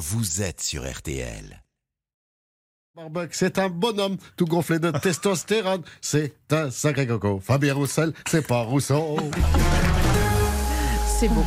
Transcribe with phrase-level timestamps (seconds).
[0.00, 1.62] vous êtes sur RTL.
[2.96, 5.82] Barbuck, c'est un bonhomme tout gonflé de testostérone.
[6.00, 7.38] C'est un sacré coco.
[7.38, 9.18] Fabien Roussel, c'est pas Rousseau.
[11.18, 11.44] C'est beau.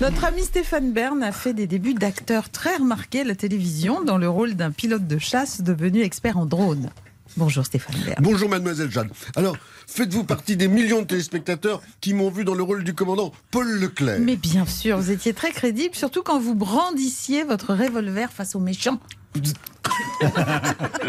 [0.00, 4.18] Notre ami Stéphane Bern a fait des débuts d'acteur très remarqués à la télévision dans
[4.18, 6.90] le rôle d'un pilote de chasse devenu expert en drone.
[7.36, 8.16] Bonjour Stéphane Bern.
[8.20, 9.10] Bonjour mademoiselle Jeanne.
[9.36, 9.56] Alors,
[9.86, 13.68] faites-vous partie des millions de téléspectateurs qui m'ont vu dans le rôle du commandant Paul
[13.68, 18.54] Leclerc Mais bien sûr, vous étiez très crédible, surtout quand vous brandissiez votre revolver face
[18.54, 19.00] aux méchants.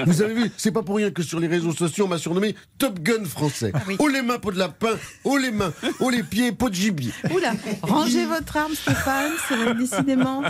[0.05, 2.55] Vous avez vu, c'est pas pour rien que sur les réseaux sociaux, on m'a surnommé
[2.77, 3.71] Top Gun français.
[3.88, 3.95] oui.
[3.99, 4.91] Oh les mains, peau de lapin.
[5.23, 5.71] Oh les mains.
[5.99, 7.11] Oh les pieds, peau de gibier.
[7.33, 10.44] Oula, rangez votre arme Stéphane, c'est décidément.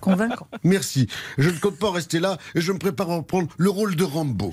[0.00, 0.46] Convaincant.
[0.62, 1.08] Merci.
[1.38, 4.04] Je ne compte pas rester là et je me prépare à reprendre le rôle de
[4.04, 4.52] Rambo.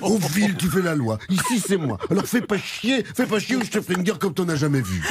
[0.00, 1.18] Au fil, tu fais la loi.
[1.28, 1.98] Ici, c'est moi.
[2.10, 4.48] Alors fais pas chier, fais pas chier ou je te ferai une guerre comme t'en
[4.48, 5.02] as jamais vu.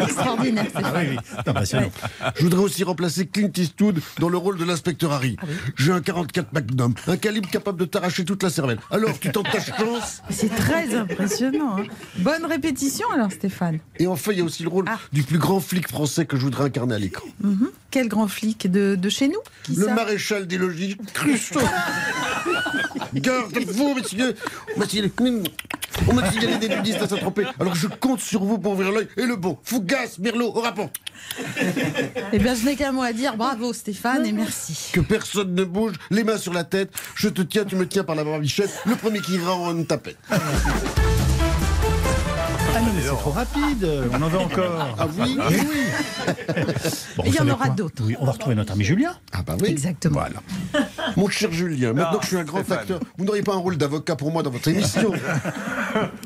[0.00, 1.18] Extraordinaire Stéphane.
[1.46, 1.90] Impressionnant.
[2.36, 5.36] Je voudrais aussi remplacer Clint Eastwood dans le rôle de l'inspecteur Harry.
[5.76, 8.78] J'ai un 44 Magnum, un calibre capable de t'arracher toute la cervelle.
[8.90, 10.22] Alors, tu tentes ta chance?
[10.30, 11.78] C'est très impressionnant.
[11.78, 11.84] hein.
[12.18, 13.78] Bonne répétition alors Stéphane.
[13.98, 14.98] Et enfin, il y a aussi le rôle Ah.
[15.12, 17.26] du plus grand flic français que je voudrais incarner à l'écran.
[17.42, 17.70] Mhm.
[17.90, 19.38] Quel grand flic de, de chez nous?
[19.62, 20.96] Qui Le maréchal des logis,
[21.26, 21.60] messieurs.
[24.76, 25.12] On m'a signalé-
[26.08, 27.46] on m'a signalé des nudistes à Saint-Tropez.
[27.58, 29.08] Alors je compte sur vous pour ouvrir l'œil.
[29.16, 30.90] Et le bon, Fougas, Merlot, au rapport.
[32.32, 33.36] Eh bien, je n'ai qu'un mot à dire.
[33.36, 34.90] Bravo Stéphane et merci.
[34.92, 36.90] Que personne ne bouge, les mains sur la tête.
[37.14, 38.70] Je te tiens, tu me tiens par la barbichette.
[38.86, 39.86] Le premier qui ira en une
[43.16, 43.88] c'est trop rapide.
[44.12, 44.96] On en veut encore.
[44.98, 46.34] Ah oui Mais oui.
[47.16, 48.02] Bon, Et il y en aura d'autres.
[48.04, 49.14] Oui, on va retrouver notre ami Julien.
[49.32, 49.68] Ah bah oui.
[49.68, 50.20] Exactement.
[50.20, 50.40] Voilà.
[51.16, 53.58] Mon cher Julien, maintenant Non, que je suis un grand acteur, vous n'auriez pas un
[53.58, 55.12] rôle d'avocat pour moi dans votre émission?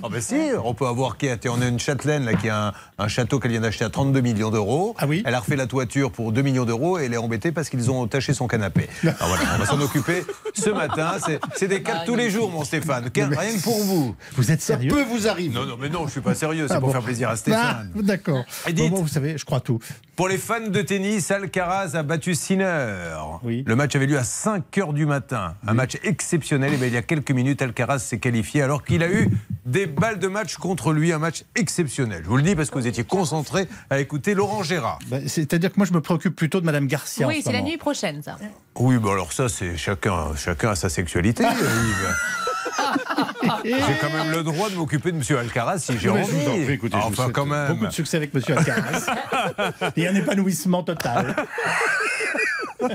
[0.03, 2.73] Ah ben si, on peut avoir qui On a une châtelaine là, qui a un,
[2.97, 4.95] un château qu'elle vient d'acheter à 32 millions d'euros.
[4.99, 7.53] Ah oui Elle a refait la toiture pour 2 millions d'euros et elle est embêtée
[7.53, 8.89] parce qu'ils ont taché son canapé.
[9.03, 11.17] Alors voilà, on va s'en occuper ce matin.
[11.55, 13.11] C'est- des cas de tous les jours, mon Stéphane.
[13.15, 14.17] Rien que pour vous.
[14.37, 14.89] Vous êtes Ça sérieux?
[14.91, 15.55] peut vous arriver.
[15.55, 16.67] Non, non, mais non, je suis pas sérieux.
[16.67, 16.93] C'est Ah pour bon.
[16.95, 17.91] faire plaisir à Ah, Stéphane.
[17.97, 18.45] D'accord.
[18.75, 19.79] Bon, bon, vous savez, je crois tout.
[20.17, 23.15] Pour les fans de tennis, Alcaraz a battu Sinner.
[23.45, 23.63] Oui.
[23.67, 25.55] Le match avait lieu à 5 h du matin.
[25.67, 26.75] Un match exceptionnel.
[26.75, 29.29] Et bien, il y a quelques minutes, Alcaraz s'est qualifié alors qu'il a eu
[29.65, 31.13] des balles de match contre lui.
[31.13, 32.23] Un match exceptionnel.
[32.25, 34.99] Je vous le dis parce que vous étiez concentré à écouter Laurent Gérard.
[35.07, 37.27] Bah, C'est-à-dire que moi, je me préoccupe plutôt de Madame Garcia.
[37.29, 38.37] Oui, ce c'est la nuit prochaine, ça.
[38.77, 41.43] Oui, bon alors ça, c'est chacun, chacun a sa sexualité.
[41.45, 42.48] Yves.
[43.65, 45.39] J'ai quand même le droit de m'occuper de M.
[45.39, 46.25] Alcaraz si j'ai envie.
[46.25, 47.69] je vous en prie, écoutez, je vous enfin, quand même.
[47.69, 49.07] Beaucoup de succès avec Monsieur Alcaraz.
[49.97, 51.35] Et un épanouissement total.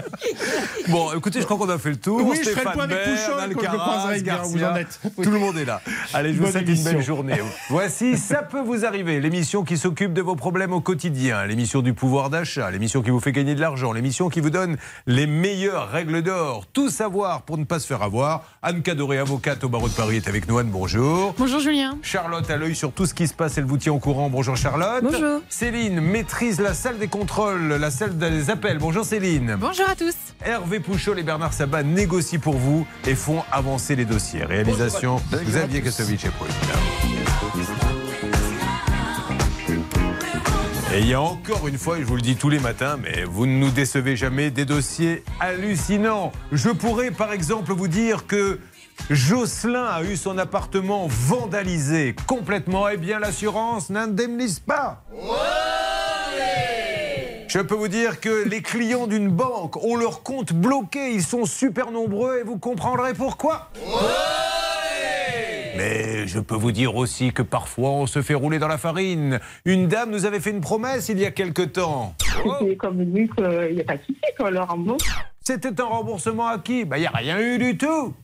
[0.90, 2.22] Bon, écoutez, je crois qu'on a fait le tour.
[2.24, 5.00] Oui, je ferai le Stéphane point avec le Alcaraz, Garcia, vous en êtes.
[5.18, 5.26] Oui.
[5.26, 5.82] Tout le monde est là.
[6.14, 7.36] Allez, je vous souhaite une belle journée.
[7.70, 11.94] Voici Ça peut vous arriver, l'émission qui s'occupe de vos problèmes au quotidien, l'émission du
[11.94, 14.78] pouvoir d'achat, l'émission qui vous fait gagner de l'argent, l'émission qui vous donne
[15.08, 16.66] les meilleures règles d'or.
[16.72, 18.44] Tout savoir pour ne pas se faire avoir.
[18.62, 20.58] Anne Cadoré, avocate au barreau de Paris, est avec nous.
[20.58, 21.34] Anne, bonjour.
[21.38, 21.98] Bonjour Julien.
[22.02, 24.30] Charlotte a l'œil sur tout ce qui se passe, elle vous tient au courant.
[24.30, 25.04] Bonjour Charlotte.
[25.04, 25.42] Bonjour.
[25.50, 28.78] Céline maîtrise la salle des contrôles, la salle des appels.
[28.78, 29.58] Bonjour Céline.
[29.60, 30.16] Bonjour à tous.
[30.46, 34.44] Hervé Pouchol et Bernard Sabat négocient pour vous et font avancer les dossiers.
[34.44, 36.48] Réalisation Xavier Kasovic et Paul.
[40.94, 43.00] Et il y a encore une fois, et je vous le dis tous les matins,
[43.02, 46.32] mais vous ne nous décevez jamais, des dossiers hallucinants.
[46.52, 48.60] Je pourrais par exemple vous dire que
[49.10, 52.88] Jocelyn a eu son appartement vandalisé complètement.
[52.90, 55.04] Eh bien, l'assurance n'indemnise pas.
[57.54, 61.12] Je peux vous dire que les clients d'une banque ont leur compte bloqué.
[61.12, 63.70] Ils sont super nombreux et vous comprendrez pourquoi.
[65.78, 69.40] Mais je peux vous dire aussi que parfois on se fait rouler dans la farine.
[69.66, 72.16] Une dame nous avait fait une promesse il y a quelque temps.
[72.60, 75.06] C'était comme dit qu'il n'y a pas de quoi, le rembourse.
[75.44, 76.86] C'était un remboursement à qui?
[76.86, 78.16] Ben, il n'y a rien eu du tout.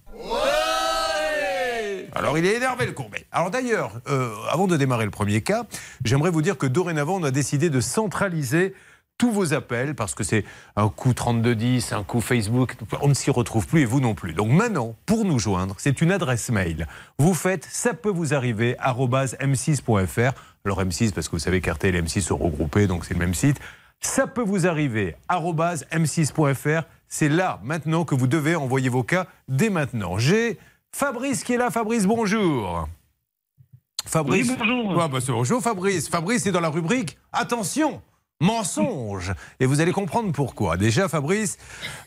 [2.15, 3.25] Alors il est énervé le courbet.
[3.31, 5.65] Alors d'ailleurs, euh, avant de démarrer le premier cas,
[6.03, 8.73] j'aimerais vous dire que dorénavant on a décidé de centraliser
[9.19, 13.29] tous vos appels parce que c'est un coup 3210, un coup Facebook, on ne s'y
[13.29, 14.33] retrouve plus et vous non plus.
[14.33, 16.87] Donc maintenant, pour nous joindre, c'est une adresse mail.
[17.19, 20.31] Vous faites ça peut vous arriver m6.fr.
[20.65, 23.35] Alors M6 parce que vous savez qu'RTL et M6 sont regroupés donc c'est le même
[23.35, 23.59] site.
[24.01, 26.83] Ça peut vous arriver m6.fr.
[27.07, 30.17] C'est là maintenant que vous devez envoyer vos cas dès maintenant.
[30.17, 30.57] J'ai
[30.91, 31.69] Fabrice qui est là.
[31.69, 32.87] Fabrice, bonjour.
[34.05, 34.49] Fabrice.
[34.49, 35.01] Oui, bonjour.
[35.01, 36.07] Ah, bah, bonjour Fabrice.
[36.07, 38.01] Fabrice est dans la rubrique Attention,
[38.39, 39.33] mensonge.
[39.59, 40.77] Et vous allez comprendre pourquoi.
[40.77, 41.57] Déjà, Fabrice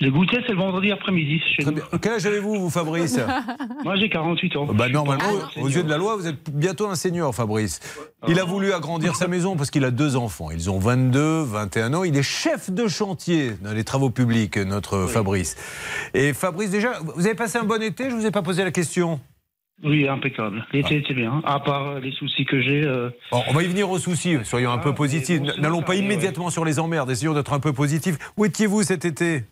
[0.00, 1.76] Le goûter, c'est le vendredi après-midi chez Très nous.
[1.78, 1.84] bien.
[2.00, 3.18] Quel âge avez-vous, vous, Fabrice
[3.84, 4.66] Moi, j'ai 48 ans.
[4.72, 5.24] Bah normalement,
[5.56, 7.80] Ah, aux yeux de la loi, vous êtes bientôt un senior, Fabrice.
[8.28, 10.50] Il a voulu agrandir sa maison parce qu'il a deux enfants.
[10.52, 12.04] Ils ont 22, 21 ans.
[12.04, 15.56] Il est chef de chantier dans les travaux publics, notre Fabrice.
[16.14, 18.08] Et Fabrice, déjà, vous avez passé un bon été?
[18.08, 19.18] Je vous ai pas posé la question.
[19.82, 20.64] Oui, impeccable.
[20.72, 21.40] L'été était bien.
[21.44, 22.82] À part euh, les soucis que j'ai.
[22.84, 25.40] euh, Bon, on va y venir aux soucis, soyons un Ah, peu positifs.
[25.58, 28.16] N'allons pas immédiatement sur les emmerdes, essayons d'être un peu positifs.
[28.36, 29.44] Où étiez-vous cet été?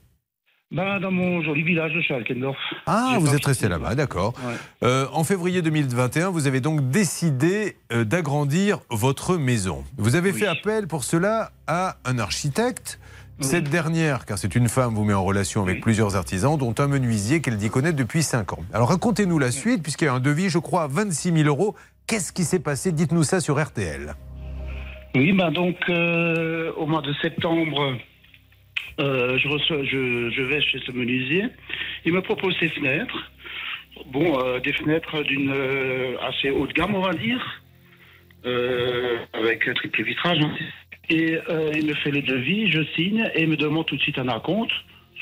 [0.72, 2.56] Ben, dans mon joli village de Schalkendorf.
[2.86, 4.34] Ah, vous êtes resté là-bas, d'accord.
[4.44, 4.54] Ouais.
[4.82, 9.84] Euh, en février 2021, vous avez donc décidé euh, d'agrandir votre maison.
[9.96, 10.40] Vous avez Oui.
[10.40, 12.98] fait appel pour cela à un architecte.
[13.40, 15.80] Cette dernière, car c'est une femme, vous met en relation avec Oui.
[15.82, 18.60] plusieurs artisans, dont un menuisier qu'elle dit connaître depuis 5 ans.
[18.72, 21.74] Alors racontez-nous la suite, puisqu'il y a un devis, je crois, à 26 000 euros.
[22.06, 22.92] Qu'est-ce qui s'est passé?
[22.92, 24.14] Dites-nous ça sur RTL.
[25.14, 27.96] Oui, ben donc, euh, au mois de septembre,
[29.00, 31.44] euh, je, reçois, je, je vais chez ce menuisier.
[32.04, 33.30] Il me propose ses fenêtres.
[34.06, 37.62] Bon, euh, des fenêtres d'une euh, assez haute gamme, on va dire,
[38.44, 40.38] euh, avec triple vitrage.
[40.40, 40.54] hein.
[41.08, 44.00] Et euh, il me fait le devis, je signe et il me demande tout de
[44.02, 44.72] suite un acompte.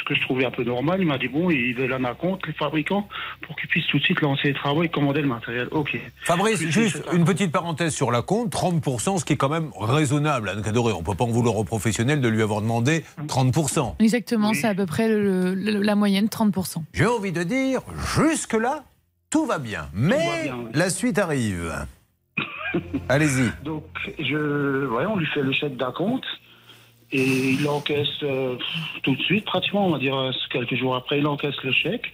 [0.04, 2.46] Ce que je trouvais un peu normal, il m'a dit bon, ils veulent un acompte,
[2.46, 3.08] les fabricants,
[3.40, 5.66] pour qu'ils puissent tout de suite lancer les travaux et commander le matériel.
[5.70, 5.98] Ok.
[6.24, 10.50] Fabrice, juste une petite parenthèse sur la compte, 30%, ce qui est quand même raisonnable,
[10.50, 10.92] Anne Cadoré.
[10.92, 13.96] On ne peut pas en vouloir au professionnel de lui avoir demandé 30%.
[13.98, 14.56] Exactement, Oui.
[14.56, 16.84] c'est à peu près le- le- la moyenne, 30%.
[16.92, 17.80] J'ai envie de dire,
[18.14, 18.84] jusque-là,
[19.30, 19.88] tout va bien.
[19.94, 20.70] Mais va bien, oui.
[20.74, 21.72] la suite arrive.
[23.08, 23.50] Allez-y.
[23.64, 23.84] Donc,
[24.18, 26.24] je, ouais, on lui fait le chèque d'acompte
[27.12, 28.56] et il encaisse euh,
[29.02, 32.12] tout de suite, pratiquement, on va dire euh, quelques jours après, il encaisse le chèque.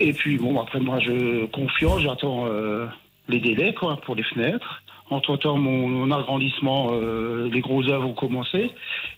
[0.00, 2.86] Et puis, bon, après, moi, je confiance, j'attends euh,
[3.28, 4.82] les délais quoi, pour les fenêtres.
[5.10, 8.70] Entre-temps, mon, mon agrandissement, euh, les gros œuvres ont commencé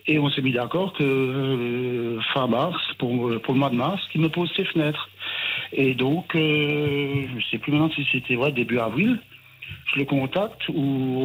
[0.08, 4.02] et on s'est mis d'accord que euh, fin mars, pour, pour le mois de mars,
[4.10, 5.08] qu'il me pose ses fenêtres.
[5.72, 9.20] Et donc, euh, je ne sais plus maintenant si c'était ouais, début avril
[9.96, 10.74] le contacte ou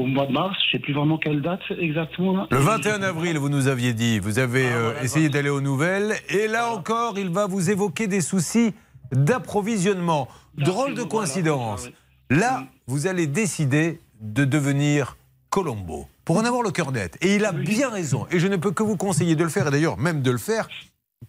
[0.01, 2.33] au mois de mars, je sais plus vraiment quelle date exactement.
[2.33, 2.47] là.
[2.51, 5.33] Le 21 avril, vous nous aviez dit, vous avez Ah, euh, voilà, essayé voilà.
[5.39, 6.15] d'aller aux nouvelles.
[6.29, 8.73] Et là encore, il va vous évoquer des soucis
[9.11, 10.27] d'approvisionnement.
[10.57, 11.81] Drôle de coïncidence.
[11.83, 11.95] c'est ça,
[12.31, 12.37] oui.
[12.37, 12.65] Là, Mm.
[12.87, 15.17] vous allez décider de devenir
[15.49, 16.07] Colombo.
[16.25, 17.17] Pour en avoir le cœur net.
[17.21, 18.27] Et il a bien raison.
[18.31, 20.37] Et je ne peux que vous conseiller de le faire, et d'ailleurs même de le
[20.37, 20.67] faire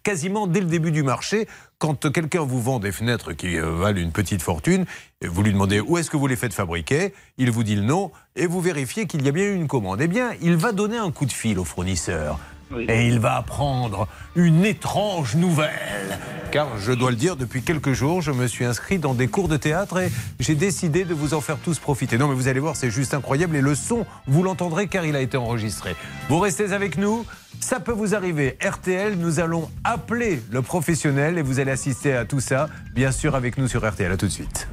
[0.03, 1.47] quasiment dès le début du marché.
[1.77, 4.85] Quand quelqu'un vous vend des fenêtres qui euh, valent une petite fortune,
[5.23, 8.11] vous lui demandez où est-ce que vous les faites fabriquer, il vous dit le nom,
[8.35, 10.01] et vous vérifiez qu'il y a bien eu une commande.
[10.01, 12.39] Eh bien, il va donner un coup de fil au fournisseur.
[12.73, 12.85] Oui.
[12.87, 16.19] Et il va apprendre une étrange nouvelle.
[16.51, 19.47] Car je dois le dire, depuis quelques jours, je me suis inscrit dans des cours
[19.47, 22.17] de théâtre et j'ai décidé de vous en faire tous profiter.
[22.17, 23.55] Non, mais vous allez voir, c'est juste incroyable.
[23.55, 25.95] Et le son, vous l'entendrez car il a été enregistré.
[26.29, 27.25] Vous restez avec nous.
[27.61, 28.57] Ça peut vous arriver.
[28.61, 33.35] RTL, nous allons appeler le professionnel et vous allez assister à tout ça, bien sûr,
[33.35, 34.11] avec nous sur RTL.
[34.11, 34.67] À tout de suite.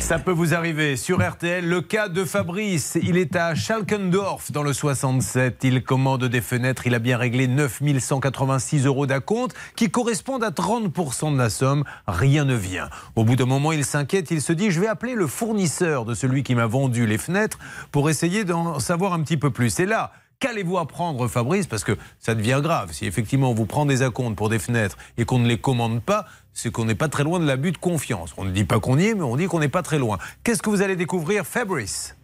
[0.00, 1.68] Ça peut vous arriver sur RTL.
[1.68, 5.64] Le cas de Fabrice, il est à Schalkendorf dans le 67.
[5.64, 6.86] Il commande des fenêtres.
[6.86, 11.84] Il a bien réglé 9186 euros d'acompte qui correspondent à 30% de la somme.
[12.06, 12.88] Rien ne vient.
[13.16, 14.30] Au bout d'un moment, il s'inquiète.
[14.30, 17.58] Il se dit Je vais appeler le fournisseur de celui qui m'a vendu les fenêtres
[17.92, 19.78] pour essayer d'en savoir un petit peu plus.
[19.78, 21.66] Et là, Qu'allez-vous apprendre, Fabrice?
[21.66, 22.92] Parce que ça devient grave.
[22.92, 26.02] Si effectivement on vous prend des acomptes pour des fenêtres et qu'on ne les commande
[26.02, 28.34] pas, c'est qu'on n'est pas très loin de l'abus de confiance.
[28.38, 30.16] On ne dit pas qu'on y est, mais on dit qu'on n'est pas très loin.
[30.42, 32.16] Qu'est-ce que vous allez découvrir, Fabrice?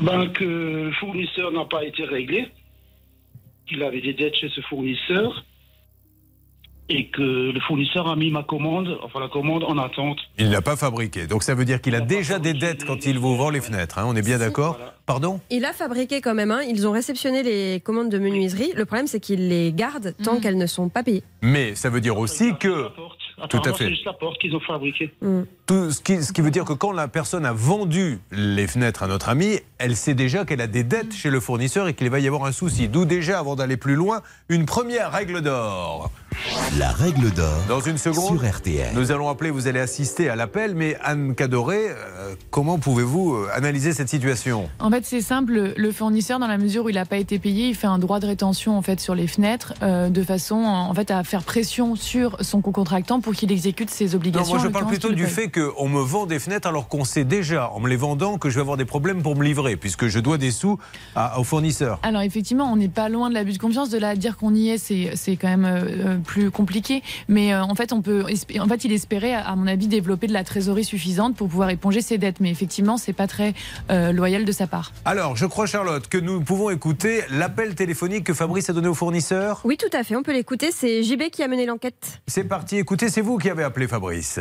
[0.00, 2.52] Ben, que le fournisseur n'a pas été réglé,
[3.66, 5.44] qu'il avait des dettes chez ce fournisseur
[6.88, 10.18] et que le fournisseur a mis ma commande, enfin la commande en attente.
[10.38, 11.26] Il ne l'a pas fabriqué.
[11.26, 13.60] Donc ça veut dire qu'il a n'a déjà des dettes quand il vous vend les
[13.62, 13.98] fenêtres.
[13.98, 14.04] hein.
[14.06, 14.74] on est bien d'accord?
[14.76, 14.94] Voilà.
[15.06, 15.40] Pardon?
[15.50, 16.60] Il a fabriqué quand même, hein.
[16.68, 18.72] ils ont réceptionné les commandes de menuiserie.
[18.74, 20.40] Le problème, c'est qu'ils les gardent tant Mhm.
[20.40, 21.22] qu'elles ne sont pas payées.
[21.42, 22.68] Mais ça veut dire aussi que...
[22.68, 23.18] la porte.
[23.50, 23.84] Tout à fait.
[23.84, 25.12] C'est juste la porte qu'ils ont fabriquée.
[25.20, 25.40] Mm.
[25.66, 29.02] Tout ce, qui, ce qui veut dire que quand la personne a vendu les fenêtres
[29.02, 32.10] à notre ami, elle sait déjà qu'elle a des dettes chez le fournisseur et qu'il
[32.10, 32.86] va y avoir un souci.
[32.88, 36.10] D'où déjà, avant d'aller plus loin, une première règle d'or.
[36.78, 38.90] La règle d'or Dans une seconde, sur RTL.
[38.94, 43.48] nous allons appeler, vous allez assister à l'appel, mais Anne Cadoré, euh, comment pouvez-vous euh,
[43.54, 44.68] analyser cette situation?
[44.80, 45.72] En fait, c'est simple.
[45.76, 48.18] Le fournisseur, dans la mesure où il n'a pas été payé, il fait un droit
[48.20, 51.94] de rétention en fait sur les fenêtres, euh, de façon en fait à faire pression
[51.94, 54.54] sur son co-contractant pour qu'il exécute ses Non, obligations.
[54.56, 57.70] moi je parle plutôt du fait qu'on me vend des fenêtres alors qu'on sait déjà,
[57.70, 60.18] en me les vendant, que je vais avoir des problèmes pour me livrer, puisque je
[60.18, 60.78] dois des sous
[61.14, 61.98] à- au fournisseur.
[62.02, 63.90] Alors effectivement, on n'est pas loin de l'abus de confiance.
[63.90, 67.02] De là à dire qu'on y est, c'est c'est quand même euh, plus compliqué.
[67.28, 68.24] Mais euh, en fait, on peut,
[68.60, 72.00] en fait, il espérait, à mon avis, développer de la trésorerie suffisante pour pouvoir éponger
[72.00, 72.40] ses dettes.
[72.40, 73.54] Mais effectivement, c'est pas très
[73.90, 74.92] euh, loyal de sa part.
[75.04, 78.94] Alors, je crois, Charlotte, que nous pouvons écouter l'appel téléphonique que Fabrice a donné au
[78.94, 79.60] fournisseur.
[79.64, 80.70] Oui, tout à fait, on peut l'écouter.
[80.72, 82.20] C'est JB qui a mené l'enquête.
[82.26, 84.40] C'est parti, écoutez, c'est vous qui avez appelé Fabrice.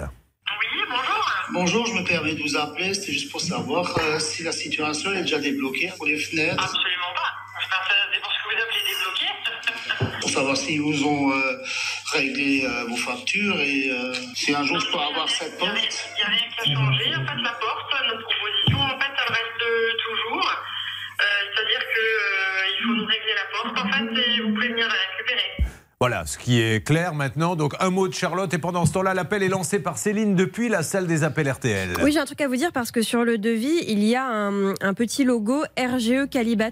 [1.52, 5.14] Bonjour, je me permets de vous appeler, c'était juste pour savoir euh, si la situation
[5.14, 6.64] est déjà débloquée pour les fenêtres.
[6.64, 7.32] Absolument pas.
[8.12, 10.20] C'est pour ce que vous appelez débloqué.
[10.22, 11.62] Pour savoir s'ils vous ont euh,
[12.14, 13.92] réglé euh, vos factures et
[14.36, 15.78] si un jour je peux avoir cette n'y porte.
[15.78, 17.16] il y a rien qui a changé.
[17.16, 20.64] En fait, la porte, notre proposition, en fait, elle reste toujours.
[21.20, 24.88] C'est-à-dire que euh, il faut nous régler la porte, en fait, et vous pouvez venir
[24.88, 25.52] la récupérer.
[26.04, 27.56] Voilà, ce qui est clair maintenant.
[27.56, 30.68] Donc, un mot de Charlotte, et pendant ce temps-là, l'appel est lancé par Céline depuis
[30.68, 31.92] la salle des appels RTL.
[32.04, 34.26] Oui, j'ai un truc à vous dire parce que sur le devis, il y a
[34.26, 36.72] un, petit logo RGE Calibat.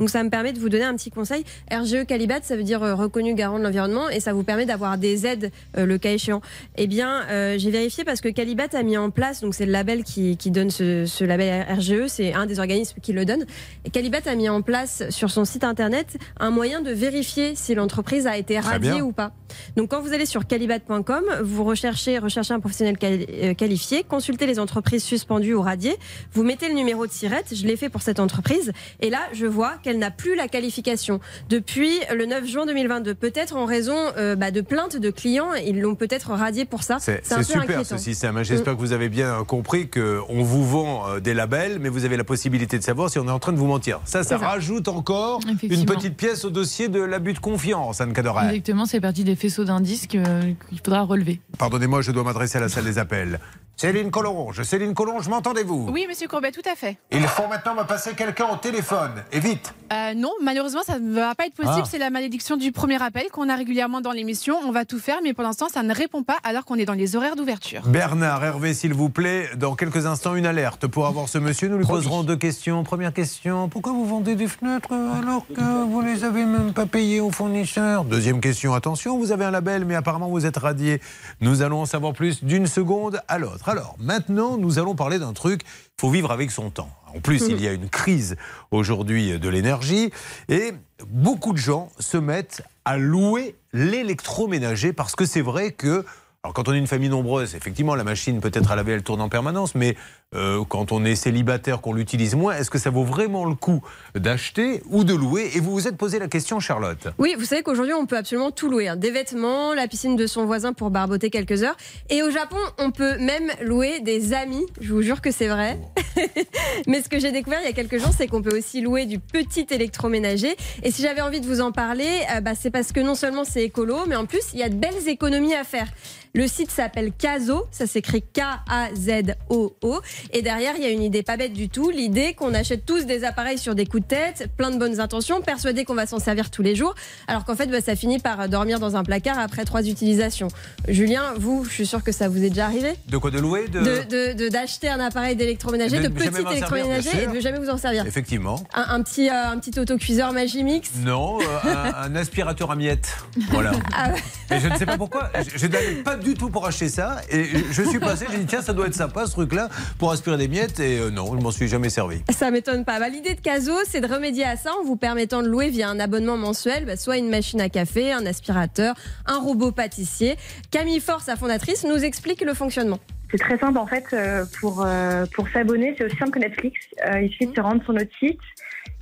[0.00, 1.44] Donc ça me permet de vous donner un petit conseil.
[1.70, 4.98] RGE Calibat, ça veut dire euh, reconnu garant de l'environnement et ça vous permet d'avoir
[4.98, 6.40] des aides euh, le cas échéant.
[6.76, 9.70] Eh bien, euh, j'ai vérifié parce que Calibat a mis en place, donc c'est le
[9.70, 13.46] label qui, donne ce, ce label RGE, c'est un des organismes qui le donne.
[13.84, 17.76] Et Calibat a mis en place sur son site internet un moyen de vérifier si
[17.76, 19.00] l'entreprise a été Bien.
[19.02, 19.32] ou pas.
[19.76, 24.58] Donc quand vous allez sur calibat.com, vous recherchez, recherchez un professionnel euh, qualifié, consultez les
[24.58, 25.96] entreprises suspendues ou radiées,
[26.32, 29.46] vous mettez le numéro de SIRET, je l'ai fait pour cette entreprise, et là je
[29.46, 33.14] vois qu'elle n'a plus la qualification depuis le 9 juin 2022.
[33.14, 36.98] Peut-être en raison euh, bah, de plaintes de clients, ils l'ont peut-être radié pour ça.
[36.98, 37.84] C'est super inquiétant.
[37.84, 38.36] ce système.
[38.36, 38.42] hein.
[38.42, 42.16] J'espère que vous avez bien compris qu'on vous vend euh, des labels, mais vous avez
[42.16, 44.00] la possibilité de savoir si on est en train de vous mentir.
[44.04, 48.61] Ça, ça rajoute encore une petite pièce au dossier de l'abus de confiance, Anne Cadoret.
[48.62, 51.40] Exactement, c'est partie des faisceaux d'indices que- qu'il faudra relever.
[51.58, 53.40] Pardonnez-moi, je dois m'adresser à la salle des appels.
[53.82, 56.98] Céline Collonge, Céline Collonge, m'entendez-vous Oui, monsieur Courbet, tout à fait.
[57.10, 59.74] Il faut maintenant me passer quelqu'un au téléphone, et vite.
[59.92, 61.82] Euh, non, malheureusement, ça ne va pas être possible.
[61.82, 61.88] Ah.
[61.90, 64.56] C'est la malédiction du premier appel qu'on a régulièrement dans l'émission.
[64.64, 66.92] On va tout faire, mais pour l'instant, ça ne répond pas alors qu'on est dans
[66.92, 67.82] les horaires d'ouverture.
[67.86, 71.68] Bernard, Hervé, s'il vous plaît, dans quelques instants, une alerte pour avoir ce monsieur.
[71.68, 72.84] Nous lui poserons deux questions.
[72.84, 77.20] Première question, pourquoi vous vendez des fenêtres alors que vous les avez même pas payées
[77.20, 81.00] au fournisseur Deuxième question, attention, vous avez un label, mais apparemment vous êtes radié.
[81.40, 83.71] Nous allons en savoir plus d'une seconde à l'autre.
[83.72, 86.90] Alors, maintenant, nous allons parler d'un truc, il faut vivre avec son temps.
[87.14, 88.36] En plus, il y a une crise
[88.70, 90.10] aujourd'hui de l'énergie
[90.50, 90.72] et
[91.06, 96.04] beaucoup de gens se mettent à louer l'électroménager parce que c'est vrai que
[96.44, 99.22] alors quand on est une famille nombreuse, effectivement, la machine peut-être à laver, elle tourne
[99.22, 99.96] en permanence, mais
[100.34, 103.82] euh, quand on est célibataire, qu'on l'utilise moins, est-ce que ça vaut vraiment le coup
[104.14, 107.08] d'acheter ou de louer Et vous vous êtes posé la question, Charlotte.
[107.18, 108.88] Oui, vous savez qu'aujourd'hui, on peut absolument tout louer.
[108.88, 108.96] hein.
[108.96, 111.76] Des vêtements, la piscine de son voisin pour barboter quelques heures.
[112.10, 114.64] Et au Japon, on peut même louer des amis.
[114.80, 115.78] Je vous jure que c'est vrai.
[116.86, 119.06] Mais ce que j'ai découvert il y a quelques jours, c'est qu'on peut aussi louer
[119.06, 120.56] du petit électroménager.
[120.82, 123.44] Et si j'avais envie de vous en parler, euh, bah, c'est parce que non seulement
[123.44, 125.88] c'est écolo, mais en plus, il y a de belles économies à faire.
[126.34, 130.00] Le site s'appelle Kazo, ça s'écrit K-A-Z-O-O.
[130.32, 131.90] Et derrière, il y a une idée pas bête du tout.
[131.90, 135.40] L'idée qu'on achète tous des appareils sur des coups de tête, plein de bonnes intentions,
[135.40, 136.94] persuadés qu'on va s'en servir tous les jours,
[137.26, 140.48] alors qu'en fait, bah, ça finit par dormir dans un placard après trois utilisations.
[140.88, 143.68] Julien, vous, je suis sûr que ça vous est déjà arrivé De quoi de louer
[143.68, 144.48] de...
[144.48, 148.06] d'acheter un appareil d'électroménager, Et de de petit électroménager et de jamais vous en servir.
[148.06, 148.62] Effectivement.
[148.74, 150.90] Un, un petit, euh, un petit autocuiseur Magimix?
[151.04, 153.16] Non, euh, un, un aspirateur à miettes.
[153.50, 153.72] Voilà.
[153.94, 154.56] Ah ouais.
[154.56, 155.30] Et je ne sais pas pourquoi.
[155.54, 157.20] Je, je pas du tout pour acheter ça.
[157.30, 160.36] Et je suis passé, j'ai dit, tiens, ça doit être sympa ce truc-là pour aspirer
[160.36, 160.80] des miettes.
[160.80, 162.22] Et euh, non, je m'en suis jamais servi.
[162.30, 162.98] Ça m'étonne pas.
[162.98, 165.88] Bah, L'idée de Caso, c'est de remédier à ça en vous permettant de louer via
[165.88, 168.94] un abonnement mensuel, bah, soit une machine à café, un aspirateur,
[169.26, 170.36] un robot pâtissier.
[170.70, 172.98] Camille Force, sa fondatrice, nous explique le fonctionnement.
[173.30, 176.78] C'est très simple en fait euh, pour, euh, pour s'abonner, c'est aussi simple que Netflix.
[177.06, 178.38] Euh, il suffit de se rendre sur notre site,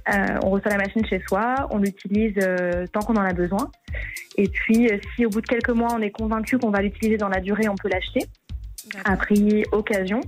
[0.09, 3.71] euh, on reçoit la machine chez soi, on l'utilise euh, tant qu'on en a besoin.
[4.37, 7.17] Et puis euh, si au bout de quelques mois on est convaincu qu'on va l'utiliser
[7.17, 8.21] dans la durée, on peut l'acheter
[9.05, 10.21] à prix occasion.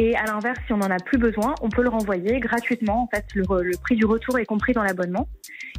[0.00, 3.02] Et à l'inverse, si on n'en a plus besoin, on peut le renvoyer gratuitement.
[3.02, 5.28] En fait, le, le prix du retour est compris dans l'abonnement.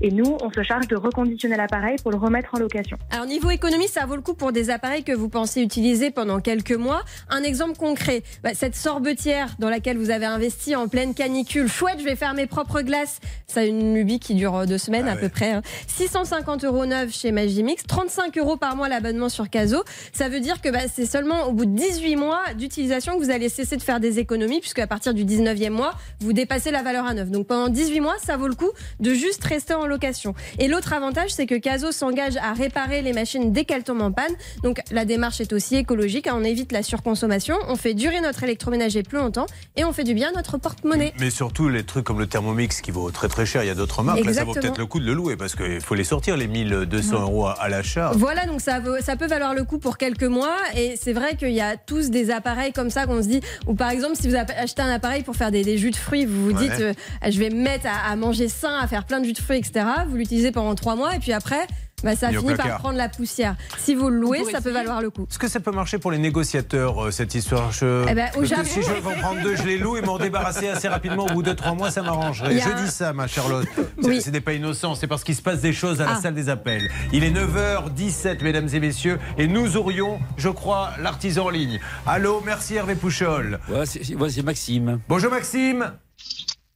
[0.02, 2.98] Et nous, on se charge de reconditionner l'appareil pour le remettre en location.
[3.12, 6.40] Alors niveau économie, ça vaut le coup pour des appareils que vous pensez utiliser pendant
[6.40, 7.02] quelques mois.
[7.30, 11.68] Un exemple concret, bah, cette sorbetière dans laquelle vous avez investi en pleine canicule.
[11.68, 13.20] Chouette, je vais faire mes propres glaces.
[13.48, 15.52] Ça a une lubie qui dure deux semaines Ah à peu près.
[15.52, 15.62] hein.
[15.88, 19.84] 650 euros neuf chez Magimix, 35 euros par mois l'abonnement sur Caso.
[20.14, 23.32] Ça veut dire que bah, c'est seulement au bout de 18 mois d'utilisation que vous
[23.32, 26.84] allez cesser de faire des économies, puisque à partir du 19e mois, vous dépassez la
[26.84, 27.30] valeur à neuf.
[27.30, 30.34] Donc pendant 18 mois, ça vaut le coup de juste rester en location.
[30.60, 34.12] Et l'autre avantage, c'est que Caso s'engage à réparer les machines dès qu'elles tombent en
[34.12, 34.32] panne.
[34.64, 36.28] Donc la démarche est aussi écologique.
[36.28, 36.34] hein.
[36.38, 40.14] On évite la surconsommation, on fait durer notre électroménager plus longtemps et on fait du
[40.14, 41.14] bien à notre porte-monnaie.
[41.20, 43.64] Mais surtout les trucs comme le Thermomix qui vaut très très cher.
[43.64, 44.20] Il y a d'autres marques.
[44.24, 44.62] Là, ça vaut Exactement.
[44.62, 47.68] peut-être le coup de le louer parce qu'il faut les sortir les 1200 euros à,
[47.70, 48.12] l'achat.
[48.16, 50.56] Voilà, donc ça, vaut- ça peut valoir le coup pour quelques mois.
[50.78, 53.74] Et c'est vrai qu'il y a tous des appareils comme ça qu'on se dit, ou
[53.76, 56.46] par exemple, si vous acheté un appareil pour faire des, des jus de fruits, vous
[56.46, 56.68] vous Ouais.
[56.70, 56.94] dites, euh,
[57.30, 59.58] je vais me mettre à, à manger sain, à faire plein de jus de fruits,
[59.58, 59.79] etc.
[60.10, 61.66] Vous l'utilisez pendant trois mois et puis après,
[62.04, 63.56] bah, ça finit par prendre la poussière.
[63.78, 65.26] Si vous le louez, ça peut valoir le coup.
[65.30, 68.06] Est-ce que ça peut marcher pour les négociateurs, euh, cette histoire je...
[68.10, 70.18] Eh ben, au Japon- si je veux en prendre deux, je les loue et m'en
[70.18, 72.58] débarrasser assez rapidement au bout de trois mois, ça m'arrangerait.
[72.60, 73.68] Je un- dis ça, ma Charlotte.
[74.04, 74.22] Oui.
[74.22, 76.22] Ce n'est pas innocent, c'est parce qu'il se passe des choses à la Ah.
[76.22, 76.90] salle des appels.
[77.12, 81.80] Il est 9h17, mesdames et messieurs, et nous aurions, je crois, l'artisan en ligne.
[82.08, 83.60] Allô, merci Hervé Pouchol.
[83.70, 85.00] Ouais, c'est ouais, c'est Maxime.
[85.10, 85.92] Bonjour Maxime.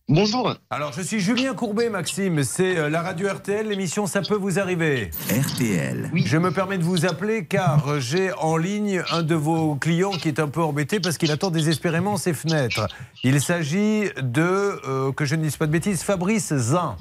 [0.10, 0.54] Bonjour.
[0.70, 2.44] Alors, je suis Julien Courbet, Maxime.
[2.44, 5.12] C'est euh, la radio RTL, l'émission Ça peut vous arriver.
[5.30, 6.12] RTL.
[6.14, 10.28] Je me permets de vous appeler car j'ai en ligne un de vos clients qui
[10.28, 12.86] est un peu embêté parce qu'il attend désespérément ses fenêtres.
[13.24, 16.98] Il s'agit de, euh, que je ne dise pas de bêtises, Fabrice Zin.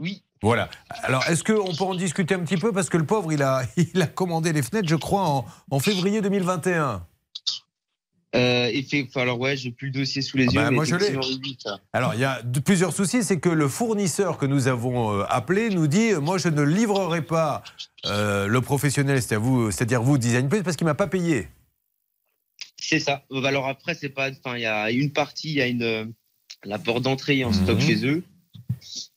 [0.00, 0.24] Oui.
[0.42, 0.68] Voilà.
[1.04, 3.62] Alors, est-ce qu'on peut en discuter un petit peu Parce que le pauvre, il a,
[3.76, 7.06] il a commandé les fenêtres, je crois, en, en février 2021.
[8.34, 10.60] Euh, et fait, enfin, alors ouais, j'ai plus le dossier sous les Ah yeux.
[10.60, 11.14] bah, mais moi, je l'ai.
[11.92, 13.22] Alors, il y a plusieurs soucis.
[13.22, 17.20] C'est que le fournisseur que nous avons euh, appelé nous dit Moi, je ne livrerai
[17.22, 17.62] pas
[18.06, 21.48] euh, le professionnel, c'est à vous, c'est-à-dire vous, Design Place, parce qu'il m'a pas payé.
[22.78, 23.22] C'est ça.
[23.32, 24.30] Euh, Alors après, c'est pas.
[24.30, 26.04] Enfin, il y a une partie, il y a une euh,
[26.64, 28.22] la porte d'entrée en stock chez eux.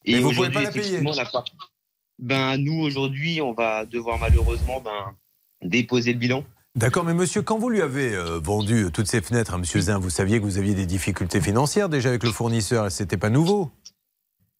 [0.06, 0.86] Mais vous pouvez pas la payer.
[0.86, 1.46] effectivement, la part-
[2.20, 5.16] Ben nous aujourd'hui, on va devoir malheureusement ben
[5.64, 6.44] déposer le bilan.
[6.76, 9.98] D'accord, mais monsieur, quand vous lui avez euh, vendu toutes ces fenêtres à monsieur Zin,
[9.98, 13.72] vous saviez que vous aviez des difficultés financières déjà avec le fournisseur, c'était pas nouveau?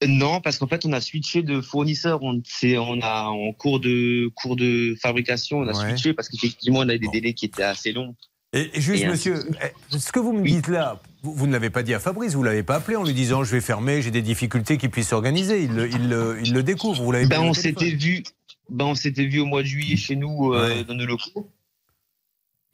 [0.06, 2.22] Non, parce qu'en fait, on a switché de fournisseur.
[2.24, 5.90] On, on a en cours de cours de fabrication, on a Ouais.
[5.90, 8.16] switché parce qu'effectivement, on a des délais qui étaient assez longs.
[8.54, 9.48] Et, et juste, Et monsieur, ainsi-
[9.94, 12.34] eh, ce que vous me dites là, vous, vous ne l'avez pas dit à Fabrice,
[12.34, 15.10] vous l'avez pas appelé en lui disant je vais fermer, j'ai des difficultés qu'il puisse
[15.10, 15.64] s'organiser.
[15.64, 18.24] Il, le- il, le- il le découvre, vous l'avez Ben, on s'était vu.
[18.70, 21.50] Ben, on s'était vu au mois de juillet chez nous euh, dans nos locaux.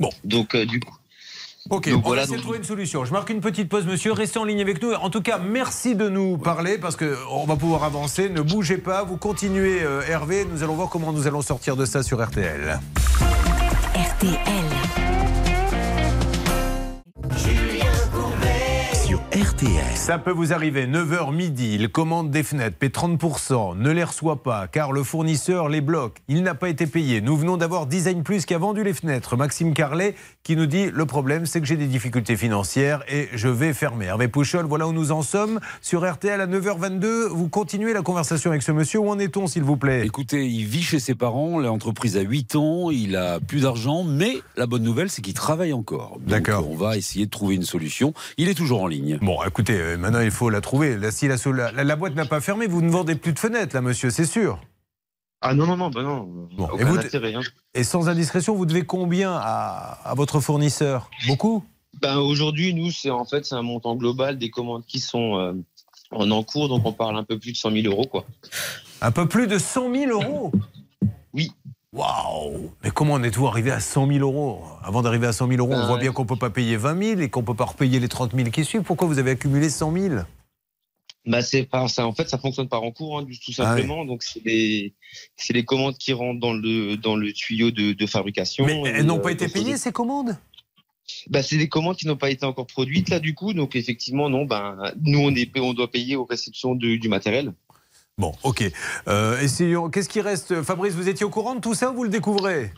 [0.02, 0.10] Bon.
[0.24, 0.98] Donc euh, du coup.
[1.70, 3.06] Ok, Donc on voilà, va essayer de trouver une solution.
[3.06, 4.14] Je marque une petite pause, monsieur.
[4.14, 4.94] Restez en ligne avec nous.
[4.94, 8.30] En tout cas, merci de nous parler parce qu'on va pouvoir avancer.
[8.30, 10.44] Ne bougez pas, vous continuez, euh, Hervé.
[10.52, 12.80] Nous allons voir comment nous allons sortir de ça sur RTL.
[13.94, 15.01] RTL.
[19.42, 19.96] RTL.
[19.96, 24.44] Ça peut vous arriver, 9h midi, il commande des fenêtres, paie 30%, ne les reçoit
[24.44, 26.18] pas car le fournisseur les bloque.
[26.28, 27.22] Il n'a pas été payé.
[27.22, 29.36] Nous venons d'avoir Design Plus qui a vendu les fenêtres.
[29.36, 33.48] Maxime Carlet qui nous dit le problème c'est que j'ai des difficultés financières et je
[33.48, 34.06] vais fermer.
[34.06, 35.60] Hervé Pouchol, voilà où nous en sommes.
[35.82, 39.00] Sur RTL à 9h22, vous continuez la conversation avec ce monsieur.
[39.00, 40.06] Où en est-on s'il vous plaît?
[40.06, 44.36] Écoutez, il vit chez ses parents, l'entreprise a 8 ans, il a plus d'argent, mais
[44.56, 46.20] la bonne nouvelle, c'est qu'il travaille encore.
[46.28, 46.70] D'accord.
[46.70, 48.14] On va essayer de trouver une solution.
[48.38, 49.18] Il est toujours en ligne.
[49.20, 50.98] Bon, écoutez, euh, maintenant il faut la trouver.
[50.98, 51.36] Là, si la,
[51.72, 54.26] la- la boîte n'a pas fermé, vous ne vendez plus de fenêtres là, monsieur, c'est
[54.26, 54.60] sûr.
[55.42, 56.48] Ah non non non, ben non.
[56.56, 57.34] Bon, et vous- intérêt.
[57.34, 57.42] hein.
[57.74, 61.10] Et sans indiscrétion, vous devez combien à, à votre fournisseur?
[61.28, 61.64] Beaucoup?
[62.02, 65.54] Ben aujourd'hui, nous, c'est en fait c'est un montant global des commandes qui sont euh,
[66.12, 68.26] en encours, donc on parle un peu plus de 100 000 euros quoi.
[69.02, 70.52] Un peu plus de 100 000 euros?
[71.34, 71.52] Oui.
[71.94, 74.64] Waouh Mais comment en êtes-vous arrivé à 100 000 euros?
[74.82, 76.78] Avant d'arriver à 100 000 euros, on Euh, voit bien qu'on ne peut pas payer
[76.78, 78.84] 20 000 et qu'on ne peut pas repayer les 30 000 qui suivent.
[78.84, 80.16] Pourquoi vous avez accumulé 100 000
[81.26, 82.08] Bah c'est pas ça.
[82.08, 84.06] En fait, ça fonctionne par encours, hein, tout simplement.
[84.06, 84.94] Donc c'est les
[85.36, 88.66] c'est les commandes qui rentrent dans le dans le tuyau de, de fabrication.
[88.66, 90.38] Mais elles n'ont euh, pas été donc, payées, ces commandes?
[91.30, 93.52] Bah c'est des commandes qui n'ont pas été encore produites là du coup.
[93.54, 94.46] Donc effectivement non.
[94.46, 97.52] Ben nous on est on doit payer aux réceptions de- du matériel.
[98.22, 98.64] Bon, ok.
[99.08, 99.90] Euh, essayons.
[99.90, 100.62] Qu'est-ce qui reste?
[100.62, 101.90] Fabrice, vous étiez au courant de tout ça?
[101.90, 102.72] Ou vous le découvrez?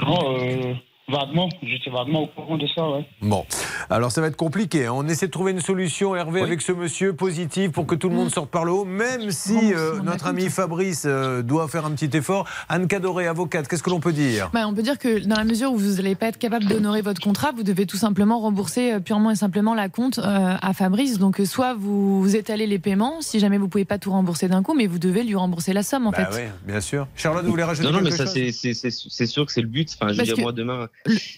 [0.00, 0.74] Non, euh,
[1.12, 3.04] Vaguement, j'étais vaguement au courant de ça, ouais.
[3.20, 3.44] Bon,
[3.90, 4.86] alors ça va être compliqué.
[4.86, 4.92] hein.
[4.94, 8.14] On essaie de trouver une solution, Hervé, avec ce monsieur positif pour que tout le
[8.14, 11.90] monde sorte par le haut, même si euh, notre ami Fabrice euh, doit faire un
[11.90, 12.48] petit effort.
[12.70, 14.48] Anne Cadoré, avocate, qu'est-ce que l'on peut dire?
[14.54, 17.02] Bah, on peut dire que dans la mesure où vous n'allez pas être capable d'honorer
[17.02, 20.72] votre contrat, vous devez tout simplement rembourser euh, purement et simplement la compte euh, à
[20.72, 21.18] Fabrice.
[21.18, 24.48] Donc euh, soit vous, vous étalez les paiements, si jamais vous pouvez pas tout rembourser
[24.48, 26.44] d'un coup, mais vous devez lui rembourser la somme en Bah fait.
[26.44, 27.06] oui, bien sûr.
[27.16, 28.32] Charlotte, vous voulez rajouter Non, non, mais quelque ça, chose?
[28.34, 29.90] c'est- c'est c'est- c'est sûr que c'est le but.
[30.00, 30.88] Enfin, je veux dire, que moi, demain,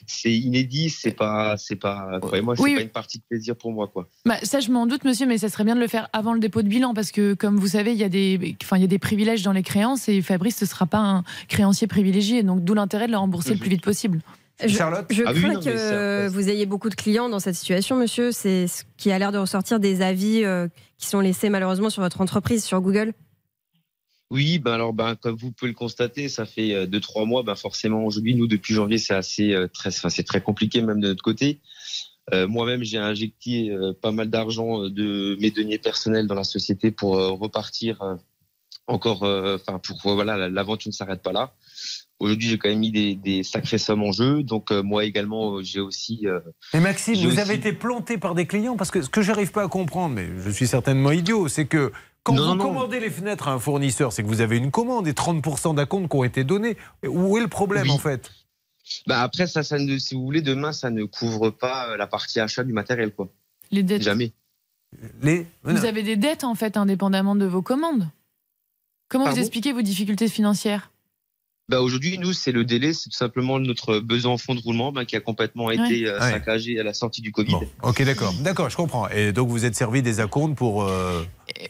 [0.06, 2.74] c'est inédit, c'est pas, c'est pas, croyez-moi, c'est Oui.
[2.74, 4.08] pas une partie de plaisir pour moi, quoi.
[4.26, 6.40] Bah, ça, je m'en doute, monsieur, mais ça serait bien de le faire avant le
[6.40, 8.84] dépôt de bilan parce que, comme vous savez, il y a des, enfin, il y
[8.84, 12.42] a des privilèges dans les créances et Fabrice ne sera pas un créancier privilégié.
[12.42, 14.20] Donc, d'où l'intérêt de le rembourser le plus vite possible.
[14.62, 17.96] Je, je Ah oui, crains non, que vous ayez beaucoup de clients dans cette situation,
[17.96, 18.30] monsieur.
[18.30, 22.02] C'est ce qui a l'air de ressortir des avis euh, qui sont laissés malheureusement sur
[22.02, 23.14] votre entreprise, sur Google.
[24.30, 27.42] Oui, ben alors, ben comme vous pouvez le constater, ça fait euh, deux trois mois.
[27.42, 31.00] Ben forcément, aujourd'hui, nous depuis janvier, c'est assez euh, très, enfin, c'est très compliqué même
[31.00, 31.60] de notre côté.
[32.32, 36.44] Euh, Moi-même, j'ai injecté euh, pas mal d'argent euh, de mes deniers personnels dans la
[36.44, 38.14] société pour euh, repartir euh,
[38.86, 39.24] encore.
[39.24, 41.52] euh, Enfin, pour voilà, la- l'aventure ne s'arrête pas là.
[42.20, 44.42] Aujourd'hui, j'ai quand même mis des, des sacrées sommes en jeu.
[44.42, 46.22] Donc euh, moi également, euh, j'ai aussi.
[46.24, 46.40] euh,
[46.72, 49.52] Mais Maxime, vous aussi- avez été planté par des clients parce que ce que j'arrive
[49.52, 51.92] pas à comprendre, mais je suis certainement idiot, c'est que
[52.24, 52.64] quand Non, vous non, non.
[52.64, 56.10] commandez les fenêtres à un fournisseur, c'est que vous avez une commande et 30% d'acompte
[56.10, 56.76] qui ont été donnés.
[57.06, 57.90] Où est le problème Oui.
[57.92, 58.30] en fait?
[59.06, 62.06] Bah après, ça, ça ne, si vous voulez, demain, ça ne couvre pas euh, la
[62.06, 63.28] partie achat du matériel, quoi.
[63.70, 64.02] Les dettes.
[64.02, 64.32] Jamais.
[65.22, 65.46] Les...
[65.62, 68.08] Vous avez des dettes, en fait, indépendamment de vos commandes.
[69.08, 70.90] Comment vous expliquez vos difficultés financières?
[71.70, 74.92] Bah aujourd'hui, nous, c'est le délai, c'est tout simplement notre besoin en fonds de roulement
[74.92, 75.76] bah, qui a complètement Ouais.
[75.76, 76.30] été euh, Ouais.
[76.32, 77.52] saccagé à la sortie du Covid.
[77.52, 79.08] Bon, ok, d'accord, d'accord, je comprends.
[79.08, 80.82] Et donc vous êtes servi des acomptes pour.
[80.82, 81.24] euh,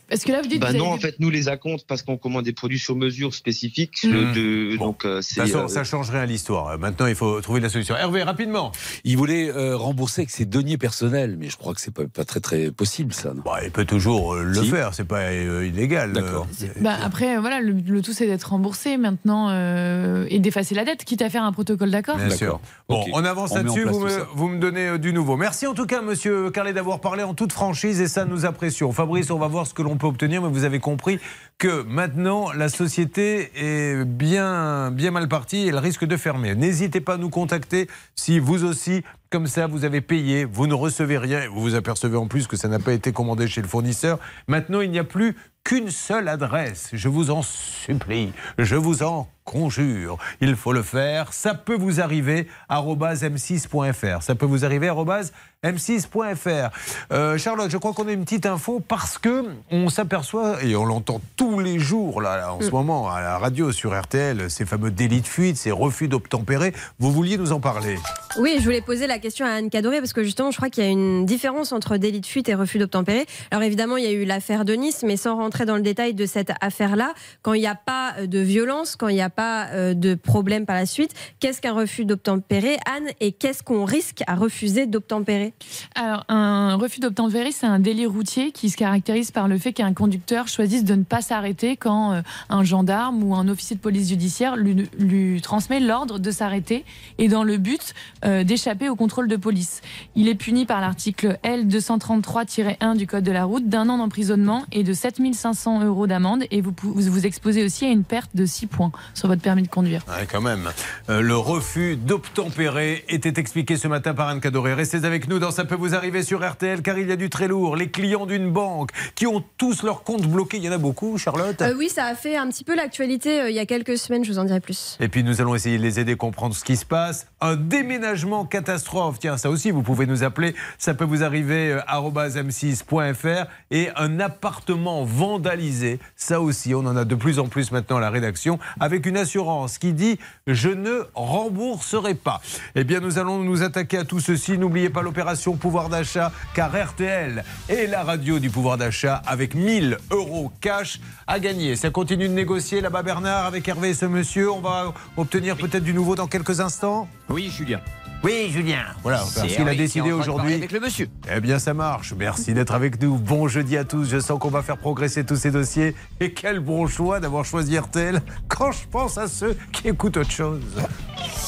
[0.09, 2.03] Parce que là, vous dites Bah vous non, avez en fait, nous les acomptes parce
[2.03, 4.05] qu'on commande des produits sur mesure spécifiques.
[4.05, 5.41] De, donc, euh, De c'est.
[5.41, 6.79] toute façon, euh, ça change rien à l'histoire.
[6.79, 7.97] Maintenant, il faut trouver la solution.
[7.97, 8.73] Hervé, rapidement.
[9.05, 12.25] Il voulait euh, rembourser avec ses deniers personnels, mais je crois que c'est pas, pas
[12.25, 13.35] très très possible ça.
[13.35, 13.43] non?
[13.45, 14.69] Bah, il peut toujours euh, le Si.
[14.71, 16.13] faire, c'est pas euh, illégal.
[16.13, 16.47] D'accord.
[16.63, 20.75] Euh, Bah, après, euh, voilà, le, le tout, c'est d'être remboursé maintenant euh, et d'effacer
[20.75, 22.17] la dette, quitte à faire un protocole d'accord.
[22.17, 22.61] Bien sûr.
[22.89, 23.85] Bon, on avance là-dessus.
[23.85, 24.27] Vous, me- ça.
[24.35, 25.37] vous me donnez euh, du nouveau.
[25.37, 28.93] Merci en tout cas, monsieur Carlet, d'avoir parlé en toute franchise et ça nous apprécions.
[28.93, 31.19] Fabrice, on va voir ce que l'on peut obtenir, mais vous avez compris
[31.59, 36.55] que maintenant, la société est bien, bien mal partie et elle risque de fermer.
[36.55, 39.03] N'hésitez pas à nous contacter si vous aussi,
[39.35, 42.57] comme ça, vous avez payé, vous ne recevez rien vous vous apercevez en plus que
[42.57, 44.21] ça n'a pas été commandé chez le fournisseur.
[44.47, 46.91] Maintenant, il n'y a plus qu'une seule adresse.
[46.93, 50.19] Je vous en supplie, je vous en conjure.
[50.41, 51.33] Il faut le faire.
[51.33, 54.23] Ça peut vous arriver arobase m6.fr.
[54.23, 56.71] Ça peut vous arriver arobase m6.fr.
[57.13, 60.85] Euh, Charlotte, je crois qu'on a une petite info parce que on s'aperçoit et on
[60.85, 64.67] l'entend tous les jours là, là, en ce moment à la radio sur RTL, ces
[64.67, 66.75] fameux délits de fuite, ces refus d'obtempérer.
[66.99, 67.97] Vous vouliez nous en parler?
[68.39, 70.85] Oui, je voulais poser la question à Anne Cadoré parce que justement, je crois qu'il
[70.85, 73.25] y a une différence entre délit de fuite et refus d'obtempérer.
[73.51, 76.13] Alors évidemment, il y a eu l'affaire de Nice, mais sans rentrer dans le détail
[76.13, 79.69] de cette affaire-là, quand il n'y a pas de violence, quand il n'y a pas
[79.69, 84.23] euh, de problème par la suite, qu'est-ce qu'un refus d'obtempérer, Anne, et qu'est-ce qu'on risque
[84.27, 85.55] à refuser d'obtempérer?
[85.95, 89.95] Alors, un refus d'obtempérer, c'est un délit routier qui se caractérise par le fait qu'un
[89.95, 94.11] conducteur choisisse de ne pas s'arrêter quand euh, un gendarme ou un officier de police
[94.11, 96.85] judiciaire lui, lui transmet l'ordre de s'arrêter
[97.17, 97.95] et dans le but
[98.27, 99.81] euh, d'échapper au contrôle de police.
[100.17, 104.83] Il est puni par l'article L233-1 du Code de la route d'un an d'emprisonnement et
[104.83, 108.93] de 7500 euros d'amende et vous vous exposez aussi à une perte de 6 points
[109.15, 110.05] sur votre permis de conduire.
[110.09, 110.71] Ouais, quand même.
[111.09, 114.75] Euh, le refus d'obtempérer était expliqué ce matin par Anne Cadoré.
[114.75, 117.31] Restez avec nous dans Ça peut vous arriver sur RTL car il y a du
[117.31, 117.77] très lourd.
[117.77, 120.57] Les clients d'une banque qui ont tous leurs comptes bloqués.
[120.57, 123.43] Il y en a beaucoup, Charlotte Euh, Oui, ça a fait un petit peu l'actualité
[123.43, 124.97] euh, il y a quelques semaines, je vous en dirai plus.
[125.01, 127.27] Et puis nous allons essayer de les aider à comprendre ce qui se passe.
[127.41, 129.04] Un déménagement catastrophe.
[129.13, 130.55] Tiens, ça aussi, vous pouvez nous appeler.
[130.79, 133.47] Ça peut vous arriver euh, arobase m6.fr.
[133.71, 135.99] Et un appartement vandalisé.
[136.17, 138.59] Ça aussi, on en a de plus en plus maintenant à la rédaction.
[138.81, 142.41] Avec une assurance qui dit Je ne rembourserai pas.
[142.75, 144.59] Eh bien, nous allons nous attaquer à tout ceci.
[144.59, 146.33] N'oubliez pas l'opération pouvoir d'achat.
[146.55, 151.77] Car RTL est la radio du pouvoir d'achat avec 1000 euros cash à gagner.
[151.77, 154.51] Ça continue de négocier là-bas, Bernard, avec Hervé et ce monsieur.
[154.51, 157.09] On va obtenir peut-être du nouveau dans quelques instants?
[157.29, 157.81] Oui, Julien.
[158.25, 158.85] Oui, Julien.
[159.03, 160.55] Voilà, C'est parce qu'il a décidé aujourd'hui.
[160.55, 161.09] Avec le monsieur.
[161.31, 162.15] Eh bien, ça marche.
[162.17, 163.19] Merci d'être avec nous.
[163.19, 164.09] Bon jeudi à tous.
[164.09, 165.95] Je sens qu'on va faire progresser tous ces dossiers.
[166.21, 170.31] Et quel bon choix d'avoir choisi RTL quand je pense à ceux qui écoutent autre
[170.31, 170.63] chose.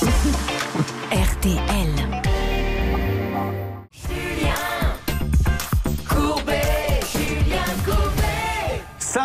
[1.11, 2.06] RTL.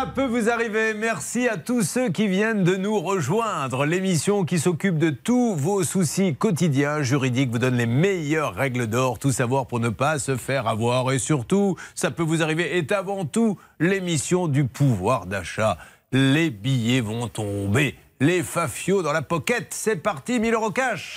[0.06, 0.94] Peut vous arriver.
[0.94, 3.86] Merci à tous ceux qui viennent de nous rejoindre.
[3.86, 9.18] L'émission qui s'occupe de tous vos soucis quotidiens juridiques vous donne les meilleures règles d'or,
[9.18, 11.12] tout savoir pour ne pas se faire avoir.
[11.12, 15.78] Et surtout, ça peut vous arriver, est avant tout l'émission du pouvoir d'achat.
[16.10, 17.94] Les billets vont tomber.
[18.20, 19.68] Les fafios dans la pocket.
[19.70, 21.16] C'est parti, 1000 euros cash.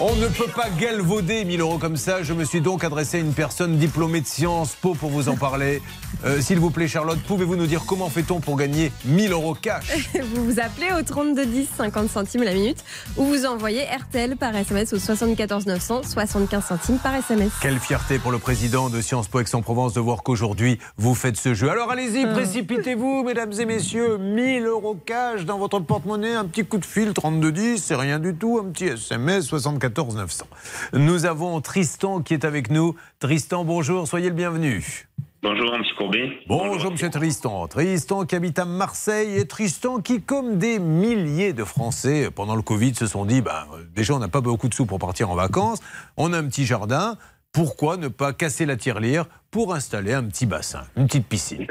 [0.00, 2.22] On ne peut pas galvauder 1000 euros comme ça.
[2.22, 5.34] Je me suis donc adressé à une personne diplômée de Sciences Po pour vous en
[5.36, 5.82] parler.
[6.24, 10.08] Euh, S'il vous plaît, Charlotte, pouvez-vous nous dire comment fait-on pour gagner 1000 euros cash?
[10.34, 12.78] Vous vous appelez au 3210 50 centimes la minute
[13.16, 17.50] ou vous envoyez RTL par SMS au 74 900 75 centimes par SMS.
[17.60, 21.54] Quelle fierté pour le président de Sciences Po Aix-en-Provence de voir qu'aujourd'hui vous faites ce
[21.54, 21.70] jeu.
[21.70, 22.32] Alors allez-y, Euh.
[22.34, 24.16] précipitez-vous, mesdames et messieurs.
[24.18, 28.34] 1000 euros cash dans votre porte-monnaie, un petit coup de fil 3210, c'est rien du
[28.34, 30.46] tout, un petit SMS 74 900.
[30.92, 32.94] Nous avons Tristan qui est avec nous.
[33.18, 35.08] Tristan, bonjour, soyez le bienvenu.
[35.40, 35.82] Bonjour, M.
[35.96, 36.32] Courbet.
[36.48, 37.68] Bonjour, monsieur Tristan.
[37.68, 42.62] Tristan qui habite à Marseille et Tristan qui, comme des milliers de Français pendant le
[42.62, 45.36] Covid, se sont dit bah, déjà, on n'a pas beaucoup de sous pour partir en
[45.36, 45.80] vacances,
[46.16, 47.16] on a un petit jardin,
[47.52, 51.66] pourquoi ne pas casser la tirelire pour installer un petit bassin, une petite piscine?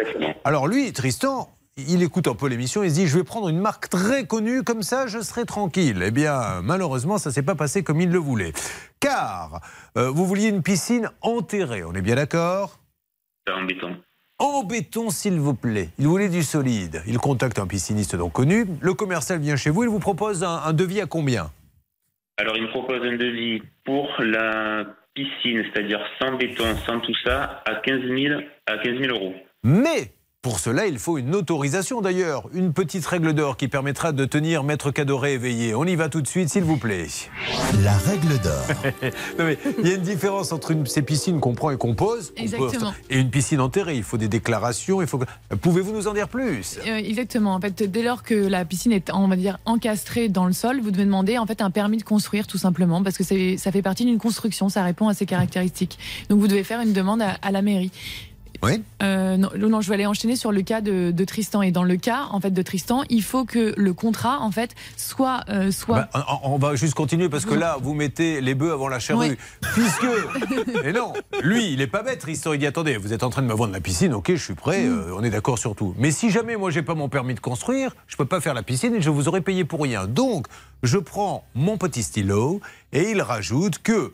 [0.45, 3.59] Alors, lui, Tristan, il écoute un peu l'émission, il se dit je vais prendre une
[3.59, 6.01] marque très connue, comme ça je serai tranquille.
[6.05, 8.53] Eh bien, malheureusement, ça ne s'est pas passé comme il le voulait.
[8.99, 9.61] Car
[9.97, 12.79] euh, vous vouliez une piscine enterrée, on est bien d'accord?
[13.49, 13.95] En béton.
[14.39, 15.89] en béton, s'il vous plaît.
[15.99, 17.01] Il voulait du solide.
[17.07, 18.65] Il contacte un pisciniste donc connu.
[18.81, 19.83] Le commercial vient chez vous.
[19.83, 21.51] Il vous propose un, un devis à combien?
[22.37, 27.63] Alors, il me propose un devis pour la piscine, c'est-à-dire sans béton, sans tout ça,
[27.65, 29.33] à 15 000, à 15 000 euros.
[29.63, 30.11] Mais
[30.47, 32.47] pour cela, il faut une autorisation d'ailleurs.
[32.53, 35.75] Une petite règle d'or qui permettra de tenir Maître Cadoré éveillé.
[35.75, 37.07] On y va tout de suite, s'il vous plaît.
[37.83, 39.11] La règle d'or.
[39.79, 43.19] Il y a une différence entre une, ces piscines qu'on prend et qu'on pose et
[43.19, 43.97] une piscine enterrée.
[43.97, 45.01] Il faut des déclarations.
[45.01, 45.19] Il faut.
[45.59, 46.79] Pouvez-vous nous en dire plus?
[46.87, 47.53] Euh, exactement.
[47.53, 50.79] En fait, dès lors que la piscine est, on va dire, encastrée dans le sol,
[50.79, 53.81] vous devez demander en fait un permis de construire tout simplement parce que ça fait
[53.81, 55.99] partie d'une construction, ça répond à ses caractéristiques.
[56.29, 57.91] Donc vous devez faire une demande à, à la mairie.
[58.63, 58.83] Oui.
[59.03, 61.61] Euh, non, non, je vais aller enchaîner sur le cas de, de Tristan.
[61.61, 64.71] Et dans le cas, en fait, de Tristan, il faut que le contrat, en fait,
[64.97, 66.07] soit, euh, soit.
[66.13, 68.99] Bah, on, on va juste continuer parce que là, vous mettez les bœufs avant la
[68.99, 69.29] charrue.
[69.29, 69.37] Oui.
[69.73, 70.05] Puisque.
[70.83, 72.53] Mais non, lui, il est pas bête, Tristan.
[72.53, 74.55] Il dit attendez, vous êtes en train de me vendre la piscine, ok, je suis
[74.55, 74.99] prêt, Mm.
[74.99, 75.93] euh, on est d'accord sur tout.
[75.97, 78.63] Mais si jamais moi, j'ai pas mon permis de construire, je peux pas faire la
[78.63, 80.07] piscine et je vous aurais payé pour rien.
[80.07, 80.47] Donc,
[80.83, 82.61] je prends mon petit stylo
[82.93, 84.13] et il rajoute que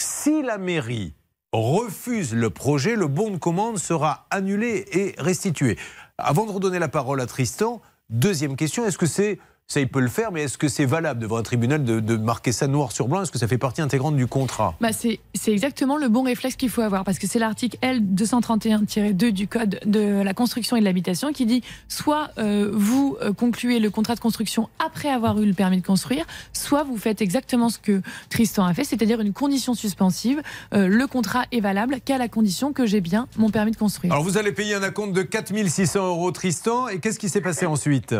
[0.00, 1.14] si la mairie
[1.54, 5.78] refuse le projet, le bon de commande sera annulé et restitué.
[6.18, 9.38] Avant de redonner la parole à Tristan, deuxième question, est-ce que c'est,
[9.74, 12.16] ça il peut le faire, mais est-ce que c'est valable devant un tribunal de, de
[12.16, 13.22] marquer ça noir sur blanc?
[13.22, 14.76] Est-ce que ça fait partie intégrante du contrat?
[14.80, 19.30] Bah c'est c'est exactement le bon réflexe qu'il faut avoir parce que c'est l'article L231-2
[19.30, 23.80] du code de la construction et de l'habitation qui dit soit euh, vous euh, concluez
[23.80, 27.68] le contrat de construction après avoir eu le permis de construire, soit vous faites exactement
[27.68, 28.00] ce que
[28.30, 30.40] Tristan a fait, c'est-à-dire une condition suspensive.
[30.72, 34.12] Euh, le contrat est valable qu'à la condition que j'ai bien mon permis de construire.
[34.12, 37.66] Alors vous allez payer un acompte de 4600 euros, Tristan, et qu'est-ce qui s'est passé
[37.66, 38.14] ensuite?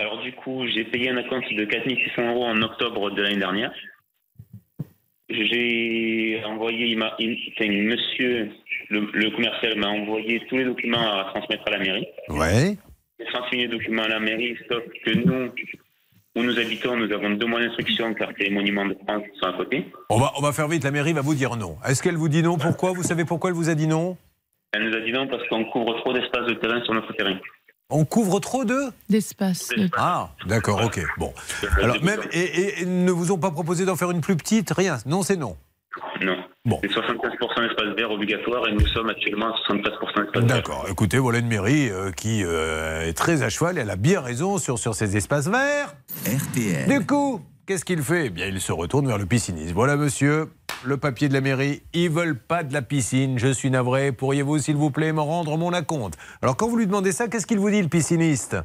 [0.00, 3.70] Alors, du coup, j'ai payé un acompte de 4600 euros en octobre de l'année dernière.
[5.28, 8.50] J'ai envoyé, il m'a, il- enfin, monsieur,
[8.88, 12.06] le, le commercial m'a envoyé tous les documents à transmettre à la mairie.
[12.28, 12.76] Ouais.
[13.18, 15.50] J'ai transmis les documents à la mairie, sauf que nous,
[16.36, 19.38] où nous habitons, nous avons deux mois d'instruction car c'est les monuments de France qui
[19.38, 19.84] sont à côté.
[20.08, 21.76] On va, on va faire vite, la mairie va vous dire non.
[21.86, 22.56] Est-ce qu'elle vous dit non?
[22.56, 22.92] Pourquoi?
[22.92, 24.16] Vous savez pourquoi elle vous a dit non?
[24.72, 27.38] Elle nous a dit non parce qu'on couvre trop d'espace de terrain sur notre terrain.
[27.90, 29.70] On couvre trop de D'espace.
[29.96, 31.00] Ah, d'accord, ok.
[31.18, 31.32] Bon.
[31.82, 34.70] Alors, même, et, et- et ne vous ont pas proposé d'en faire une plus petite
[34.76, 34.98] Rien.
[35.06, 35.56] Non, c'est non.
[36.22, 36.36] Non.
[36.64, 36.78] Bon.
[36.82, 39.80] C'est 75% d'espace vert obligatoire et nous sommes actuellement à 73%
[40.22, 40.42] d'espace vert.
[40.44, 40.86] D'accord.
[40.90, 44.20] Écoutez, voilà une mairie euh, qui euh, est très à cheval et elle a bien
[44.20, 45.94] raison sur, sur ces espaces verts.
[46.26, 46.88] RTL.
[46.88, 47.40] Du coup,
[47.70, 48.26] qu'est-ce qu'il fait?
[48.26, 49.70] Eh bien, il se retourne vers le pisciniste.
[49.74, 50.48] Voilà, monsieur,
[50.84, 51.82] le papier de la mairie.
[51.94, 53.38] Ils veulent pas de la piscine.
[53.38, 54.10] Je suis navré.
[54.10, 56.18] Pourriez-vous, s'il vous plaît, me rendre mon acompte?
[56.42, 58.56] Alors, quand vous lui demandez ça, qu'est-ce qu'il vous dit, le pisciniste?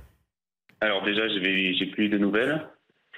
[0.81, 2.67] Alors déjà, j'ai plus de nouvelles.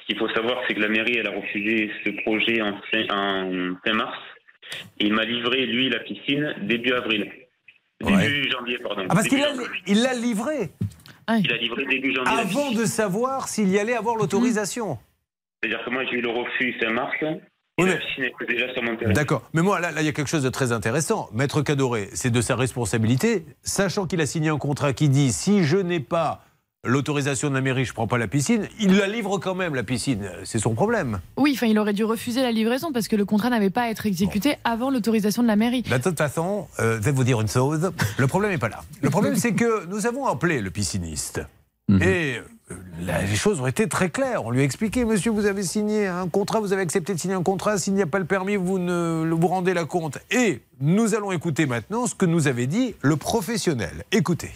[0.02, 3.04] Ce qu'il faut savoir, c'est que la mairie, elle a refusé ce projet en fin,
[3.10, 4.18] en fin mars.
[5.00, 7.32] Et il m'a livré, lui, la piscine début avril.
[8.02, 9.06] Début janvier, pardon.
[9.08, 9.68] Ah, parce qu'il l'a janvier.
[9.88, 10.70] il l'a livré
[11.30, 12.34] Il a livré début janvier.
[12.42, 15.00] avant de savoir s'il y allait avoir l'autorisation.
[15.62, 17.16] C'est-à-dire que moi, j'ai eu le refus fin mars.
[17.80, 19.14] Et la piscine était déjà sur mon terrain.
[19.14, 19.44] D'accord.
[19.54, 21.30] Mais moi, là, là, il y a quelque chose de très intéressant.
[21.34, 25.64] Maître Cadoré, c'est de sa responsabilité, sachant qu'il a signé un contrat qui dit si
[25.64, 26.44] je n'ai pas
[26.84, 28.68] l'autorisation de la mairie, je prends pas la piscine.
[28.80, 30.32] Il la livre quand même, la piscine.
[30.44, 31.20] C'est son problème.
[31.36, 33.90] Oui, enfin, il aurait dû refuser la livraison parce que le contrat n'avait pas à
[33.90, 35.84] être exécuté avant l'autorisation de la mairie.
[35.84, 37.92] De toute façon, euh, je vais vous dire une chose.
[38.18, 38.82] Le problème n'est pas là.
[39.02, 41.42] Le problème, c'est que nous avons appelé le pisciniste.
[41.90, 42.44] Et euh, là,
[43.00, 44.46] les choses ont été très claires.
[44.46, 47.36] On lui a expliqué, monsieur, vous avez signé un contrat, vous avez accepté de signer
[47.36, 47.78] un contrat.
[47.78, 50.20] S'il n'y a pas le permis, vous ne vous rendez la compte.
[50.32, 54.04] Et nous allons écouter maintenant ce que nous avait dit le professionnel.
[54.12, 54.52] Écoutez.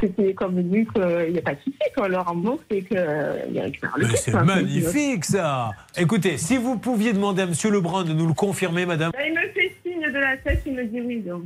[0.00, 4.08] C'était convenu qu'il n'y a pas de souci, qu'on leur rembourse et qu'il récupère le
[4.08, 8.34] Mais c'est magnifique ça Écoutez, si vous pouviez demander à monsieur Lebrun de nous le
[8.34, 9.12] confirmer, madame.
[9.24, 11.44] Il me fait signe de la tête, il me dit oui, donc.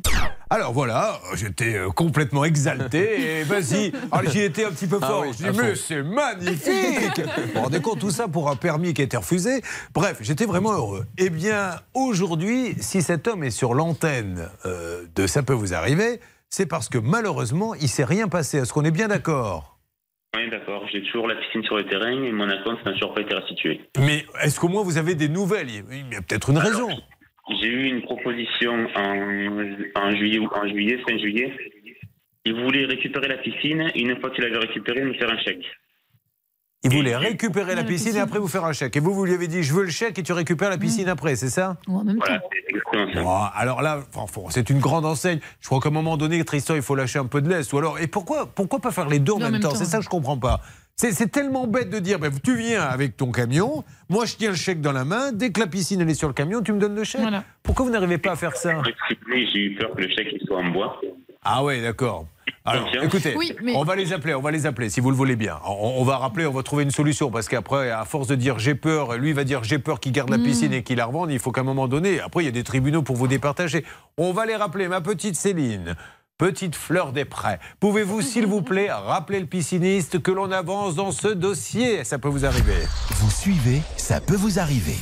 [0.50, 5.06] Alors voilà, j'étais euh, complètement exalté et vas-y, alors j'y étais un petit peu Ah
[5.06, 5.22] fort.
[5.26, 8.94] oui, je dis, mais c'est magnifique Vous vous rendez compte, tout ça pour un permis
[8.94, 9.60] qui a été refusé
[9.94, 11.04] Bref, j'étais vraiment heureux.
[11.18, 16.20] Eh bien, aujourd'hui, si cet homme est sur l'antenne euh, de Ça peut vous arriver,
[16.50, 18.58] c'est parce que malheureusement, il s'est rien passé.
[18.58, 19.78] Est-ce qu'on est bien d'accord?
[20.36, 20.84] Oui, d'accord.
[20.92, 23.80] J'ai toujours la piscine sur le terrain et mon account n'a toujours pas été restitué.
[23.98, 25.68] Mais est-ce qu'au moins vous avez des nouvelles?
[25.70, 26.88] Il y a peut-être une raison.
[27.48, 31.52] J'ai eu une proposition en, en juillet, ou- en juillet, fin juillet.
[32.44, 35.64] Il voulait récupérer la piscine et une fois qu'il avait récupéré, me faire un chèque.
[36.84, 38.96] Il voulait récupérer la piscine et après vous faire un chèque.
[38.96, 41.08] Et vous, vous lui avez dit, je veux le chèque et tu récupères la piscine
[41.08, 41.78] après, c'est ça?
[42.18, 43.22] Voilà, c'est exactement ça.
[43.22, 45.40] Bon, alors là, enfin, c'est une grande enseigne.
[45.60, 47.72] Je crois qu'à un moment donné, Tristan, il faut lâcher un peu de laisse.
[47.72, 50.04] Ou alors, et pourquoi, pourquoi pas faire les deux en même, temps, C'est ça que
[50.04, 50.60] je comprends pas.
[50.98, 54.48] C'est c'est tellement bête de dire, ben, tu viens avec ton camion, moi je tiens
[54.48, 56.72] le chèque dans la main, dès que la piscine elle est sur le camion, tu
[56.72, 57.20] me donnes le chèque.
[57.62, 58.80] Pourquoi vous n'arrivez pas à faire ça
[59.30, 60.98] J'ai eu peur que le chèque il soit en bois.
[61.44, 62.26] Ah ouais, d'accord.
[62.64, 65.16] Alors, écoutez, Oui, mais- on va les appeler, on va les appeler, si vous le
[65.16, 65.58] voulez bien.
[65.66, 68.58] On, on va rappeler, on va trouver une solution, parce qu'après, à force de dire
[68.58, 70.42] j'ai peur, lui va dire j'ai peur qu'il garde la Mm.
[70.44, 72.52] piscine et qu'il la revende, il faut qu'à un moment donné, après il y a
[72.52, 73.84] des tribunaux pour vous départager.
[74.16, 75.94] On va les rappeler, ma petite Céline.
[76.38, 77.58] Petite fleur des prés.
[77.80, 82.04] Pouvez-vous, s'il vous plaît, rappeler le pisciniste que l'on avance dans ce dossier?
[82.04, 82.86] Ça peut vous arriver.
[83.12, 84.98] Vous suivez, ça peut vous arriver.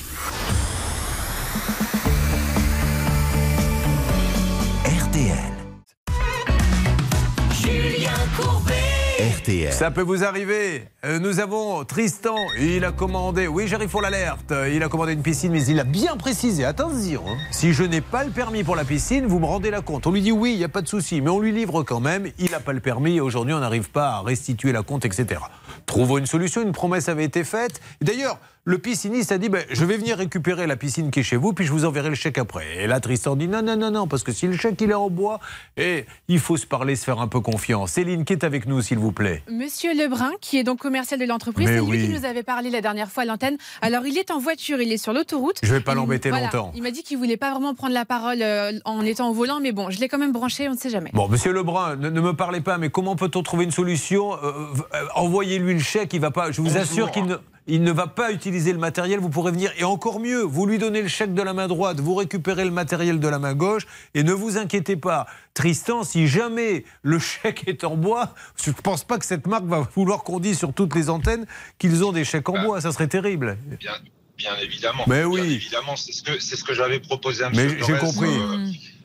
[9.70, 10.84] Ça peut vous arriver.
[11.04, 12.34] Euh, nous avons Tristan.
[12.58, 13.46] Il a commandé.
[13.46, 14.52] Oui, j'arrive pour l'alerte.
[14.72, 16.64] Il a commandé une piscine, mais il a bien précisé.
[16.64, 17.22] Attention.
[17.28, 17.36] hein.
[17.50, 20.06] Si je n'ai pas le permis pour la piscine, vous me rendez la compte.
[20.06, 22.00] On lui dit oui, il n'y a pas de souci, mais on lui livre quand
[22.00, 22.28] même.
[22.38, 23.20] Il n'a pas le permis.
[23.20, 25.40] Aujourd'hui, on n'arrive pas à restituer la compte, etc.
[25.86, 26.62] Trouvons une solution.
[26.62, 27.80] Une promesse avait été faite.
[28.00, 31.36] D'ailleurs, le pisciniste a dit ben, Je vais venir récupérer la piscine qui est chez
[31.36, 32.78] vous, puis je vous enverrai le chèque après.
[32.78, 34.94] Et là, Tristan dit Non, non, non, non, parce que si le chèque il est
[34.94, 35.38] en bois,
[35.76, 37.92] et il faut se parler, se faire un peu confiance.
[37.92, 39.42] Céline, qui est avec nous, s'il vous plaît?
[39.50, 42.80] Monsieur Lebrun, qui est donc commercial de l'entreprise, c'est lui qui nous avait parlé la
[42.80, 43.58] dernière fois à l'antenne.
[43.82, 45.58] Alors, il est en voiture, il est sur l'autoroute.
[45.62, 46.46] Je vais pas l'embêter voilà.
[46.46, 46.72] longtemps.
[46.74, 49.60] Il m'a dit qu'il voulait pas vraiment prendre la parole euh, en étant au volant,
[49.60, 51.10] mais bon, je l'ai quand même branché, on ne sait jamais.
[51.12, 54.32] Bon, monsieur Lebrun, ne, ne me parlez pas, mais comment peut-on trouver une solution?
[54.32, 54.52] Euh,
[54.94, 56.50] euh, Envoyez-lui le chèque, il va pas.
[56.50, 57.36] Je vous assure qu'il ne.
[57.66, 59.72] Il ne va pas utiliser le matériel, vous pourrez venir.
[59.78, 62.70] Et encore mieux, vous lui donnez le chèque de la main droite, vous récupérez le
[62.70, 65.26] matériel de la main gauche, et ne vous inquiétez pas.
[65.54, 69.64] Tristan, si jamais le chèque est en bois, je ne pense pas que cette marque
[69.64, 71.46] va vouloir qu'on dise sur toutes les antennes
[71.78, 73.56] qu'ils ont des chèques en bois, ça serait terrible.
[73.80, 73.92] Bien,
[74.36, 75.04] bien évidemment.
[75.06, 75.40] Mais Bien oui.
[75.54, 77.76] évidemment, c'est ce que c'est ce que j'avais proposé à Mais M.
[77.86, 78.28] j'ai compris.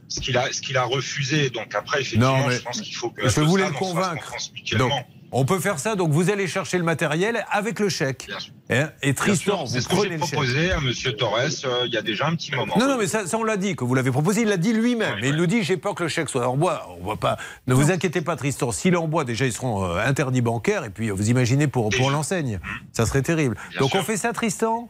[0.10, 1.50] ce qu'il a ce qu'il a refusé.
[1.50, 4.34] Donc après, effectivement, Non, mais je pense qu'il faut que je voulais le convaincre.
[4.78, 4.92] Donc,
[5.32, 5.96] on peut faire ça.
[5.96, 8.28] Donc, vous allez chercher le matériel avec le chèque.
[8.70, 10.32] Et, et Bien Tristan, sûr, c'est vous ce que prenez le chèque.
[10.32, 10.94] proposé à M.
[11.18, 12.76] Torres euh, il y a déjà un petit moment.
[12.78, 14.74] Non, non, mais ça, ça, on l'a dit, que vous l'avez proposé, il l'a dit
[14.74, 15.16] lui-même.
[15.22, 16.88] Mais il nous dit j'ai peur que le chèque soit en bois.
[17.02, 17.38] On va pas.
[17.68, 18.72] Ne vous inquiétez pas, Tristan.
[18.72, 20.84] S'il est en bois, déjà, ils seront euh, interdits bancaires.
[20.84, 22.60] Et puis, euh, vous imaginez pour, pour l'enseigne.
[22.94, 23.58] Ça serait terrible.
[23.80, 24.90] Donc, on fait ça, Tristan?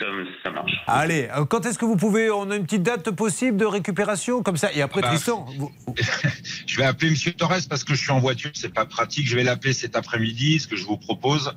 [0.00, 0.06] Ça,
[0.44, 0.72] ça marche.
[0.86, 2.30] Allez, euh, quand est-ce que vous pouvez.
[2.30, 4.72] On a une petite date possible de récupération Comme ça.
[4.72, 5.46] Et après, Bah, Tristan.
[5.58, 5.72] vous-
[6.66, 7.32] Je vais appeler M.
[7.34, 9.26] Torres parce que je suis en voiture, c'est pas pratique.
[9.28, 10.58] Je vais l'appeler cet après-midi.
[10.58, 11.54] Ce que je vous propose,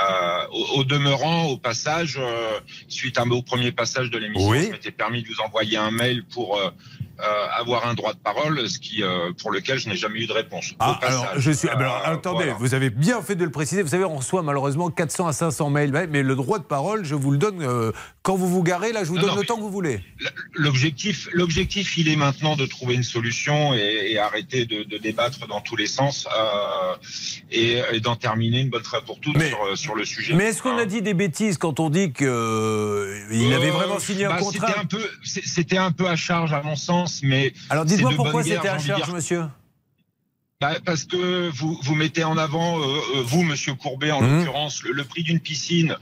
[0.00, 4.66] euh, au, au demeurant, au passage, euh, suite à, au premier passage de l'émission, Oui.
[4.66, 6.70] je m'étais permis de vous envoyer un mail pour euh,
[7.56, 10.32] avoir un droit de parole, ce qui, euh, pour lequel je n'ai jamais eu de
[10.32, 10.74] réponse.
[10.80, 11.68] Ah, alors, je suis.
[11.70, 12.54] ah, ben alors, Euh, attendez, voilà.
[12.58, 13.82] vous avez bien fait de le préciser.
[13.82, 15.92] Vous savez, on reçoit malheureusement 400 à 500 mails.
[16.10, 18.92] Mais- le droit de parole, je vous le donne euh, quand vous vous garez.
[18.92, 20.00] Là, je vous Non, donne non, le temps que vous voulez.
[20.54, 25.46] L'objectif, l'objectif, il est maintenant de trouver une solution et, et arrêter de, de débattre
[25.48, 26.94] dans tous les sens euh,
[27.50, 30.34] et, et d'en terminer une bonne fois pour toutes Mais- sur, euh, sur le sujet.
[30.34, 32.30] Mais est-ce qu'on a dit des bêtises quand on dit qu'il avait
[33.68, 36.62] Euh, vraiment signé un bah, contrat C'était un peu, c'était un peu à charge à
[36.62, 37.52] mon sens, mais.
[37.70, 39.12] Alors dites-moi pourquoi c'était à charge, dire.
[39.14, 39.44] monsieur
[40.60, 42.84] Bah, parce que vous, vous mettez en avant, euh,
[43.16, 44.38] euh, vous, Monsieur Courbet, en Mhm.
[44.38, 45.96] l'occurrence, le, le prix d'une piscine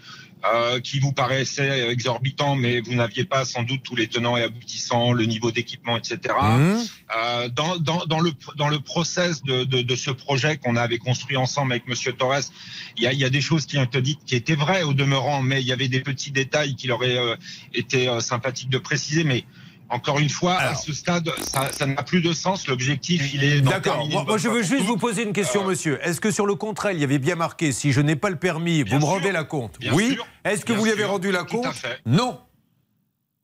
[0.44, 4.42] euh, qui vous paraissait exorbitant, mais vous n'aviez pas sans doute tous les tenants et
[4.42, 6.18] aboutissants, le niveau d'équipement, etc.
[6.40, 6.76] Mmh.
[7.16, 10.98] Euh, dans, dans, dans, le, dans le process de, de, de ce projet qu'on avait
[10.98, 12.50] construit ensemble avec Monsieur Torres,
[12.96, 14.94] il y a, y a des choses qui ont été dites qui étaient vraies au
[14.94, 17.36] demeurant, mais il y avait des petits détails qu'il aurait euh,
[17.74, 19.24] été euh, sympathique de préciser.
[19.24, 19.44] Mais
[19.90, 21.30] encore une fois, à ce stade,
[21.72, 22.66] ça n'a plus de sens.
[22.66, 24.06] L'objectif, il est D'accord.
[24.08, 25.98] Moi, moi, je veux juste vous poser une question, monsieur.
[26.02, 28.36] Est-ce que sur le contrat, il y avait bien marqué si je n'ai pas le
[28.36, 30.16] permis, vous me rendez la compte Bien Oui.
[30.44, 31.10] Est-ce que Bien vous lui avez sûr.
[31.10, 31.98] rendu la Tout à compte fait.
[32.06, 32.40] Non.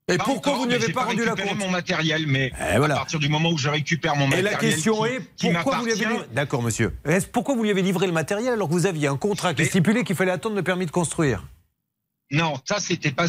[0.08, 1.68] Et Pas pourquoi encore, vous ne mais lui avez j'ai pas rendu la compte mon
[1.68, 2.94] matériel, mais Eh, voilà.
[2.94, 5.08] à partir du moment où je récupère mon Et matériel, la question qui-
[5.48, 6.94] est pourquoi vous lui avez D'accord, monsieur.
[7.04, 9.64] Est-ce- Pourquoi vous lui avez livré le matériel alors que vous aviez un contrat qui
[9.66, 11.42] stipulait qu'il fallait attendre le permis de construire?
[12.30, 13.26] Non, ça c'était pas.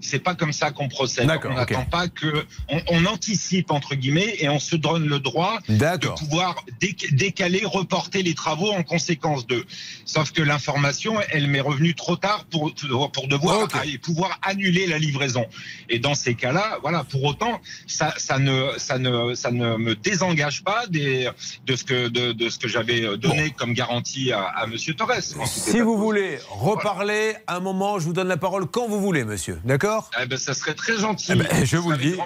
[0.00, 1.26] C'est pas comme ça qu'on procède.
[1.50, 5.58] On n'attend pas que on, on anticipe entre guillemets et on se donne le droit
[5.68, 5.74] de
[6.14, 9.64] pouvoir déc- décaler, reporter les travaux en conséquence d'eux.
[10.04, 12.72] Sauf que l'information, elle m'est revenue trop tard pour
[13.12, 13.68] pour devoir
[14.02, 15.46] pouvoir annuler la livraison.
[15.88, 19.94] Et dans ces cas-là, voilà, pour autant, ça, ça ne ça ne ça ne me
[19.94, 21.28] désengage pas des
[21.66, 25.12] de ce que de, de ce que j'avais donné comme garantie à, à Monsieur Torres.
[25.46, 29.24] Si vous de voulez reparler, un moment, je vous donne la parole quand vous voulez,
[29.24, 29.55] monsieur.
[29.64, 31.32] D'accord Eh ben, ça serait très gentil.
[31.32, 32.16] Eh ben, je vous le dis.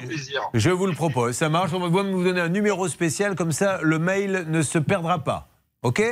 [0.54, 1.36] Je vous le propose.
[1.36, 1.72] Ça marche.
[1.72, 5.48] On va vous donner un numéro spécial, comme ça, le mail ne se perdra pas.
[5.82, 6.02] OK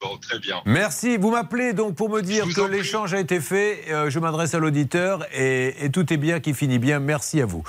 [0.00, 0.60] Bon, très bien.
[0.66, 1.16] Merci.
[1.16, 3.84] Vous m'appelez donc pour me dire que l'échange a été fait.
[3.90, 6.98] Euh, je m'adresse à l'auditeur et, et tout est bien qui finit bien.
[6.98, 7.62] Merci à vous.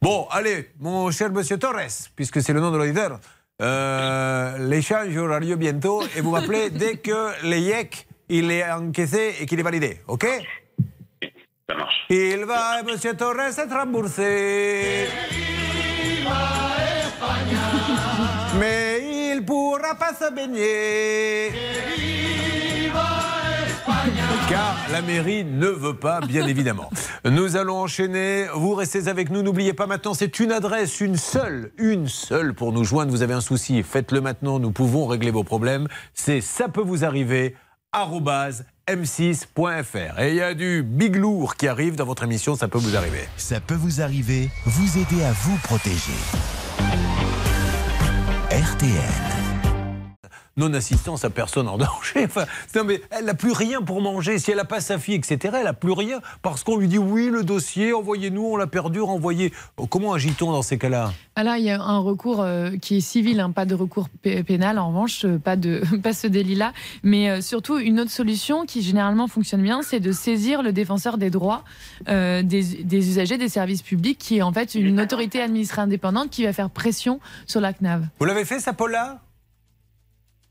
[0.00, 1.80] Bon, allez, mon cher monsieur Torres,
[2.14, 3.18] puisque c'est le nom de l'auditeur,
[3.60, 9.34] euh, l'échange aura lieu bientôt et vous m'appelez dès que le YEC il est encaissé
[9.40, 10.00] et qu'il est validé.
[10.08, 10.26] OK
[11.68, 12.06] Ça marche.
[12.10, 15.08] Il va, monsieur Torres, être remboursé.
[18.58, 21.52] Mais il pourra pas se baigner.
[24.48, 26.90] Car la mairie ne veut pas, bien évidemment.
[27.24, 28.46] Nous allons enchaîner.
[28.54, 29.42] Vous restez avec nous.
[29.42, 33.10] N'oubliez pas maintenant, c'est une adresse, une seule, une seule pour nous joindre.
[33.10, 34.58] Vous avez un souci, faites-le maintenant.
[34.58, 35.86] Nous pouvons régler vos problèmes.
[36.12, 37.54] C'est ça peut vous arriver.
[37.92, 40.20] arobase m6.fr.
[40.20, 42.56] Et il y a du big lourd qui arrive dans votre émission.
[42.56, 43.28] Ça peut vous arriver.
[43.36, 46.12] Ça peut vous arriver, vous aider à vous protéger.
[48.50, 49.41] RTL.
[50.56, 51.90] Non-assistance à personne en danger.
[52.24, 52.44] Enfin,
[52.76, 54.38] non, mais elle n'a plus rien pour manger.
[54.38, 56.98] Si elle n'a pas sa fille, etc., elle n'a plus rien parce qu'on lui dit
[56.98, 59.52] oui, le dossier, envoyez-nous, on l'a perdu, renvoyez.
[59.76, 61.12] Oh, Comment agit-on dans ces cas-là?
[61.36, 64.42] Là, il y a un recours euh, qui est civil, hein, pas de recours pé-
[64.42, 64.78] pénal.
[64.78, 66.72] En revanche, euh, pas de pas ce délit-là,
[67.02, 71.18] mais euh, surtout une autre solution qui généralement fonctionne bien, c'est de saisir le défenseur
[71.18, 71.64] des droits
[72.08, 76.30] euh, des, des usagers des services publics, qui est en fait une autorité administrative indépendante
[76.30, 78.04] qui va faire pression sur la CNAV.
[78.18, 79.20] Vous l'avez fait, ça, Paula?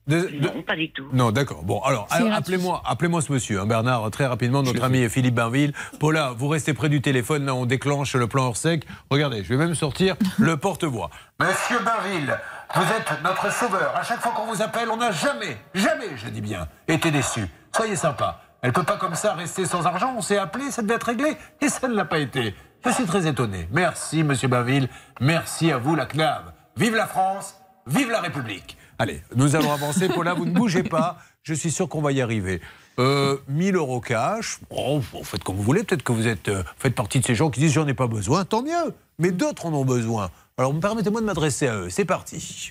[0.07, 1.05] De- de- Non, pas du tout.
[1.13, 1.63] Non, d'accord.
[1.63, 5.73] Bon, alors, appelez-moi, appelez-moi ce monsieur, hein, Bernard, très rapidement, notre ami Philippe Bainville.
[5.99, 8.85] Paula, vous restez près du téléphone, là, on déclenche le plan Orsec.
[9.11, 11.09] Regardez, je vais même sortir le porte-voix.
[11.39, 12.35] Monsieur Bainville,
[12.75, 13.93] vous êtes notre sauveur.
[13.95, 17.45] À chaque fois qu'on vous appelle, on n'a jamais, jamais, je dis bien, été déçu.
[17.75, 18.41] Soyez sympa.
[18.63, 20.13] Elle peut pas comme ça rester sans argent.
[20.17, 22.55] On s'est appelé, ça devait être réglé, et ça ne l'a pas été.
[22.85, 23.67] Je suis très étonné.
[23.71, 24.89] Merci, monsieur Bainville.
[25.19, 26.41] Merci à vous, la CNAV.
[26.77, 27.55] Vive la France,
[27.87, 28.77] vive la République.
[29.01, 30.09] Allez, nous allons avancer.
[30.09, 31.17] Paula, vous ne bougez pas.
[31.41, 32.61] Je suis sûr qu'on va y arriver.
[32.99, 34.59] Euh, 1000 euros cash.
[34.69, 35.83] Vous faites comme vous voulez.
[35.83, 38.05] Peut-être que vous êtes, euh, faites partie de ces gens qui disent j'en ai pas
[38.05, 38.45] besoin.
[38.45, 38.93] Tant mieux.
[39.17, 40.29] Mais d'autres en ont besoin.
[40.55, 41.89] Alors, permettez-moi de m'adresser à eux.
[41.89, 42.69] C'est parti.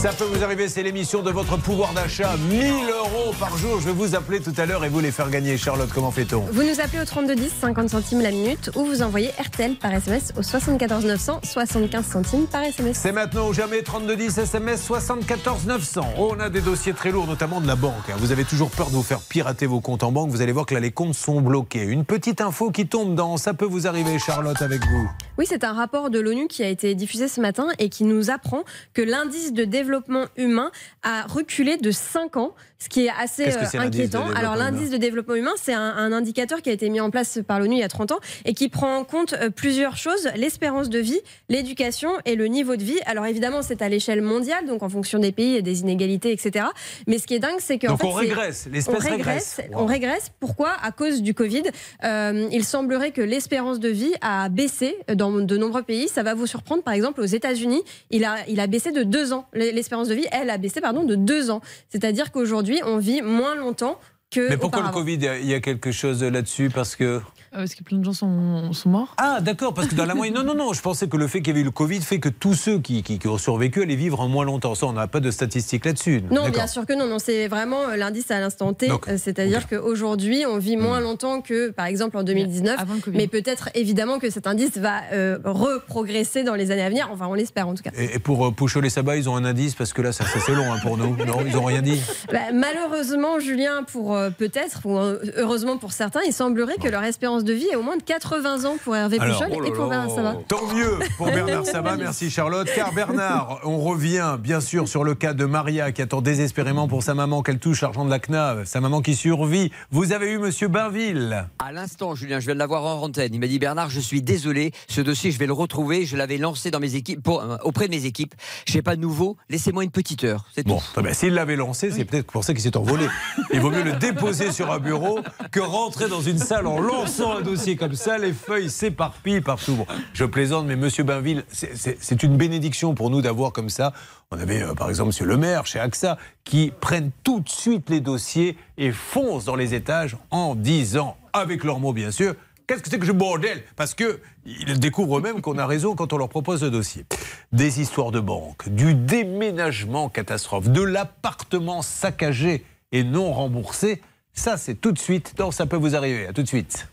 [0.00, 2.36] Ça peut vous arriver, c'est l'émission de votre pouvoir d'achat.
[2.48, 3.80] 1000 euros par jour.
[3.80, 5.56] Je vais vous appeler tout à l'heure et vous les faire gagner.
[5.56, 9.30] Charlotte, comment fait-on Vous nous appelez au 3210, 50 centimes la minute, ou vous envoyez
[9.40, 12.96] RTL par SMS au 74 900, 75 centimes par SMS.
[12.96, 16.14] C'est maintenant ou jamais 3210 SMS 74 900.
[16.16, 18.08] Oh, on a des dossiers très lourds, notamment de la banque.
[18.18, 20.30] Vous avez toujours peur de vous faire pirater vos comptes en banque.
[20.30, 21.82] Vous allez voir que là, les comptes sont bloqués.
[21.82, 25.10] Une petite info qui tombe dans Ça peut vous arriver, Charlotte, avec vous.
[25.38, 28.30] Oui, c'est un rapport de l'ONU qui a été diffusé ce matin et qui nous
[28.30, 28.62] apprend
[28.94, 29.87] que l'indice de développement
[30.36, 30.70] humain
[31.02, 34.26] a reculé de 5 ans, ce qui est assez euh, inquiétant.
[34.34, 37.40] Alors l'indice de développement humain, c'est un, un indicateur qui a été mis en place
[37.46, 40.28] par l'ONU il y a 30 ans et qui prend en compte euh, plusieurs choses,
[40.36, 42.98] l'espérance de vie, l'éducation et le niveau de vie.
[43.06, 46.66] Alors évidemment, c'est à l'échelle mondiale, donc en fonction des pays et des inégalités, etc.
[47.06, 49.56] Mais ce qui est dingue, c'est qu'en fait, on régresse, l'espèce régresse.
[49.56, 49.60] régresse.
[49.72, 49.82] Wow.
[49.82, 50.30] On régresse.
[50.38, 50.72] Pourquoi?
[50.82, 51.64] À cause du Covid.
[52.04, 56.08] Euh, il semblerait que l'espérance de vie a baissé dans de nombreux pays.
[56.08, 56.82] Ça va vous surprendre.
[56.82, 59.46] Par exemple, aux États-Unis, il a, il a baissé de deux ans.
[59.52, 61.60] L'espérance de vie, elle, a baissé pardon de deux ans.
[61.88, 63.98] C'est-à-dire qu'aujourd'hui, on vit moins longtemps
[64.30, 64.48] que.
[64.48, 64.90] Mais pourquoi le.
[64.90, 66.70] Covid, il y a quelque chose là-dessus?
[66.70, 67.20] Parce que.
[67.54, 69.14] Euh, Parce que plein de gens sont, sont morts.
[69.16, 70.34] Ah, d'accord, parce que dans la moyenne.
[70.34, 72.20] Non, non, non, je pensais que le fait qu'il y avait eu le Covid fait
[72.20, 74.74] que tous ceux qui, qui- qui ont survécu allaient vivre en moins longtemps.
[74.74, 76.22] Ça, on n'a pas de statistiques là-dessus.
[76.30, 77.06] Non, bien sûr que non.
[77.06, 78.90] non c'est vraiment euh, l'indice à l'instant T.
[78.90, 80.82] Euh, C'est-à-dire qu'aujourd'hui, on vit Hmm.
[80.82, 82.78] moins longtemps que, par exemple, en 2019.
[83.12, 87.08] Mais peut-être évidemment que cet indice va euh, reprogresser dans les années à venir.
[87.12, 87.90] Enfin, on l'espère en tout cas.
[87.96, 90.24] Et, et pour euh, Pouchol et Sabat, ils ont un indice parce que là, ça,
[90.24, 91.16] ça, c'est long hein, pour nous.
[91.16, 92.00] Non, ils n'ont rien dit.
[92.32, 97.02] Bah, malheureusement, Julien, pour euh, peut-être, ou euh, heureusement pour certains, il semblerait que leur
[97.04, 99.70] espérance de vie est au moins de 80 ans pour Hervé Alors, Pouchol oh et
[99.72, 99.88] pour.
[99.88, 100.36] Bernard Sabat.
[100.48, 102.68] Tant mieux pour Bernard Sabat, merci Charlotte.
[102.74, 107.02] Car Bernard, on revient bien sûr sur le cas de Maria qui attend désespérément pour
[107.02, 109.70] sa maman qu'elle touche l'argent de la CNAV, sa maman qui survit.
[109.90, 111.46] Vous avez eu Monsieur Bainville.
[111.58, 113.32] À l'instant, Julien, je viens de l'avoir en antenne.
[113.34, 116.04] Il m'a dit Bernard, je suis désolé, ce dossier, je vais le retrouver.
[116.06, 118.34] Je l'avais lancé dans mes équipes, pour- euh, auprès de mes équipes.
[118.66, 119.36] Je sais pas de nouveau.
[119.50, 120.44] Laissez-moi une petite heure.
[120.54, 120.84] C'est Bon, tout.
[120.94, 121.12] très bien.
[121.12, 123.06] s'il l'avait lancé, c'est peut-être pour ça qu'il s'est envolé.
[123.52, 125.20] Il vaut mieux le déposer sur un bureau
[125.50, 128.18] que rentrer dans une salle en lançant un dossier comme ça.
[128.18, 129.86] Les feuilles s'éparpillent partout.
[130.12, 133.92] Je plaisante, mais Monsieur Bainville, c'est- une bénédiction pour nous d'avoir comme ça.
[134.30, 137.88] On avait euh, par exemple Monsieur le maire chez AXA qui prennent tout de suite
[137.90, 142.34] les dossiers et foncent dans les étages en disant, avec leurs mots bien sûr,
[142.66, 143.62] Qu'est-ce que c'est que ce bordel?
[143.76, 147.06] Parce que ils découvrent eux-mêmes qu'on a raison quand on leur propose le dossier.
[147.50, 154.02] Des histoires de banque, du déménagement catastrophe, de l'appartement saccagé et non remboursé,
[154.34, 156.26] ça c'est tout de suite dans Ça peut vous arriver.
[156.26, 156.88] À tout de suite.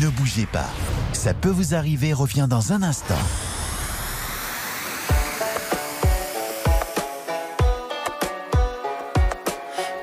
[0.00, 0.68] Ne bougez pas.
[1.12, 3.14] Ça peut vous arriver revient dans un instant.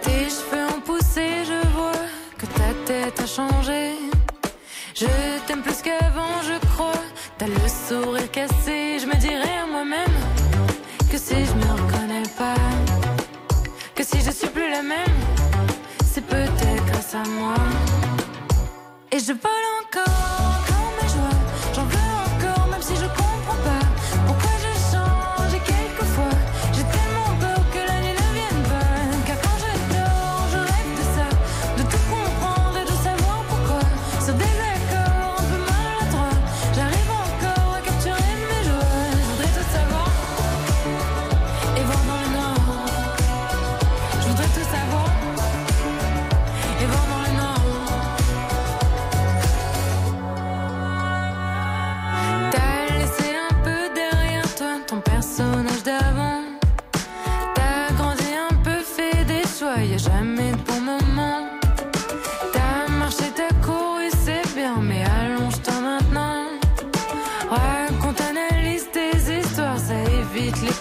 [0.01, 1.91] Tes cheveux ont poussé, je vois
[2.37, 3.91] que ta tête a changé.
[4.95, 5.05] Je
[5.45, 6.93] t'aime plus qu'avant, je crois.
[7.37, 10.15] T'as le sourire cassé, je me dirais à moi-même
[11.11, 12.55] que si je me reconnais pas,
[13.93, 15.17] que si je suis plus la même,
[16.11, 17.55] c'est peut-être grâce à moi.
[19.15, 20.34] Et je vole encore,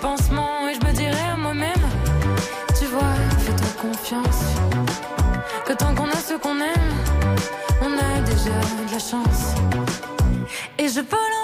[0.03, 1.85] Et je me dirais à moi-même,
[2.79, 4.45] tu vois, fais-toi confiance.
[5.65, 6.95] Que tant qu'on a ce qu'on aime,
[7.81, 9.55] on a déjà de la chance.
[10.79, 11.44] Et je vole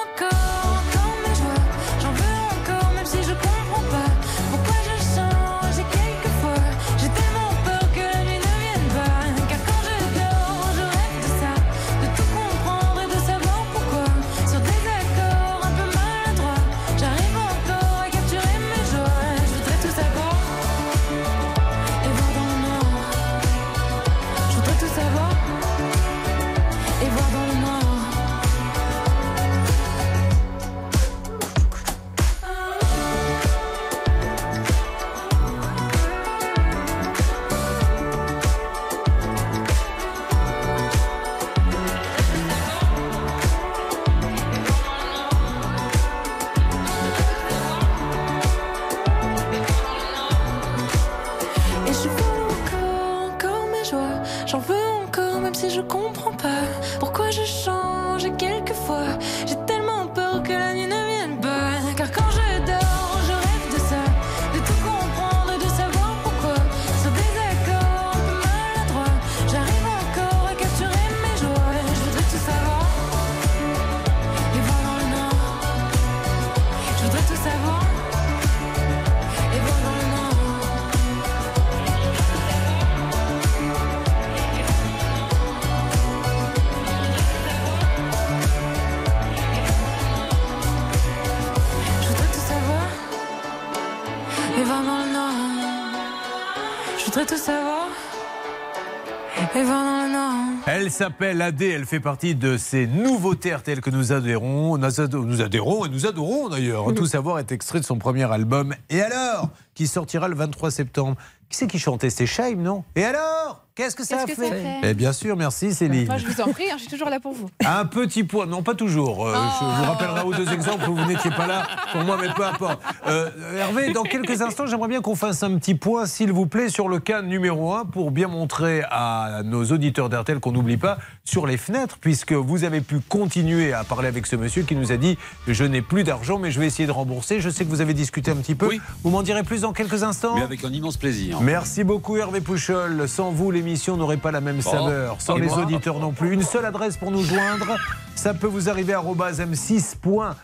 [101.05, 105.41] s'appelle Adé, elle fait partie de ces nouveautés RTL que nous adhérons, nous ado- nous
[105.41, 106.93] adhérons et nous adorons d'ailleurs.
[106.95, 108.75] Tout savoir est extrait de son premier album.
[108.91, 111.17] Et alors Qui sortira le 23 septembre?
[111.51, 112.11] Qui c'est qui chantait?
[112.11, 112.85] C'est Shaim, non?
[112.95, 113.65] Et alors?
[113.77, 114.81] Qu'est-ce que ça que fait, ça fait?
[114.83, 116.05] Eh bien sûr, merci Céline.
[116.07, 117.49] Moi, je vous en prie, hein, je suis toujours là pour vous.
[117.65, 119.27] Un petit point, non pas toujours.
[119.27, 122.29] Euh, Je vous rappellerai aux deux exemples où vous n'étiez pas là pour moi, mais
[122.35, 122.79] peu importe.
[123.07, 126.69] Euh, Hervé, dans quelques instants, j'aimerais bien qu'on fasse un petit point, s'il vous plaît,
[126.69, 130.99] sur le cas numéro un pour bien montrer à nos auditeurs d'RTL qu'on n'oublie pas
[131.25, 134.93] sur les fenêtres, puisque vous avez pu continuer à parler avec ce monsieur qui nous
[134.93, 135.17] a dit
[135.49, 137.41] je n'ai plus d'argent, mais je vais essayer de rembourser.
[137.41, 138.69] Je sais que vous avez discuté un petit peu.
[139.05, 140.35] Vous m'en direz plus dans quelques instants.
[140.35, 141.40] Mais avec un immense plaisir.
[141.41, 143.09] Merci beaucoup Hervé Pouchol.
[143.09, 145.17] Sans vous, l'émission n'aurait pas la même Oh, saveur.
[145.21, 146.33] Sans les auditeurs non plus.
[146.35, 147.77] Une seule adresse pour nous joindre.
[148.15, 150.35] Ça peut vous arriver à m6.fr.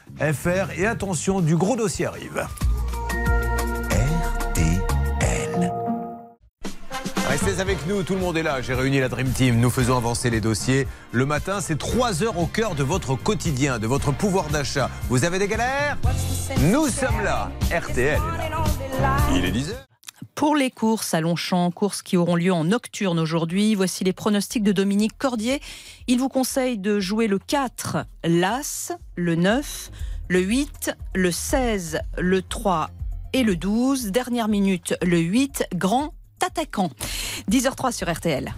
[0.78, 2.46] Et attention, du gros dossier arrive.
[7.28, 8.62] Restez avec nous, tout le monde est là.
[8.62, 9.60] J'ai réuni la Dream Team.
[9.60, 10.88] Nous faisons avancer les dossiers.
[11.12, 14.88] Le matin, c'est 3 heures au cœur de votre quotidien, de votre pouvoir d'achat.
[15.10, 15.98] Vous avez des galères?
[16.58, 17.50] Nous sommes là.
[17.70, 18.50] RTL est
[19.00, 19.16] là.
[19.34, 19.85] Il est 10 heures.
[20.34, 24.62] Pour les courses à Longchamp, courses qui auront lieu en nocturne aujourd'hui, voici les pronostics
[24.62, 25.60] de Dominique Cordier.
[26.06, 29.90] Il vous conseille de jouer le 4, l'As, le 9,
[30.28, 32.90] le 8, le 16, le 3
[33.32, 34.06] et le 12.
[34.06, 36.14] Dernière minute, le 8, grand
[36.44, 36.90] attaquant.
[37.50, 38.52] 10h03 sur RTL.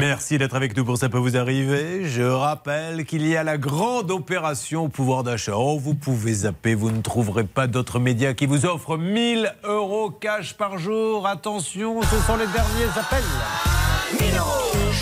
[0.00, 2.04] Merci d'être avec nous pour Ça peut vous arriver.
[2.04, 5.54] Je rappelle qu'il y a la grande opération pouvoir d'achat.
[5.56, 10.10] Oh, vous pouvez zapper, vous ne trouverez pas d'autres médias qui vous offrent 1000 euros
[10.10, 11.26] cash par jour.
[11.26, 13.22] Attention, ce sont les derniers appels.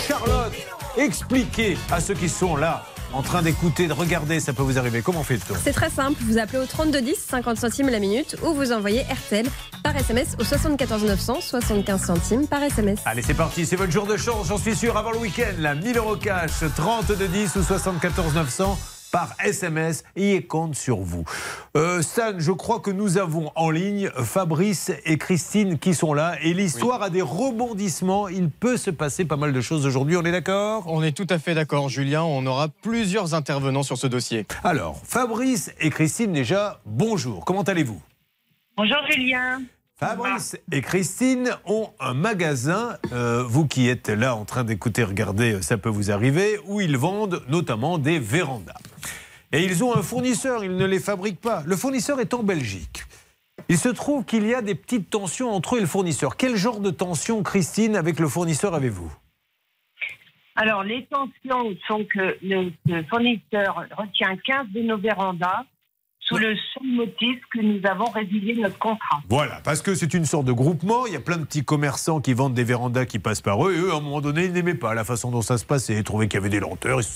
[0.07, 0.53] Charlotte,
[0.97, 2.83] expliquez à ceux qui sont là,
[3.13, 5.01] en train d'écouter, de regarder, ça peut vous arriver.
[5.01, 5.53] Comment fait-on?
[5.63, 9.45] C'est très simple, vous appelez au 3210, 50 centimes la minute, ou vous envoyez RTL
[9.83, 12.99] par SMS au 74 900, 75 centimes par SMS.
[13.05, 14.97] Allez, c'est parti, c'est votre jour de chance, j'en suis sûr.
[14.97, 18.79] Avant le week-end, la 1000 euros cash, 32 10 ou 74 900
[19.13, 21.23] par SMS et il compte sur vous.
[21.77, 26.35] Euh, Stan, je crois que nous avons en ligne Fabrice et Christine qui sont là
[26.41, 28.27] et l'histoire a des rebondissements.
[28.27, 30.85] Il peut se passer pas mal de choses aujourd'hui, on est d'accord?
[30.87, 32.23] On est tout à fait d'accord, Julien.
[32.23, 34.47] On aura plusieurs intervenants sur ce dossier.
[34.63, 37.45] Alors, Fabrice et Christine, déjà, bonjour.
[37.45, 38.01] Comment allez-vous?
[38.75, 39.61] Bonjour Julien.
[40.07, 45.61] Fabrice et Christine ont un magasin, euh, vous qui êtes là en train d'écouter, regardez,
[45.61, 48.79] ça peut vous arriver, où ils vendent notamment des vérandas.
[49.53, 51.63] Et ils ont un fournisseur, ils ne les fabriquent pas.
[51.65, 53.05] Le fournisseur est en Belgique.
[53.69, 56.35] Il se trouve qu'il y a des petites tensions entre eux et le fournisseur.
[56.35, 59.11] Quel genre de tension, Christine, avec le fournisseur avez-vous?
[60.55, 65.63] Alors, les tensions sont que le, le fournisseur retient 15 de nos vérandas
[66.33, 69.21] sous le seul motif que nous avons résilié notre contrat.
[69.29, 71.05] Voilà, parce que c'est une sorte de groupement.
[71.05, 73.73] Il y a plein de petits commerçants qui vendent des vérandas qui passent par eux.
[73.73, 75.95] Et eux, à un moment donné, ils n'aimaient pas la façon dont ça se passait.
[75.95, 77.01] Ils trouvaient qu'il y avait des lenteurs.
[77.01, 77.07] Ils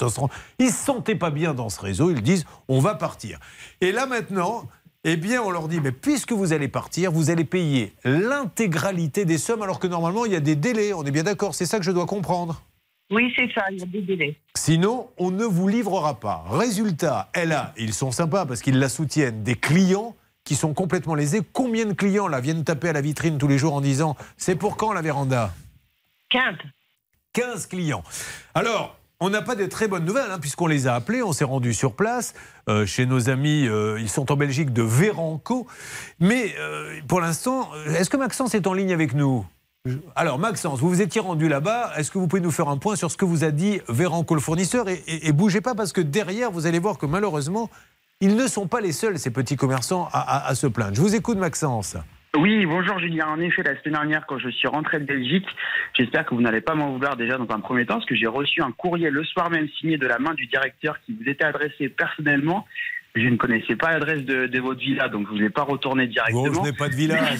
[0.59, 2.11] ils se sentaient pas bien dans ce réseau.
[2.11, 3.39] Ils disent on va partir.
[3.81, 4.63] Et là maintenant,
[5.03, 9.37] eh bien, on leur dit mais puisque vous allez partir, vous allez payer l'intégralité des
[9.37, 10.93] sommes, alors que normalement, il y a des délais.
[10.93, 12.61] On est bien d'accord C'est ça que je dois comprendre.
[13.09, 14.35] Oui, c'est ça, il y a des délais.
[14.55, 16.43] Sinon, on ne vous livrera pas.
[16.49, 21.15] Résultat, elle a, ils sont sympas parce qu'ils la soutiennent, des clients qui sont complètement
[21.15, 21.41] lésés.
[21.53, 24.55] Combien de clients là viennent taper à la vitrine tous les jours en disant c'est
[24.55, 25.53] pour quand la véranda?
[26.29, 26.55] 15.
[27.33, 28.03] 15 clients.
[28.53, 31.43] Alors, on n'a pas de très bonnes nouvelles, hein, puisqu'on les a appelés, on s'est
[31.43, 32.33] rendu sur place,
[32.69, 35.65] euh, chez nos amis, euh, ils sont en Belgique, de Véranco.
[36.19, 39.45] Mais euh, pour l'instant, est-ce que Maxence est en ligne avec nous?
[40.15, 41.91] Alors, Maxence, vous vous étiez rendu là-bas.
[41.97, 44.35] Est-ce que vous pouvez nous faire un point sur ce que vous a dit Véranco,
[44.35, 47.69] le fournisseur et, bougez pas, parce que derrière, vous allez voir que malheureusement,
[48.21, 50.95] ils ne sont pas les seuls, ces petits commerçants, à, à- à se plaindre.
[50.95, 51.97] Je vous écoute, Maxence.
[52.35, 53.27] Oui, bonjour Julien.
[53.29, 55.45] En effet, la semaine dernière, quand je suis rentré de Belgique,
[55.93, 58.27] j'espère que vous n'allez pas m'en vouloir déjà dans un premier temps, parce que j'ai
[58.27, 61.45] reçu un courrier le soir même signé de la main du directeur qui vous était
[61.45, 62.65] adressé personnellement.
[63.19, 65.63] Je ne connaissais pas l'adresse de, de votre villa, donc je ne vous ai pas
[65.63, 66.43] retourné directement.
[66.43, 67.39] Bon, je n'ai pas de village.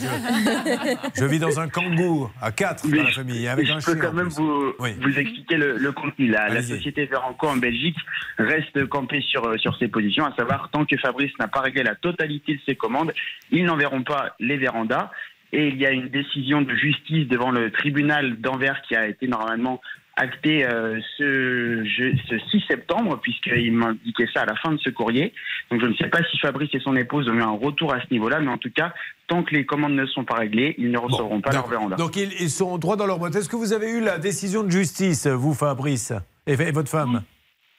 [1.15, 3.95] Je vis dans un kangou, à quatre dans la famille, avec je un peux chien.
[4.01, 6.27] quand même vous, vous expliquer le, le contenu.
[6.29, 7.97] La, la société Veranco en Belgique
[8.37, 11.83] reste campée sur, euh, sur ses positions, à savoir tant que Fabrice n'a pas réglé
[11.83, 13.13] la totalité de ses commandes,
[13.51, 15.11] ils n'enverront pas les vérandas.
[15.53, 19.27] Et il y a une décision de justice devant le tribunal d'Anvers qui a été
[19.27, 19.79] normalement
[20.17, 24.89] actée euh, ce, je- ce 6 septembre, puisqu'il m'indiquait ça à la fin de ce
[24.89, 25.33] courrier.
[25.71, 28.01] Donc je ne sais pas si Fabrice et son épouse ont eu un retour à
[28.01, 28.93] ce niveau-là, mais en tout cas,
[29.27, 31.95] tant que les commandes ne sont pas réglées, ils ne recevront pas leur véranda.
[31.95, 33.35] Donc ils, ils sont droit dans leur boîte.
[33.35, 36.11] Est-ce que vous avez eu la décision de justice, vous, Fabrice,
[36.45, 37.23] et, et votre femme?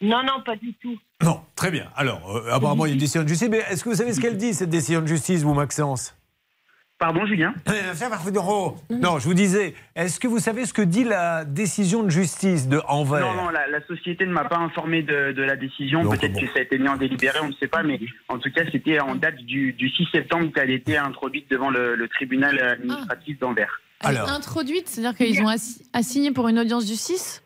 [0.01, 0.97] Non, non, pas du tout.
[1.25, 1.89] Non, très bien.
[1.97, 3.49] Alors, euh, apparemment, il y a une décision de justice.
[3.51, 6.15] Mais est-ce que vous savez ce qu'elle dit, cette décision de justice, vous, Maxence?
[6.99, 7.55] Pardon, Julien
[8.91, 12.69] Non, je vous disais, est-ce que vous savez ce que dit la décision de justice
[12.69, 16.03] de Anvers Non, non, la, la société ne m'a pas informé de, de la décision.
[16.09, 16.41] Peut-être bon.
[16.41, 18.63] que ça a été mis en délibéré, on ne sait pas, mais en tout cas,
[18.73, 22.59] c'était en date du, du 6 septembre qu'elle a été introduite devant le, le tribunal
[22.61, 23.81] administratif d'Anvers.
[24.05, 27.43] Elle est introduite, c'est-à-dire qu'ils ont assi- assigné pour une audience du 6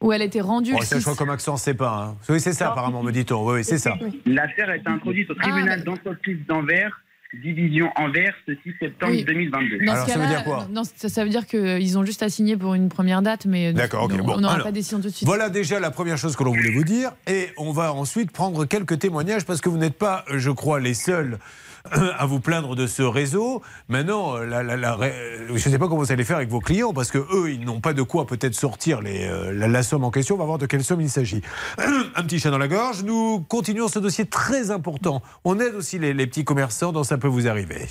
[0.00, 2.08] Ou elle a été rendue Oh, ça, je 6 crois comme accent, c'est pas.
[2.12, 2.16] hein.
[2.30, 3.46] Oui, c'est ça, apparemment, me dit-on.
[3.46, 3.96] Oui, oui, c'est ça.
[4.24, 7.00] L'affaire a été introduite au tribunal d'entreprise d'Anvers,
[7.42, 9.24] division Anvers, ce 6 septembre Oui.
[9.24, 9.84] 2022.
[9.84, 13.22] Dans ce cas-là, non, ça, ça veut dire qu'ils ont juste assigné pour une première
[13.22, 14.12] date, mais D'accord, ok.
[14.12, 15.26] on n'aura alors, pas de décision tout de suite.
[15.26, 17.12] Voilà déjà la première chose que l'on voulait vous dire.
[17.26, 20.94] Et on va ensuite prendre quelques témoignages parce que vous n'êtes pas, je crois, les
[20.94, 21.38] seuls
[22.18, 23.62] à vous plaindre de ce réseau.
[23.88, 25.14] Maintenant, la ré-
[25.48, 27.60] je ne sais pas comment vous allez faire avec vos clients parce que eux, ils
[27.64, 30.34] n'ont pas de quoi peut-être sortir euh, la, la somme en question.
[30.36, 31.42] On va voir de quelle somme il s'agit.
[32.16, 33.04] Un petit chat dans la gorge.
[33.04, 35.22] Nous continuons ce dossier très important.
[35.44, 37.86] On aide aussi les, les petits commerçants dans Ça peut vous arriver.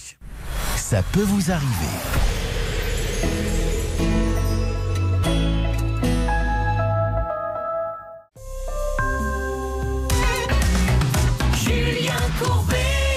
[0.75, 2.42] Ça peut vous arriver.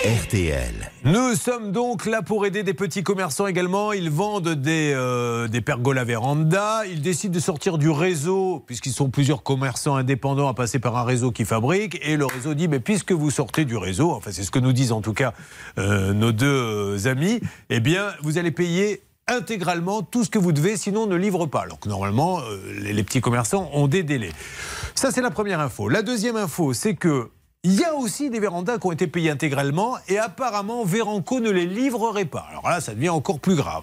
[0.07, 0.92] RTL.
[1.04, 3.92] Nous sommes donc là pour aider des petits commerçants également.
[3.92, 6.86] Ils vendent des, euh, des pergolas véranda.
[6.86, 11.02] Ils décident de sortir du réseau, puisqu'ils sont plusieurs commerçants indépendants à passer par un
[11.02, 11.98] réseau qui fabrique.
[12.07, 14.72] Et le réseau dit, mais puisque vous sortez du réseau, enfin c'est ce que nous
[14.72, 15.34] disent en tout cas
[15.76, 20.52] euh, nos deux euh, amis, eh bien vous allez payer intégralement tout ce que vous
[20.52, 21.62] devez, sinon on ne livre pas.
[21.62, 24.30] Alors que normalement, euh, les, les petits commerçants ont des délais.
[24.94, 25.88] Ça, c'est la première info.
[25.88, 27.30] La deuxième info, c'est que
[27.66, 31.50] il y a aussi des vérandas qui ont été payés intégralement et apparemment Véranco ne
[31.50, 32.46] les livrerait pas.
[32.48, 33.82] Alors là, ça devient encore plus grave.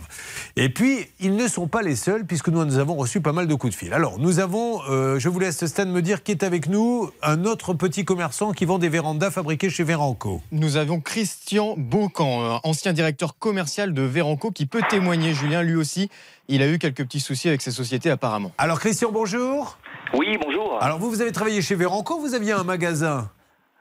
[0.55, 3.45] Et puis, ils ne sont pas les seuls puisque nous, nous avons reçu pas mal
[3.45, 3.91] de coups de fil.
[3.91, 7.43] Alors, nous avons, euh, je vous laisse Stan me dire qui est avec nous, un
[7.43, 10.41] autre petit commerçant qui vend des vérandas fabriqués chez Véranco.
[10.53, 15.75] Nous avons Christian Beaucamp, euh, ancien directeur commercial de Véranco, qui peut témoigner, Julien, lui
[15.75, 16.09] aussi.
[16.47, 18.53] Il a eu quelques petits soucis avec ses sociétés apparemment.
[18.57, 19.77] Alors Christian, bonjour.
[20.13, 20.81] Oui, bonjour.
[20.81, 23.29] Alors vous, vous avez travaillé chez Véranco, vous aviez un magasin?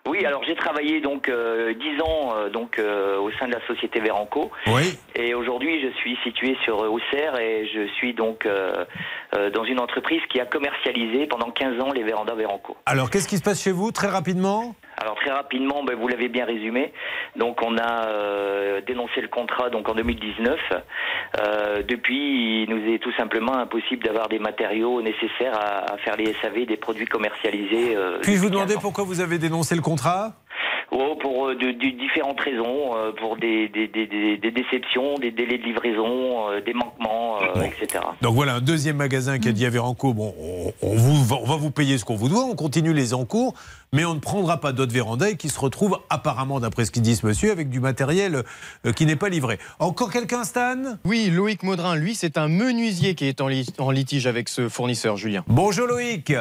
[0.08, 3.64] Oui, alors j'ai travaillé donc euh, 10 ans euh, donc euh, au sein de la
[3.68, 4.50] société Véranco.
[4.66, 4.98] Oui.
[5.14, 8.46] Et aujourd'hui, je suis situé sur euh, Auxerre et je suis donc
[9.34, 12.76] euh, dans une entreprise qui a commercialisé pendant 15 ans les vérandas Véranco.
[12.86, 14.74] Alors qu'est-ce qui se passe chez vous très rapidement?
[14.98, 16.92] Alors très rapidement, ben, vous l'avez bien résumé.
[17.36, 20.58] Donc on a euh, dénoncé le contrat donc en 2019.
[21.40, 26.16] Euh, depuis, il nous est tout simplement impossible d'avoir des matériaux nécessaires à, à faire
[26.16, 27.96] les SAV des produits commercialisés.
[27.96, 28.80] euh, Puis-je vous demander 15 ans.
[28.82, 30.32] pourquoi vous avez dénoncé le contrat?
[30.94, 35.30] Oh, pour euh, de, de différentes raisons, euh, pour des, des, des, des- déceptions, des
[35.30, 38.04] délais de livraison, euh, des manquements, euh, etc.
[38.20, 41.46] Donc voilà, un deuxième magasin qui a dit à Véranco, bon, on, on vous, on
[41.46, 43.54] va vous payer ce qu'on vous doit, on continue les encours,
[43.94, 47.02] mais on ne prendra pas d'autres vérandas et qui se retrouvent apparemment, d'après ce qu'il
[47.02, 48.42] dit ce monsieur, avec du matériel
[48.86, 49.58] euh, qui n'est pas livré.
[49.80, 50.96] Encore quelqu'un, Stan?
[51.04, 54.70] Oui, Loïc Maudrin, lui, c'est un menuisier qui est en, li- en litige avec ce
[54.70, 55.44] fournisseur, Julien.
[55.46, 56.32] Bonjour Loïc.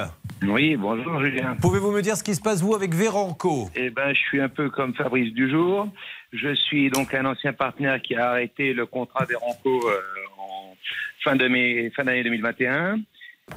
[0.47, 1.57] Oui, bonjour Julien.
[1.61, 4.49] Pouvez-vous me dire ce qui se passe, vous, avec Véranco Eh ben, je suis un
[4.49, 5.89] peu comme Fabrice Dujour.
[6.31, 9.97] Je suis donc un ancien partenaire qui a arrêté le contrat Véranco euh,
[10.39, 10.73] en
[11.21, 12.99] fin de mai- fin d'année 2021.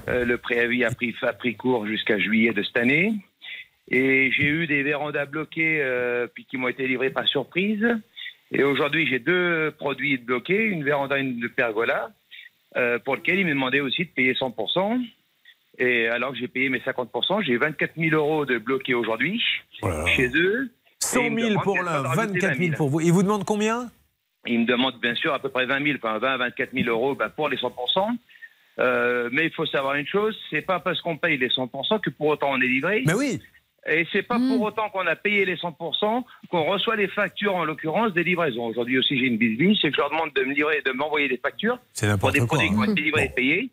[0.08, 3.14] Euh, le préavis a pris, a pris court jusqu'à juillet de cette année.
[3.90, 7.86] Et j'ai eu des vérandas bloqués euh, puis qui m'ont été livrés par surprise.
[8.50, 12.10] Et aujourd'hui, j'ai deux produits bloqués, une véranda et une de pergola,
[12.76, 15.04] euh, pour lequel ils me demandaient aussi de payer 100%.
[15.78, 19.42] Et alors que j'ai payé mes 50%, j'ai 24 000 euros de bloqués aujourd'hui
[20.16, 20.70] chez eux.
[21.00, 23.00] 100 Et ils me 000 demandent pour l'un, sûr de rajouter 24 000 pour vous.
[23.00, 23.90] Il vous demande combien?
[24.46, 27.14] Ils me demandent bien sûr à peu près 20 000, enfin 20 24 000 euros
[27.14, 27.72] ben, pour les 100%.
[28.80, 32.10] Euh, mais il faut savoir une chose, c'est pas parce qu'on paye les 100% que
[32.10, 33.04] pour autant on est livré.
[33.06, 33.40] Mais oui.
[33.86, 37.64] Et c'est pas pour autant qu'on a payé les 100% qu'on reçoit les factures, en
[37.64, 38.64] l'occurrence des livraisons.
[38.66, 41.28] Aujourd'hui aussi, j'ai une business, c'est que je leur demande de me livrer, de m'envoyer
[41.28, 42.46] des factures C'est pour des quoi.
[42.48, 42.92] produits qui ont hein.
[42.92, 43.70] été livrés et payés,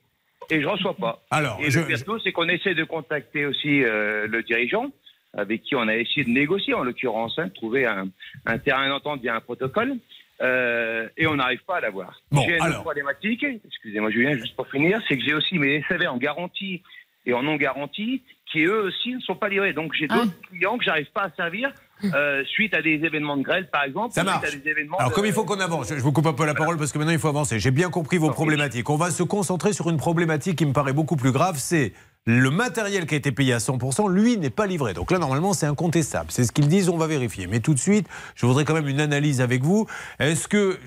[0.50, 1.22] et je reçois pas.
[1.32, 4.44] Alors, et je- le pire de tout, c'est qu'on essaie de contacter aussi euh, le
[4.44, 4.92] dirigeant,
[5.38, 8.10] avec qui on a essayé de négocier, en l'occurrence, hein, de trouver un,
[8.46, 9.94] un terrain d'entente via un protocole,
[10.42, 12.20] euh, et on n'arrive pas à l'avoir.
[12.32, 12.68] Bon, j'ai une alors.
[12.76, 16.82] autre problématique, excusez-moi Julien, juste pour finir, c'est que j'ai aussi mes SAV en garantie
[17.26, 19.74] et en non garantie, qui eux aussi ne sont pas livrés.
[19.74, 21.72] Donc j'ai d'autres clients que j'arrive pas à servir
[22.16, 24.14] euh, suite à des événements de grêle, par exemple.
[24.14, 24.48] Ça suite marche.
[24.54, 26.34] à des événements Alors, de- comme il faut qu'on avance, je je vous coupe un
[26.34, 27.60] peu la parole parce que maintenant il faut avancer.
[27.60, 28.90] J'ai bien compris vos problématiques.
[28.90, 31.94] On va se concentrer sur une problématique qui me paraît beaucoup plus grave c'est
[32.26, 34.94] le matériel qui a été payé à 100%, lui, n'est pas livré.
[34.94, 36.28] Donc là, normalement, c'est incontestable.
[36.30, 37.48] C'est ce qu'ils disent, on va vérifier.
[37.48, 39.88] Mais tout de suite, je voudrais quand même une analyse avec vous.
[40.20, 40.78] Est-ce que.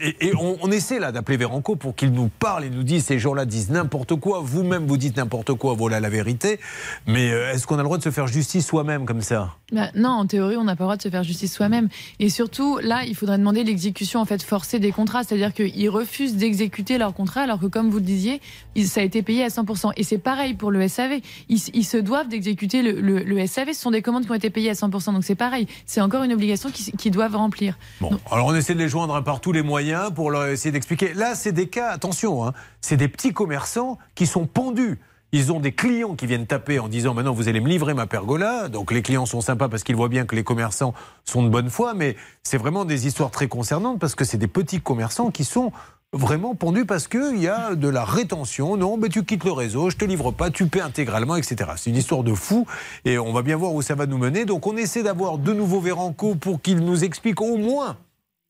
[0.00, 3.04] Et, et on, on essaie là d'appeler Véranco pour qu'il nous parle et nous dise
[3.04, 4.40] ces gens-là disent n'importe quoi.
[4.42, 5.74] Vous-même, vous dites n'importe quoi.
[5.74, 6.58] Voilà la vérité.
[7.06, 9.54] Mais euh, est-ce qu'on a le droit de se faire justice soi-même comme ça?
[9.72, 11.88] Bah, non, en théorie, on n'a pas le droit de se faire justice soi-même.
[12.20, 16.36] Et surtout, là, il faudrait demander l'exécution en fait forcée des contrats, c'est-à-dire qu'ils refusent
[16.36, 18.40] d'exécuter leur contrat, alors que comme vous le disiez,
[18.84, 19.92] ça a été payé à 100%.
[19.96, 21.20] Et c'est pareil pour le SAV.
[21.48, 23.72] Ils, ils se doivent d'exécuter le, le- le SAV.
[23.72, 25.66] Ce sont des commandes qui ont été payées à 100%, donc c'est pareil.
[25.86, 27.76] C'est encore une obligation qu'ils qu'ils doivent remplir.
[28.00, 29.83] Bon, alors on essaie de les joindre par tous les moyens
[30.14, 31.14] pour leur essayer d'expliquer.
[31.14, 34.98] Là, c'est des cas, attention, hein, c'est des petits commerçants qui sont pendus.
[35.32, 38.06] Ils ont des clients qui viennent taper en disant maintenant vous allez me livrer ma
[38.06, 38.68] pergola.
[38.68, 41.70] Donc les clients sont sympas parce qu'ils voient bien que les commerçants sont de bonne
[41.70, 42.14] foi, mais
[42.44, 45.72] c'est vraiment des histoires très concernantes parce que c'est des petits commerçants qui sont
[46.12, 48.76] vraiment pendus parce qu'il y a de la rétention.
[48.76, 51.72] Non, mais tu quittes le réseau, je te livre pas, tu paies intégralement, etc.
[51.76, 52.66] C'est une histoire de fou
[53.04, 54.44] et on va bien voir où ça va nous mener.
[54.44, 57.96] Donc on essaie d'avoir de nouveaux Véranco pour qu'ils nous expliquent au moins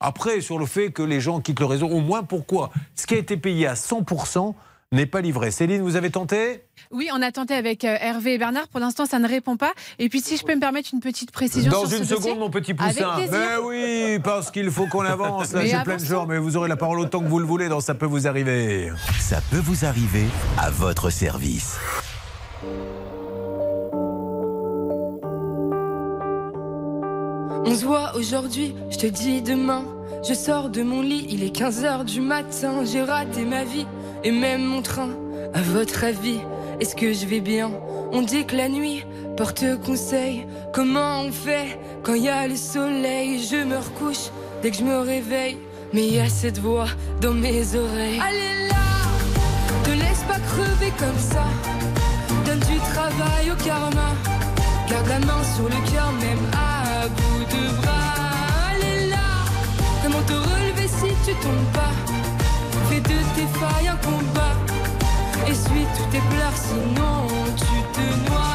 [0.07, 3.15] après, sur le fait que les gens quittent le réseau, au moins pourquoi ce qui
[3.15, 4.55] a été payé à 100%
[4.93, 5.51] n'est pas livré?
[5.51, 6.63] Céline, vous avez tenté?
[6.91, 8.69] Oui, on a tenté avec euh, Hervé et Bernard.
[8.69, 9.73] Pour l'instant, ça ne répond pas.
[9.99, 12.31] Et puis, si je peux me permettre une petite précision Dans sur une ce dossier.
[12.31, 13.15] seconde, mon petit Avec poussin.
[13.17, 13.33] plaisir.
[13.33, 15.53] Mais oui, parce qu'il faut qu'on avance.
[15.53, 17.47] Là, Mais j'ai plein de gens, mais vous aurez la parole autant que vous le
[17.47, 18.93] voulez dans Ça peut vous arriver.
[19.19, 20.27] Ça peut vous arriver
[20.59, 21.77] à votre service.
[27.67, 29.85] On se voit aujourd'hui, je te dis demain.
[30.27, 32.85] Je sors de mon lit, il est 15h du matin.
[32.85, 33.87] J'ai raté ma vie
[34.23, 35.11] et même mon train.
[35.53, 36.41] À votre avis,
[36.81, 37.71] est-ce que je vais bien?
[38.13, 39.05] On dit que la nuit
[39.37, 40.47] porte conseil.
[40.73, 43.41] Comment on fait quand il y a le soleil?
[43.41, 44.31] Je me recouche
[44.63, 45.59] dès que je me réveille.
[45.93, 46.87] Mais il y a cette voix
[47.21, 48.21] dans mes oreilles.
[48.21, 48.75] Allez là,
[49.85, 51.45] te laisse pas crever comme ça.
[52.45, 54.11] Donne du travail au karma.
[54.89, 57.94] Garde la main sur le cœur, même à bout de bras.
[62.89, 64.55] Fais de tes failles un combat.
[65.47, 67.27] Essuie tous tes pleurs, sinon
[67.57, 68.55] tu te noies.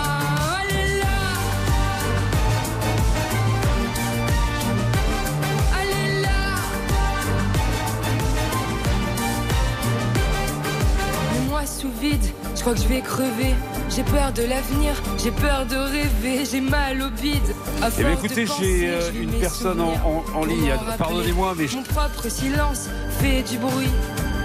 [11.66, 12.24] Sous vide,
[12.56, 13.54] je crois que je vais crever.
[13.90, 17.42] J'ai peur de l'avenir, j'ai peur de rêver, j'ai mal au bide.
[17.82, 20.74] À Eh bien, écoutez, j'ai euh, une personne en, en- en ligne.
[20.98, 22.88] Pardonnez-moi, mais je- Mon propre silence
[23.20, 23.90] fait du bruit.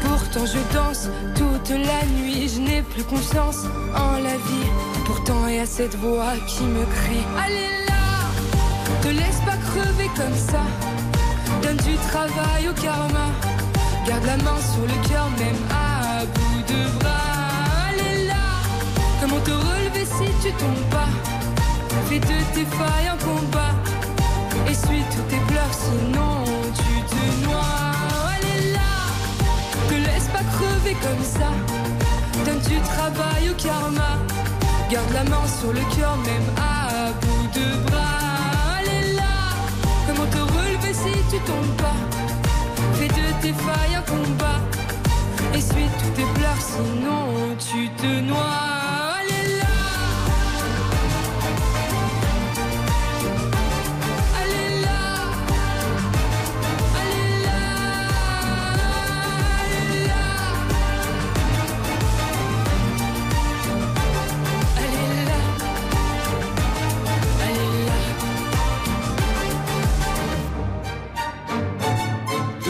[0.03, 3.59] Pourtant je danse toute la nuit, je n'ai plus confiance
[3.95, 4.69] en la vie.
[5.07, 8.03] Pourtant il y a cette voix qui me crie Allez là,
[9.03, 10.61] te laisse pas crever comme ça.
[11.63, 13.27] Donne du travail au karma.
[14.07, 17.44] Garde la main sur le cœur, même à bout de bras.
[19.25, 21.09] Comment te relever si tu tombes pas?
[22.11, 23.73] Fais de tes failles un combat.
[24.71, 26.45] Essuie tous tes pleurs, sinon
[26.77, 27.95] tu te noies.
[28.35, 28.95] Allez là,
[29.89, 31.49] te laisse pas crever comme ça.
[32.45, 34.19] Donne du travail au karma.
[34.91, 38.77] Garde la main sur le cœur, même à bout de bras.
[38.77, 39.37] Allez là,
[40.07, 41.97] comment te relever si tu tombes pas?
[42.99, 44.61] Fais de tes failles un combat.
[45.55, 49.04] Essuie tous tes pleurs, sinon tu te noies.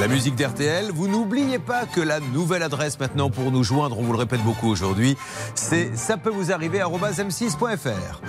[0.05, 4.03] La musique d'RTL, vous n'oubliez pas que la nouvelle adresse maintenant pour nous joindre, on
[4.03, 5.17] vous le répète beaucoup aujourd'hui,
[5.55, 6.83] c'est ça peut vous arriver
[7.13, 8.21] m6.fr.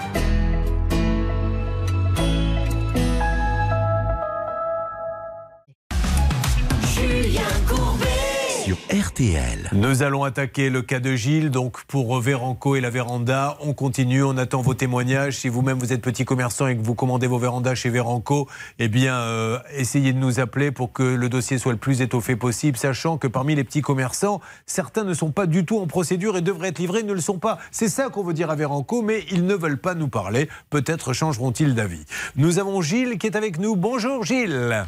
[8.74, 9.70] RTL.
[9.74, 11.52] Nous allons attaquer le cas de Gilles.
[11.52, 14.24] Donc, pour Véranco et la véranda, on continue.
[14.24, 15.38] On attend vos témoignages.
[15.38, 18.50] Si vous-même vous êtes petit commerçant et que vous commandez vos vérandas chez Véranco,
[18.80, 22.36] eh bien, euh, essayez de nous appeler pour que le dossier soit le plus étoffé
[22.36, 26.36] possible, sachant que parmi les petits commerçants, certains ne sont pas du tout en procédure
[26.36, 27.60] et devraient être livrés, ne le sont pas.
[27.72, 30.50] C'est ça qu'on veut dire à Véranco, mais ils ne veulent pas nous parler.
[30.72, 32.06] Peut-être changeront-ils d'avis.
[32.36, 33.76] Nous avons Gilles qui est avec nous.
[33.76, 34.86] Bonjour Gilles.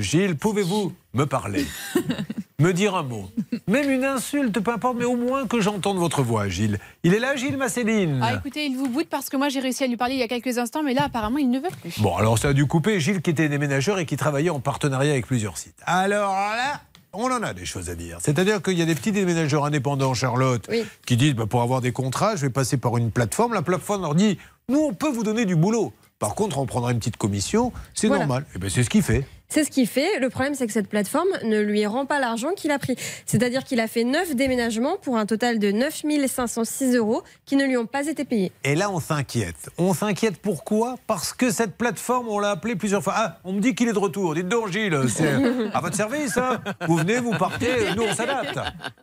[0.00, 1.64] Gilles, pouvez-vous me parler
[2.58, 3.30] Me dire un mot
[3.68, 6.78] Même une insulte, peu importe, mais au moins que j'entende votre voix, Gilles.
[7.04, 9.60] Il est là, Gilles, ma Céline Ah, écoutez, il vous boude parce que moi j'ai
[9.60, 11.70] réussi à lui parler il y a quelques instants, mais là apparemment il ne veut
[11.80, 11.98] plus.
[12.00, 15.12] Bon, alors ça a dû couper Gilles qui était déménageur et qui travaillait en partenariat
[15.12, 15.76] avec plusieurs sites.
[15.86, 16.82] Alors là,
[17.14, 18.18] on en a des choses à dire.
[18.20, 20.68] C'est-à-dire qu'il y a des petits déménageurs indépendants, Charlotte,
[21.06, 23.54] qui disent bah, pour avoir des contrats, je vais passer par une plateforme.
[23.54, 24.36] La plateforme leur dit
[24.68, 25.92] nous, on peut vous donner du boulot.
[26.18, 28.26] Par contre, on prendra une petite commission, c'est Voilà.
[28.26, 28.44] normal.
[28.54, 29.26] Et ben, c'est ce qu'il fait.
[29.50, 30.20] C'est ce qu'il fait.
[30.20, 32.94] Le problème, c'est que cette plateforme ne lui rend pas l'argent qu'il a pris.
[33.26, 37.64] C'est-à-dire qu'il a fait 9 déménagements pour un total de 9 506 euros qui ne
[37.66, 38.52] lui ont pas été payés.
[38.62, 39.70] Et là, on s'inquiète.
[39.76, 40.94] On s'inquiète pourquoi?
[41.08, 43.14] Parce que cette plateforme, on l'a appelée plusieurs fois.
[43.16, 44.34] Ah, on me dit qu'il est de retour.
[44.36, 45.34] Dites donc, Gilles, c'est
[45.74, 46.38] à votre service.
[46.38, 48.58] hein vous venez, vous partez, nous, on s'adapte.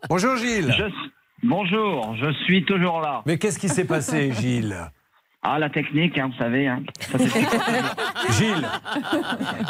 [0.10, 0.74] Bonjour, Gilles.
[1.44, 3.22] Bonjour, je suis toujours là.
[3.26, 4.76] Mais qu'est-ce qui s'est passé, Gilles?
[5.50, 6.68] Ah, la technique, hein, vous savez.
[6.68, 6.84] hein.
[7.00, 7.18] Ça,
[8.38, 8.68] Gilles,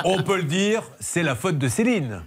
[0.05, 2.23] on peut le dire, c'est la faute de Céline.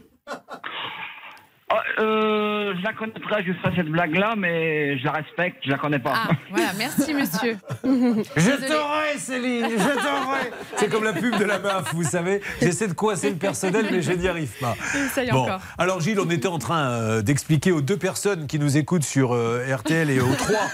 [1.72, 5.78] Ah, euh, je la connaîtrais, je ferai cette blague-là, mais je la respecte, je la
[5.78, 6.14] connais pas.
[6.16, 7.56] Ah, voilà, merci monsieur.
[7.84, 10.50] Je t'aurai, Céline, je t'aurai.
[10.76, 12.40] C'est comme la pub de la MAF, vous savez.
[12.60, 14.74] J'essaie de coincer le personnel, mais je n'y arrive pas.
[15.14, 15.60] Ça y est Bon, encore.
[15.78, 19.32] alors Gilles, on était en train euh, d'expliquer aux deux personnes qui nous écoutent sur
[19.32, 20.66] euh, RTL et aux trois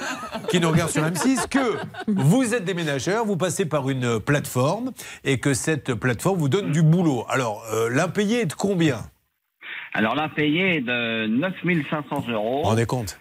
[0.48, 1.76] qui nous regardent sur M6 que
[2.08, 4.92] vous êtes déménageur, vous passez par une plateforme
[5.24, 7.26] et que cette plateforme vous donne du boulot.
[7.28, 9.02] Alors, euh, l'impayé est de combien?
[9.96, 12.62] Alors, l'impayé est de 9500 euros.
[12.62, 13.18] Rendez compte?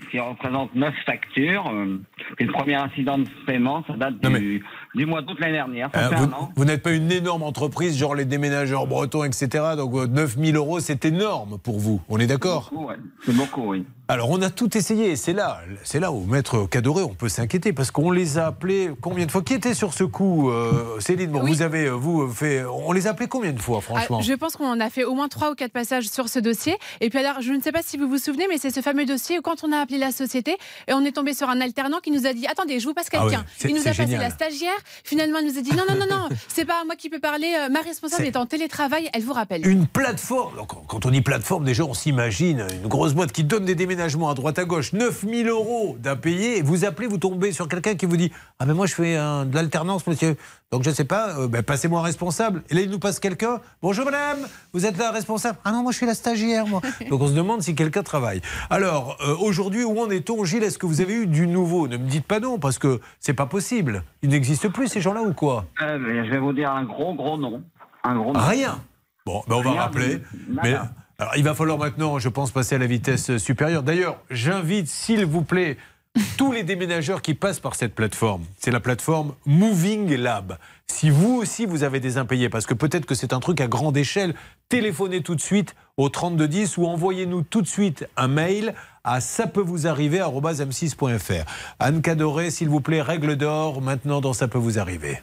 [0.00, 1.68] Ce qui représente 9 factures.
[1.68, 2.00] Euh,
[2.38, 4.64] Et le premier incident de paiement, ça date du,
[4.94, 5.90] du mois d'août l'année dernière.
[5.94, 6.50] Ça Euh, fait vous un an.
[6.54, 9.48] vous n'êtes pas une énorme entreprise, genre les déménageurs bretons, etc.
[9.76, 12.00] Donc euh, 9000 euros, c'est énorme pour vous.
[12.08, 12.68] On est d'accord?
[12.72, 12.96] Beaucoup, ouais.
[13.24, 13.84] C'est beaucoup, oui.
[14.08, 15.16] Alors on a tout essayé.
[15.16, 18.90] C'est là, c'est là où Maître Cadoré, on peut s'inquiéter parce qu'on les a appelés
[19.00, 19.42] combien de fois?
[19.42, 21.30] Qui était sur ce coup, euh, Céline?
[21.30, 24.18] Bon, vous avez euh, vous fait, on les a appelés combien de fois, franchement?
[24.20, 26.76] Ah, je pense qu'on a fait au moins trois ou quatre passages sur ce dossier.
[27.00, 29.06] Et puis alors, je ne sais pas si vous vous souvenez, mais c'est ce fameux
[29.06, 30.56] dossier où quand on a appelé la société
[30.88, 33.06] et on est tombé sur un alternant qui nous a dit attendez, je vous passe
[33.14, 33.44] Ah quelqu'un.
[33.64, 34.20] il nous a passé génial.
[34.20, 34.72] la stagiaire.
[35.04, 37.20] Finalement, il nous a dit non non non non, c'est pas à moi qui peut
[37.20, 37.54] parler.
[37.58, 39.08] euh, Ma responsable est en télétravail.
[39.12, 39.66] Elle vous rappelle.
[39.66, 40.54] Une plateforme.
[40.88, 44.34] Quand on dit plateforme, déjà on s'imagine une grosse boîte qui donne des déménagements à
[44.34, 46.58] droite à gauche, 9000 euros d'impayés.
[46.58, 49.16] Et vous appelez, vous tombez sur quelqu'un qui vous dit Ah ben moi je fais
[49.16, 50.36] un- de l'alternance, monsieur.
[50.72, 52.62] Donc je ne sais pas, euh, ben, passez-moi un responsable.
[52.70, 53.60] Et là il nous passe quelqu'un.
[53.82, 54.38] Bonjour madame,
[54.72, 56.80] vous êtes la responsable Ah non, moi je suis la stagiaire, moi.
[57.10, 58.40] Donc on se demande si quelqu'un travaille.
[58.70, 60.62] Alors euh, aujourd'hui, où en est-on, Gilles?
[60.62, 61.88] Est-ce que vous avez eu du nouveau?
[61.88, 64.02] Ne me dites pas non, parce que c'est pas possible.
[64.22, 65.66] Ils n'existent plus ces gens-là ou quoi?
[65.82, 67.62] Euh, mais je vais vous dire un gros, gros non.
[68.02, 68.40] Un gros non.
[68.40, 68.80] Rien.
[69.26, 70.22] Bon, ben on va Rien, rappeler.
[70.48, 70.74] Mais
[71.18, 73.84] alors, il va falloir maintenant, je pense, passer à la vitesse supérieure.
[73.84, 75.76] D'ailleurs, j'invite, s'il vous plaît,
[76.36, 78.44] tous les déménageurs qui passent par cette plateforme.
[78.58, 80.58] C'est la plateforme Moving Lab.
[80.86, 83.66] Si vous aussi vous avez des impayés, parce que peut-être que c'est un truc à
[83.66, 84.34] grande échelle,
[84.68, 89.48] téléphonez tout de suite au 3210 ou envoyez-nous tout de suite un mail à ça
[89.48, 91.44] peut vous arriver m6.fr.
[91.80, 95.20] Anne Cadoré, s'il vous plaît, règle d'or maintenant dans ça peut vous arriver.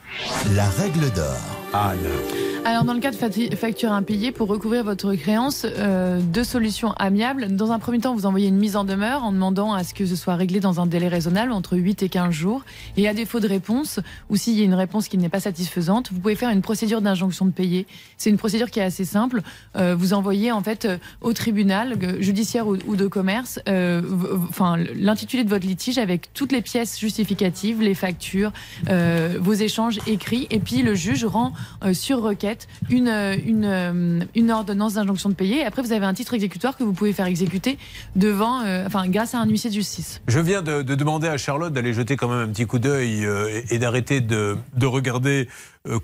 [0.54, 1.38] La règle d'or.
[1.72, 1.98] Anne.
[2.66, 7.56] Alors, dans le cas de facture impayée, pour recouvrir votre créance, euh, deux solutions amiables.
[7.56, 10.04] Dans un premier temps, vous envoyez une mise en demeure en demandant à ce que
[10.04, 12.62] ce soit réglé dans un délai raisonnable, entre 8 et 15 jours.
[12.98, 16.12] Et à défaut de réponse, ou s'il y a une réponse qui n'est pas satisfaisante,
[16.12, 17.86] vous pouvez faire une procédure d'injonction de payer.
[18.18, 19.40] C'est une procédure qui est assez simple.
[19.76, 24.02] Euh, vous envoyez en fait euh, au tribunal judiciaire ou, ou de commerce, euh,
[24.48, 28.52] enfin l'intitulé de votre litige avec toutes les pièces justificatives, les factures,
[28.88, 31.52] euh, vos échanges écrits, et puis le juge rend
[31.84, 33.08] euh, sur requête une,
[34.34, 35.58] une, ordonnance d'injonction de payer.
[35.60, 37.78] Et après, vous avez un titre exécutoire que vous pouvez faire exécuter
[38.16, 40.20] devant, enfin, grâce à un huissier de justice.
[40.26, 43.24] Je viens de, de demander à Charlotte d'aller jeter quand même un petit coup d'œil
[43.24, 45.48] et, et d'arrêter de, de regarder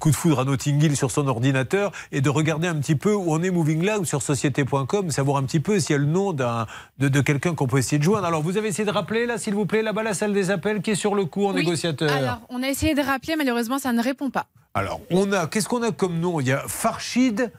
[0.00, 3.12] Coup de foudre à Notting Hill sur son ordinateur et de regarder un petit peu
[3.12, 6.06] où on est Moving Lab sur société.com, savoir un petit peu s'il y a le
[6.06, 6.66] nom d'un,
[6.98, 8.26] de, de quelqu'un qu'on peut essayer de joindre.
[8.26, 10.80] Alors vous avez essayé de rappeler là, s'il vous plaît, là-bas la salle des appels
[10.80, 11.56] qui est sur le coup en Oui.
[11.56, 12.10] négociateur.
[12.10, 14.46] Alors, on a essayé de rappeler, malheureusement, ça ne répond pas.
[14.72, 16.40] Alors, on a, qu'est-ce qu'on a comme nom?
[16.40, 17.52] Il y a Farchid.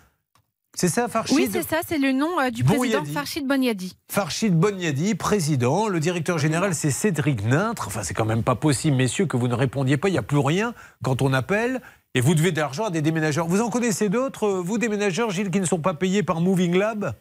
[0.76, 2.92] C'est ça, Farchid Oui, c'est ça, c'est le nom euh, du Bonyadi.
[2.94, 3.96] président Farchid Bonyadi.
[4.12, 5.88] Farchid Bonyadi, président.
[5.88, 7.88] Le directeur général, c'est Cédric Nintre.
[7.88, 10.10] Enfin, c'est quand même pas possible, messieurs, que vous ne répondiez pas.
[10.10, 11.82] Il n'y a plus rien quand on appelle.
[12.18, 13.46] Et vous devez de l'argent à des déménageurs.
[13.46, 16.76] Vous en connaissez d'autres, euh, vous, déménageurs, Gilles, qui ne sont pas payés par Moving
[16.76, 17.14] Lab?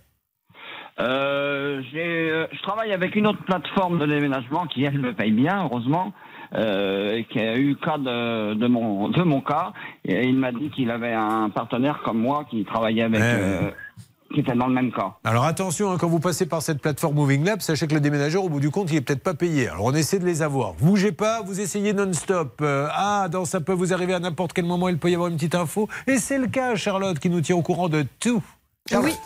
[0.98, 5.64] Euh, euh, je travaille avec une autre plateforme de déménagement qui, elle, me paye bien,
[5.64, 6.14] heureusement,
[6.54, 9.74] euh, et qui a eu cas de, de, mon, de mon cas.
[10.06, 13.20] Et il m'a dit qu'il avait un partenaire comme moi qui travaillait avec.
[13.20, 13.74] Ouais.
[14.32, 15.14] Qui était dans le même cas.
[15.24, 18.44] Alors attention, hein, quand vous passez par cette plateforme Moving Lab, sachez que le déménageur,
[18.44, 19.68] au bout du compte, il est peut-être pas payé.
[19.68, 20.74] Alors on essaie de les avoir.
[20.78, 22.58] Vous bougez pas, vous essayez non-stop.
[22.60, 25.28] Euh, ah, dans ça peut vous arriver à n'importe quel moment, il peut y avoir
[25.28, 25.88] une petite info.
[26.06, 28.42] Et c'est le cas, Charlotte, qui nous tient au courant de tout.
[28.88, 29.12] Charlotte.
[29.12, 29.18] Oui.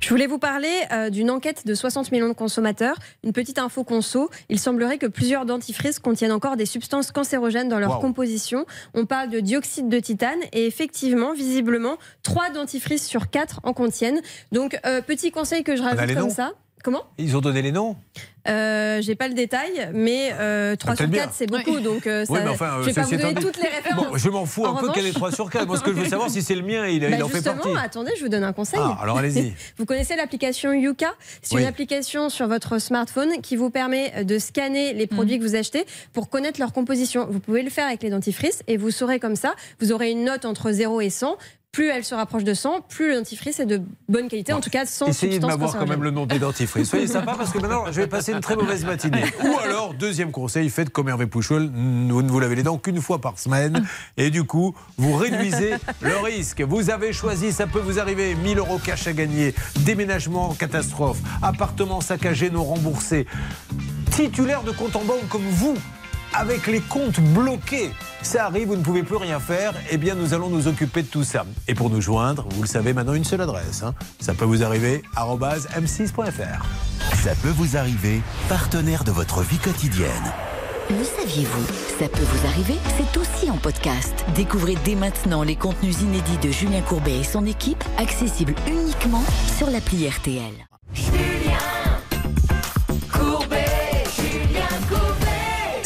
[0.00, 2.96] Je voulais vous parler euh, d'une enquête de 60 millions de consommateurs.
[3.22, 4.30] Une petite info conso.
[4.48, 8.00] Il semblerait que plusieurs dentifrices contiennent encore des substances cancérogènes dans leur Wow.
[8.00, 8.64] composition.
[8.94, 14.20] On parle de dioxyde de titane et effectivement, visiblement, trois dentifrices sur quatre en contiennent.
[14.52, 16.52] Donc, euh, petit conseil que je rajoute comme ça.
[16.82, 17.02] Comment?
[17.18, 17.94] Ils ont donné les noms?
[18.48, 21.34] Euh, J'ai pas le détail, mais euh, 3 Ah, sur peut-être 4, bien.
[21.36, 21.80] c'est beaucoup.
[21.80, 23.68] Donc, euh, ça, Oui, mais enfin, euh, je vais pas ceci vous donner toutes les
[23.68, 24.06] références.
[24.06, 25.66] Bon, je m'en fous un En peu revanche- qu'elle est 3 sur 4.
[25.66, 27.36] Moi, ce que je veux savoir, si c'est le mien, il, Bah, il en fait
[27.36, 27.78] justement, partie.
[27.84, 28.80] attendez, je vous donne un conseil.
[28.82, 29.52] Ah, alors allez-y.
[29.78, 31.12] Vous connaissez l'application Yuka?
[31.42, 31.62] C'est Oui.
[31.62, 35.84] une application sur votre smartphone qui vous permet de scanner les produits que vous achetez
[36.12, 37.26] pour connaître leur composition.
[37.30, 40.24] Vous pouvez le faire avec les dentifrices et vous saurez comme ça, vous aurez une
[40.24, 41.36] note entre 0 et 100.
[41.72, 44.70] Plus elle se rapproche de 100, plus le dentifrice est de bonne qualité, en tout
[44.70, 46.88] cas sans Essayez de m'avoir quand même le nom des dentifrices.
[46.90, 49.22] Soyez sympa parce que maintenant, je vais passer une très mauvaise matinée.
[49.44, 53.00] Ou alors, deuxième conseil, faites comme Hervé Pouchol, vous ne vous lavez les dents qu'une
[53.00, 53.86] fois par semaine.
[54.16, 56.60] Et du coup, vous réduisez le risque.
[56.62, 59.54] Vous avez choisi, ça peut vous arriver, 1000 euros cash à gagner,
[59.84, 63.26] déménagement catastrophe, appartement saccagé non remboursé,
[64.10, 65.76] titulaire de compte en banque comme vous.
[66.32, 67.90] Avec les comptes bloqués,
[68.22, 69.74] ça arrive, vous ne pouvez plus rien faire.
[69.90, 71.44] Eh bien, nous allons nous occuper de tout ça.
[71.68, 73.82] Et pour nous joindre, vous le savez maintenant, une seule adresse.
[73.82, 73.94] hein.
[74.20, 76.64] Ça peut vous arriver, arobase m6.fr.
[77.22, 80.32] Ça peut vous arriver, partenaire de votre vie quotidienne.
[80.88, 81.66] Le saviez-vous
[82.00, 84.12] Ça peut vous arriver, c'est aussi en podcast.
[84.34, 89.22] Découvrez dès maintenant les contenus inédits de Julien Courbet et son équipe, accessibles uniquement
[89.58, 90.52] sur l'appli RTL.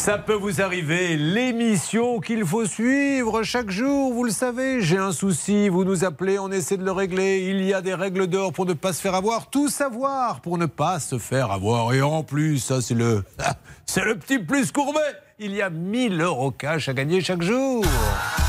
[0.05, 4.79] Ça peut vous arriver, l'émission qu'il faut suivre chaque jour, vous le savez.
[4.79, 7.47] J'ai un souci, vous nous appelez, on essaie de le régler.
[7.49, 10.59] Il y a des règles d'or pour ne pas se faire avoir, tout savoir pour
[10.59, 11.91] ne pas se faire avoir.
[11.95, 13.23] Et en plus, ça c'est le,
[13.87, 14.99] c'est le petit plus courbet.
[15.39, 17.83] Il y a 1000 euros cash à gagner chaque jour.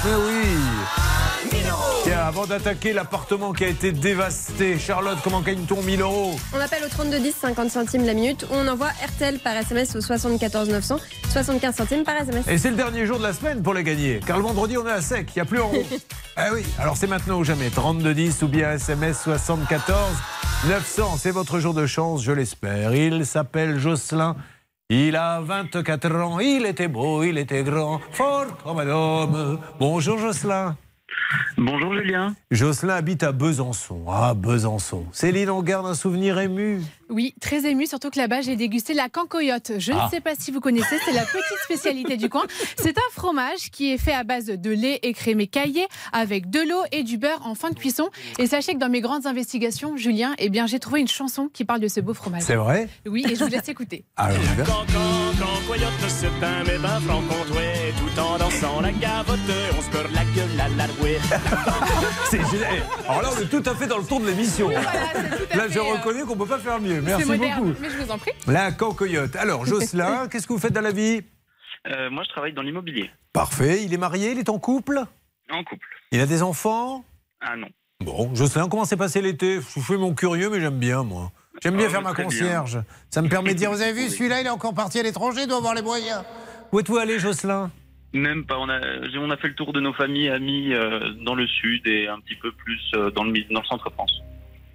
[0.04, 1.36] Mais oui.
[2.07, 6.84] Tiens, avant d'attaquer l'appartement qui a été dévasté, Charlotte, comment gagne-t-on 1000 euros On appelle
[6.84, 10.98] au 3210 50 centimes la minute ou on envoie RTL par SMS au 74 900
[11.32, 12.46] 75 centimes par SMS.
[12.46, 14.20] Et c'est le dernier jour de la semaine pour les gagner.
[14.24, 15.82] Car le vendredi, on est à sec, il n'y a plus en haut.
[16.36, 17.70] ah oui, alors c'est maintenant ou jamais.
[17.70, 19.98] 3210 ou bien SMS 74
[20.68, 21.16] 900.
[21.18, 22.94] C'est votre jour de chance, je l'espère.
[22.94, 24.36] Il s'appelle Jocelyn.
[24.90, 26.38] Il a 24 ans.
[26.38, 28.00] Il était beau, il était grand.
[28.12, 29.59] Fort comme un homme.
[29.80, 30.76] Bonjour Jocelyn.
[31.58, 32.34] Bonjour Julien.
[32.50, 34.04] Jocelyn habite à Besançon.
[34.08, 35.04] Ah, Besançon.
[35.12, 36.80] Céline, on garde un souvenir ému.
[37.08, 39.72] Oui, très ému, surtout que là-bas, j'ai dégusté la cancoyote.
[39.78, 40.04] Je Ah.
[40.04, 42.44] ne sais pas si vous connaissez, c'est la petite spécialité du coin.
[42.76, 46.82] C'est un fromage qui est fait à base de lait écrémé caillé avec de l'eau
[46.92, 48.10] et du beurre en fin de cuisson.
[48.38, 51.64] Et sachez que dans mes grandes investigations, Julien, eh bien, j'ai trouvé une chanson qui
[51.64, 52.42] parle de ce beau fromage.
[52.42, 52.88] C'est vrai?
[53.06, 54.04] Oui, et je vous laisse écouter.
[54.16, 54.64] Alors, on y va.
[54.64, 54.86] Quand
[55.66, 57.62] coyote c'est un mais ben franc comptoir
[57.98, 59.38] Tout en dansant la gavotte
[59.76, 60.68] On se la gueule à
[62.30, 62.82] C'est génial.
[63.09, 64.68] Alors là, on est tout à fait dans le ton de l'émission.
[64.70, 67.00] Là, je euh, reconnais qu'on ne peut pas faire mieux.
[67.00, 67.80] Merci moderne, beaucoup.
[67.80, 68.32] mais je vous en prie.
[68.46, 69.36] La cancoyote.
[69.36, 71.22] Alors, Jocelyn, qu'est-ce que vous faites dans la vie?
[71.88, 73.11] Euh, moi, je travaille dans l'immobilier.
[73.32, 73.84] Parfait.
[73.84, 75.00] Il est marié, il est en couple?
[75.50, 75.86] En couple.
[76.12, 77.04] Il a des enfants?
[77.40, 77.68] Ah non.
[78.04, 79.61] Bon, Jocelyn, comment s'est passé l'été?
[79.61, 81.30] Je fais mon curieux, mais j'aime bien, moi.
[81.62, 82.24] J'aime bien Ah faire ma bien.
[82.24, 82.80] concierge.
[83.11, 85.42] Ça me permet de dire, vous avez vu, celui-là, il est encore parti à l'étranger,
[85.42, 86.22] il doit avoir les moyens.
[86.72, 87.70] Où êtes-vous allé, Jocelyn?
[88.12, 88.59] Même pas.
[88.59, 88.80] On a,
[89.18, 92.20] on a fait le tour de nos familles, amis euh, dans le sud et un
[92.20, 94.22] petit peu plus euh, dans le, dans le centre-France.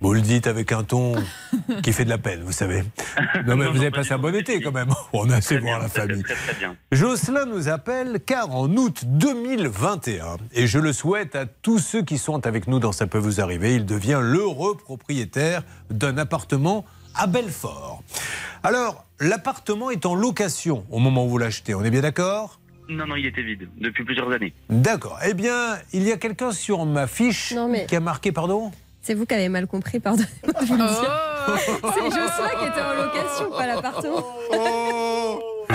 [0.03, 1.13] Vous le dites avec un ton
[1.83, 2.83] qui fait de la peine, vous savez.
[3.45, 4.89] Non, mais vous avez passé un bon été, quand même.
[5.13, 6.23] On a assez voir la famille.
[6.23, 6.75] Très très bien.
[6.91, 12.17] Jocelyn nous appelle car en août 2021, et je le souhaite à tous ceux qui
[12.17, 15.61] sont avec nous dans Ça peut vous arriver, il devient l'heureux propriétaire
[15.91, 18.03] d'un appartement à Belfort.
[18.63, 22.60] Alors, l'appartement est en location au moment où vous l'achetez, on est bien d'accord?
[22.91, 24.53] Non, non, il était vide depuis plusieurs années.
[24.69, 25.17] D'accord.
[25.25, 28.71] Eh bien, il y a quelqu'un sur ma fiche Non, mais- qui a marqué, pardon?
[29.01, 30.23] C'est vous qui avez mal compris, pardon.
[30.43, 31.47] dire.
[31.47, 34.25] C'est Jocelyn qui était en location, pas l'appartement.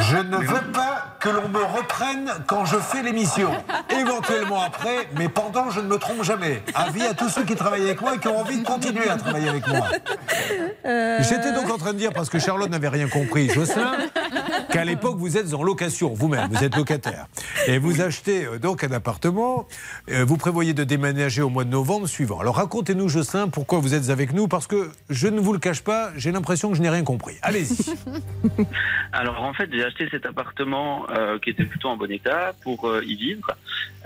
[0.08, 3.50] Je ne veux pas que l'on me reprenne quand je fais l'émission.
[3.90, 6.62] Éventuellement après, mais pendant, je ne me trompe jamais.
[6.74, 9.16] Avis à tous ceux qui travaillent avec moi et qui ont envie de continuer à
[9.16, 9.88] travailler avec moi.
[10.84, 13.96] Euh, J'étais donc en train de dire, parce que Charlotte n'avait rien compris, Jocelyn,
[14.70, 17.26] qu'à l'époque, vous êtes en location, vous-même, vous êtes locataire.
[17.66, 19.66] Et vous achetez euh, donc un appartement,
[20.10, 22.38] euh, vous prévoyez de déménager au mois de novembre suivant.
[22.38, 25.82] Alors racontez-nous, Jocelyn, pourquoi vous êtes avec nous, parce que je ne vous le cache
[25.82, 27.34] pas, j'ai l'impression que je n'ai rien compris.
[27.42, 27.96] Allez-y.
[29.12, 32.86] Alors en fait, j'ai acheté cet appartement euh, qui était plutôt en bon état pour
[32.88, 33.50] euh, y vivre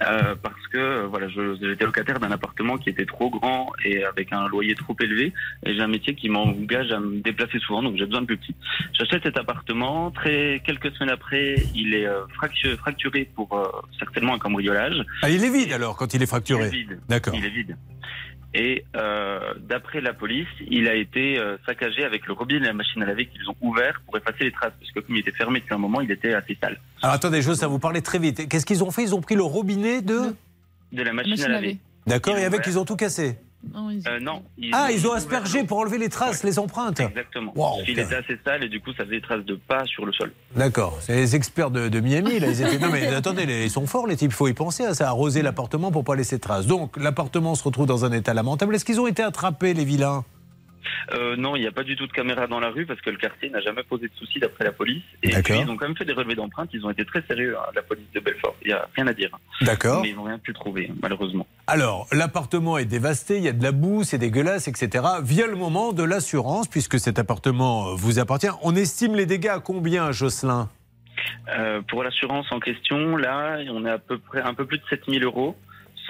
[0.07, 4.49] euh, parce que voilà, j'étais locataire d'un appartement qui était trop grand et avec un
[4.49, 5.33] loyer trop élevé
[5.65, 8.37] et j'ai un métier qui m'engage à me déplacer souvent donc j'ai besoin de plus
[8.39, 8.55] petit.
[8.93, 12.07] J'achète cet appartement, très quelques semaines après, il est
[12.39, 13.49] fractu- fracturé pour
[13.99, 15.05] certainement un cambriolage.
[15.23, 16.71] Ah, il est vide alors quand il est fracturé.
[17.09, 17.35] D'accord.
[17.35, 17.77] Il est vide.
[18.53, 22.73] Et euh, d'après la police, il a été euh, saccagé avec le robinet et la
[22.73, 25.31] machine à laver qu'ils ont ouvert pour effacer les traces, parce que comme il était
[25.33, 26.81] fermé depuis un moment, il était assez sale.
[27.03, 28.49] Alors attendez, Jocelyn, vous parlez très vite.
[28.49, 29.03] Qu'est-ce qu'ils ont fait?
[29.03, 30.35] Ils ont pris le robinet de...
[30.93, 31.79] De la machine, à laver.
[32.07, 33.39] D'accord, et avec, ils ont tout cassé.
[33.75, 34.43] Euh, non.
[34.73, 37.01] Ah, ils ont aspergé pour enlever les traces, les empreintes.
[37.01, 37.53] Exactement.
[37.55, 40.07] Wow, Il était assez sale et du coup, ça faisait des traces de pas sur
[40.07, 40.33] le sol.
[40.57, 42.41] D'accord, c'est les experts de, de Miami.
[42.41, 42.49] Là.
[42.49, 42.79] Ils étaient...
[42.79, 45.09] Non mais attendez, les- ils sont forts les types, il faut y penser à ça,
[45.09, 46.67] arroser l'appartement pour pas laisser de traces.
[46.67, 48.75] Donc l'appartement se retrouve dans un état lamentable.
[48.75, 50.25] Est-ce qu'ils ont été attrapés les vilains?
[51.13, 53.11] Euh, non, il n'y a pas du tout de caméra dans la rue parce que
[53.11, 55.03] le quartier n'a jamais posé de soucis d'après la police.
[55.23, 56.71] Et puis, ils ont quand même fait des relevés d'empreintes.
[56.73, 58.57] Ils ont été très sérieux, hein, la police de Belfort.
[58.63, 59.31] Il n'y a rien à dire.
[59.63, 60.03] D'accord.
[60.03, 61.47] Mais ils n'ont rien pu trouver, malheureusement.
[61.67, 65.05] Alors, l'appartement est dévasté, il y a de la boue, c'est dégueulasse, etc.
[65.23, 69.49] Via le moment de l'assurance, puisque cet appartement euh, vous appartient, on estime les dégâts
[69.49, 70.69] à combien, Jocelyn?
[71.49, 74.85] Euh, pour l'assurance en question, là, on est à peu près un peu plus de
[74.89, 75.57] 7000 euros,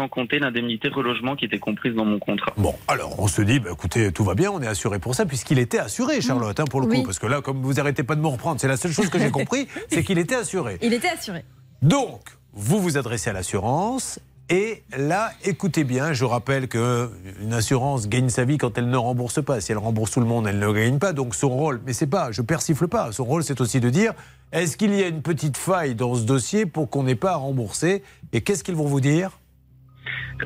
[0.00, 2.52] sans compter l'indemnité relogement qui était comprise dans mon contrat.
[2.56, 5.26] Bon, alors on se dit, bah, écoutez, tout va bien, on est assuré pour ça,
[5.26, 7.00] puisqu'il était assuré, Charlotte, hein, pour le Oui.
[7.00, 7.02] coup.
[7.04, 9.18] Parce que là, comme vous arrêtez pas de me reprendre, c'est la seule chose que
[9.18, 10.78] j'ai compris, c'est qu'il était assuré.
[10.80, 11.44] Il était assuré.
[11.82, 12.22] Donc,
[12.54, 14.18] vous vous adressez à l'assurance.
[14.48, 17.10] Et là, écoutez bien, je rappelle que
[17.42, 19.60] une assurance gagne sa vie quand elle ne rembourse pas.
[19.60, 21.12] Si elle rembourse tout le monde, elle ne gagne pas.
[21.12, 23.12] Donc son rôle, mais c'est pas, je persifle pas.
[23.12, 24.12] Son rôle, c'est aussi de dire,
[24.50, 27.36] est-ce qu'il y a une petite faille dans ce dossier pour qu'on n'ait pas à
[27.36, 28.02] rembourser
[28.32, 29.38] Et qu'est-ce qu'ils vont vous dire?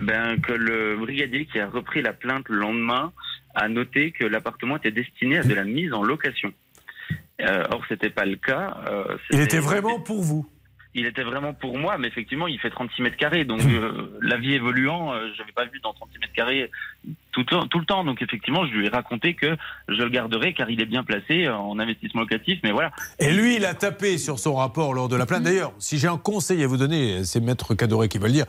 [0.02, 3.12] Ben, que le brigadier qui a repris la plainte le lendemain
[3.54, 6.52] a noté que l'appartement était destiné à de la mise en location.
[7.40, 8.78] Euh, or, c'était pas le cas.
[8.88, 10.46] euh, Il était vraiment pour vous.
[10.94, 13.44] Il était vraiment pour moi, mais effectivement, il fait 36 mètres carrés.
[13.44, 16.70] Donc, euh, la vie évoluant, euh, je n'avais pas vu dans 36 mètres carrés
[17.32, 18.04] tout, le temps- tout le temps.
[18.04, 19.56] Donc, effectivement, je lui ai raconté que
[19.88, 22.60] je le garderai car il est bien placé euh, en investissement locatif.
[22.62, 22.92] Mais voilà.
[23.18, 25.42] Et lui, il a tapé sur son rapport lors de la plainte.
[25.42, 28.46] D'ailleurs, si j'ai un conseil à vous donner, c'est Maître Cadoré qui va le dire.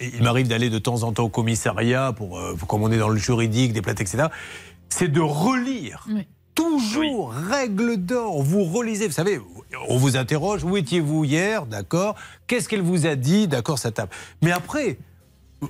[0.00, 3.08] Il m'arrive d'aller de temps en temps au commissariat, pour, euh, comme on est dans
[3.10, 4.24] le juridique, des plaintes, etc.
[4.88, 6.06] C'est de relire.
[6.58, 8.42] Toujours, règle d'or.
[8.42, 9.06] Vous relisez.
[9.06, 9.40] Vous savez,
[9.88, 10.64] on vous interroge.
[10.64, 12.16] Où étiez-vous hier D'accord.
[12.48, 14.12] Qu'est-ce qu'elle vous a dit D'accord, ça tape.
[14.42, 14.98] Mais après,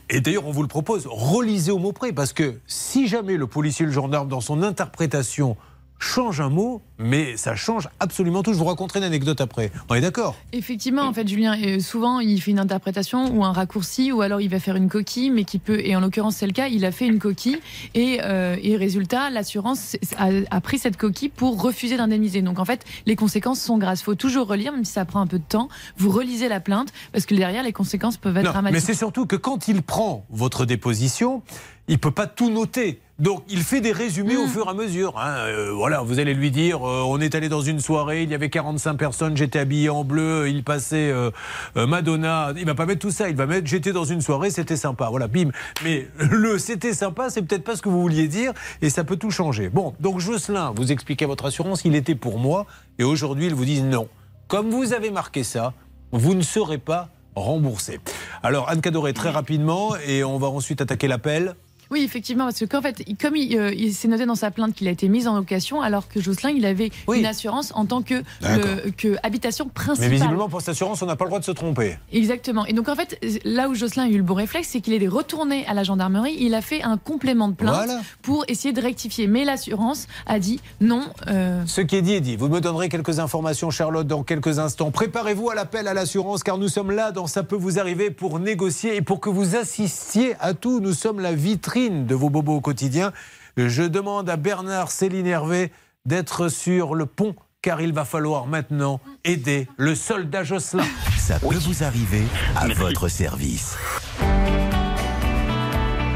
[0.09, 3.47] et d'ailleurs, on vous le propose, relisez au mot près, parce que si jamais le
[3.47, 5.59] policier, le gendarme, dans son interprétation,
[5.99, 8.53] change un mot, mais ça change absolument tout.
[8.53, 9.73] Je vous raconterai une anecdote après.
[9.89, 10.37] On est d'accord?
[10.53, 14.41] Effectivement, en fait, Julien, euh, souvent, il fait une interprétation ou un raccourci, ou alors
[14.41, 16.85] il va faire une coquille, mais qui peut, et en l'occurrence, c'est le cas, il
[16.85, 17.59] a fait une coquille,
[17.95, 22.43] et, euh, et résultat, l'assurance a, a pris cette coquille pour refuser d'indemniser.
[22.43, 24.01] Donc, en fait, les conséquences sont grasses.
[24.01, 25.69] Il faut toujours relire, même si ça prend un peu de temps.
[25.97, 28.81] Vous relisez la plainte, parce que derrière, les conséquences peuvent être Non, mais dramatiques.
[28.87, 31.43] c'est surtout que quand il prend votre déposition,
[31.89, 33.01] il peut pas tout noter.
[33.19, 35.19] Donc il fait des résumés au fur et à mesure.
[35.19, 35.39] hein.
[35.47, 38.35] Euh, voilà, vous allez lui dire, euh, on est allé dans une soirée, il y
[38.35, 41.31] avait 45 personnes, j'étais habillé en bleu, il passait euh,
[41.75, 42.53] Madonna.
[42.57, 45.09] Il va pas mettre tout ça, il va mettre j'étais dans une soirée, c'était sympa.
[45.11, 45.51] Voilà, bim.
[45.83, 49.17] Mais le c'était sympa, c'est peut-être pas ce que vous vouliez dire et ça peut
[49.17, 49.69] tout changer.
[49.69, 52.67] Bon, donc Jocelyn, vous expliquez à votre assurance, il était pour moi
[53.01, 54.09] et aujourd'hui il vous dit non.
[54.47, 55.73] Comme vous avez marqué ça,
[56.13, 57.99] vous ne serez pas remboursé.
[58.45, 61.57] Alors Anne Cadoré, très rapidement, et on va ensuite attaquer l'appel.
[61.91, 64.75] Oui, effectivement, parce que qu'en fait, comme il, euh, il s'est noté dans sa plainte
[64.75, 68.03] qu'il a été mis en location, alors que Jocelyn, il avait une assurance en tant
[68.03, 70.11] que, le- que habitation Mais principale.
[70.11, 71.97] visiblement, pour cette assurance, on n'a pas le droit de se tromper.
[72.13, 72.67] Exactement.
[72.67, 75.09] Et donc en fait, là où Jocelyn a eu le bon réflexe, c'est qu'il est
[75.09, 76.37] retourné à la gendarmerie.
[76.39, 78.01] Il a fait un complément de plainte Voilà.
[78.23, 79.27] pour essayer de rectifier.
[79.27, 81.03] Mais l'assurance a dit non.
[81.29, 82.37] euh, Ce qui est dit est dit.
[82.37, 84.91] Vous me donnerez quelques informations, Charlotte, dans quelques instants.
[84.91, 88.39] Préparez-vous à l'appel à l'assurance, car nous sommes là dans Ça peut vous arriver pour
[88.41, 90.81] négocier et pour que vous assistiez à tout.
[90.81, 93.13] Nous sommes la vitrine de vos bobos au quotidien.
[93.57, 95.73] Je demande à Bernard Céline Hervé
[96.05, 100.85] d'être sur le pont, car il va falloir maintenant aider le soldat Jocelyn.
[101.19, 102.25] Ça peut vous arriver
[102.57, 103.77] à votre service.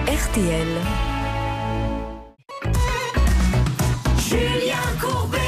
[0.07, 0.69] RTL.
[4.19, 5.39] Julien Courbet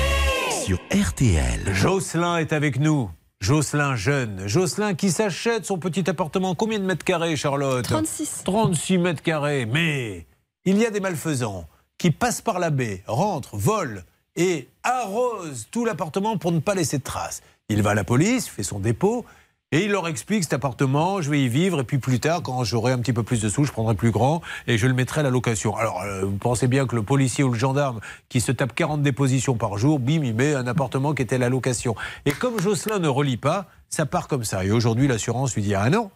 [0.65, 1.74] sur RTL.
[1.74, 3.11] Jocelyn est avec nous.
[3.45, 4.49] Jocelyn jeune.
[4.49, 6.55] Jocelyn qui s'achète son petit appartement.
[6.55, 8.41] Combien de mètres carrés, Charlotte 36.
[8.43, 9.66] 36 mètres carrés.
[9.66, 10.27] Mais
[10.65, 11.66] il y a des malfaisants
[11.99, 14.01] qui passent par la baie, rentrent, volent
[14.35, 17.43] et arrosent tout l'appartement pour ne pas laisser de traces.
[17.69, 19.27] Il va à la police, fait son dépôt.
[19.75, 22.63] Et il leur explique cet appartement, je vais y vivre, et puis plus tard, quand
[22.63, 25.19] j'aurai un petit peu plus de sous, je prendrai plus grand et je le mettrai
[25.19, 25.77] à la location.
[25.77, 27.99] Alors, euh, vous pensez bien que le policier ou le gendarme
[28.29, 31.39] qui se tape 40 dépositions par jour, bim, il met un appartement qui était à
[31.39, 31.97] la location.
[32.25, 34.65] Et comme Jocelyn ne relie pas, ça part comme ça.
[34.65, 36.13] Et aujourd'hui, l'assurance lui dit Ah non,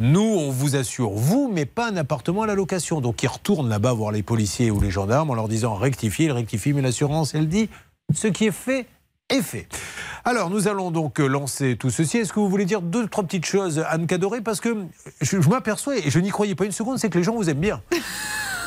[0.00, 3.00] nous, on vous assure, vous, mais pas un appartement à la location.
[3.00, 6.32] Donc, il retourne là-bas voir les policiers ou les gendarmes en leur disant rectifiez, il
[6.32, 7.70] rectifie, mais l'assurance, elle dit
[8.12, 8.86] ce qui est fait
[9.30, 9.68] fait.
[10.24, 12.18] Alors, nous allons donc euh, lancer tout ceci.
[12.18, 14.40] Est-ce que vous voulez dire deux, trois petites choses, Anne Cadoré?
[14.40, 14.76] Parce que
[15.20, 17.48] je, je m'aperçois, et je n'y croyais pas une seconde, c'est que les gens vous
[17.48, 17.80] aiment bien.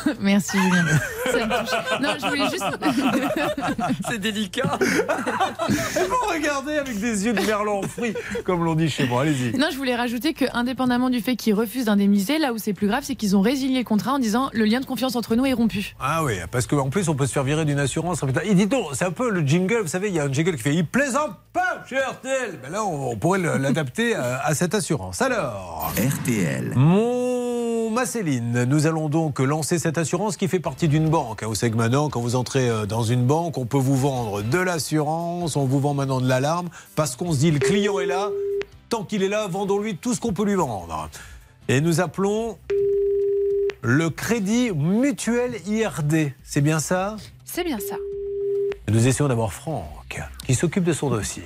[0.19, 0.85] Merci Julien.
[1.31, 2.01] Ça me touche.
[2.01, 3.97] Non, je voulais juste.
[4.09, 4.77] C'est délicat.
[4.81, 8.13] Et vous regardez avec des yeux de merlan fruits,
[8.45, 9.21] comme l'on dit chez moi.
[9.23, 9.57] Allez-y.
[9.57, 12.87] Non, je voulais rajouter que, indépendamment du fait qu'ils refusent d'indemniser, là où c'est plus
[12.87, 15.45] grave, c'est qu'ils ont résilié le contrat en disant le lien de confiance entre nous
[15.45, 15.95] est rompu.
[15.99, 18.21] Ah oui, parce qu'en plus, on peut se faire virer d'une assurance.
[18.45, 20.55] Il dit donc, c'est un peu le jingle, vous savez, il y a un jingle
[20.55, 22.59] qui fait Il plaisante pas chez RTL.
[22.63, 25.21] Ben là, on, on pourrait le- l'adapter à, à cette assurance.
[25.21, 25.93] Alors.
[25.97, 26.73] RTL.
[26.75, 31.43] Mon ma Céline, nous allons donc lancer cette assurance qui fait partie d'une banque.
[31.43, 34.41] Vous savez que maintenant, quand vous entrez euh, dans une banque, on peut vous vendre
[34.41, 38.05] de l'assurance, on vous vend maintenant de l'alarme, parce qu'on se dit le client est
[38.05, 38.29] là,
[38.89, 41.09] tant qu'il est là, vendons-lui tout ce qu'on peut lui vendre.
[41.67, 42.57] Et nous appelons
[43.81, 46.33] le Crédit Mutuel IRD.
[46.43, 47.15] C'est bien ça?
[47.45, 47.95] C'est bien ça.
[48.89, 51.43] Nous essayons d'avoir Franck, qui s'occupe de son dossier.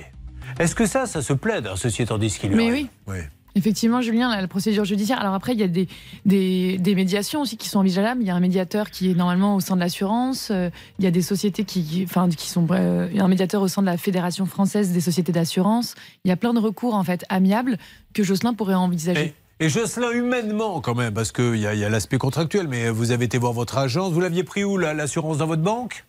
[0.58, 2.88] Est-ce que ça, ça se plaide, hein, ceci étant dit ce qu'il Mais arrive?
[3.06, 3.18] oui.
[3.56, 5.18] Effectivement, Julien, la, procédure judiciaire.
[5.18, 5.88] Alors après, il y a des,
[6.26, 8.20] des, médiations aussi qui sont envisageables.
[8.20, 10.50] Il y a un médiateur qui est normalement au sein de l'assurance.
[10.50, 10.68] Euh,
[10.98, 12.66] il y a des sociétés qui, enfin, qui sont.
[12.70, 15.94] euh, un médiateur au sein de la Fédération française des sociétés d'assurance.
[16.24, 17.78] Il y a plein de recours en fait amiables
[18.12, 19.32] que Jocelyn pourrait envisager.
[19.58, 23.24] Et Jocelyn, humainement quand même, parce qu'il y y a l'aspect contractuel, mais vous avez
[23.24, 26.04] été voir votre agence, vous l'aviez pris où, l'assurance dans votre banque?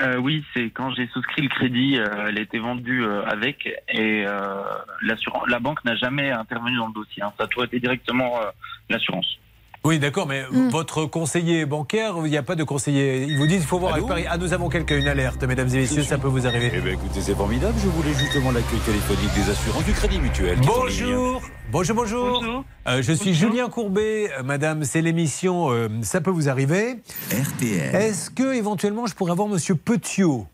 [0.00, 3.66] Euh, oui, c'est quand j'ai souscrit le crédit, euh, elle a été vendue euh, avec
[3.88, 4.62] et euh,
[5.02, 7.22] l'assurance, la banque n'a jamais intervenu dans le dossier.
[7.22, 7.32] hein.
[7.38, 8.40] Ça a toujours été directement
[8.88, 9.38] l'assurance.
[9.84, 13.24] Oui, d'accord, mais votre conseiller bancaire, il n'y a pas de conseiller.
[13.24, 14.24] Ils vous disent qu'il faut voir avec Paris.
[14.28, 16.70] Ah, nous avons quelqu'un, une alerte, mesdames et messieurs, ça peut vous arriver.
[16.72, 17.74] Eh bien, écoutez, c'est formidable.
[17.82, 20.58] Je voulais justement l'accueil téléphonique des assurances du Crédit Mutuel.
[20.64, 21.42] Bonjour.
[21.72, 22.64] Bonjour, bonjour.
[22.86, 24.30] Euh, je suis Julien Courbet.
[24.38, 26.98] Euh, Madame, c'est l'émission euh, Ça peut vous arriver.
[27.32, 27.94] RTL.
[27.94, 30.46] Est-ce que éventuellement je pourrais avoir Monsieur Petiot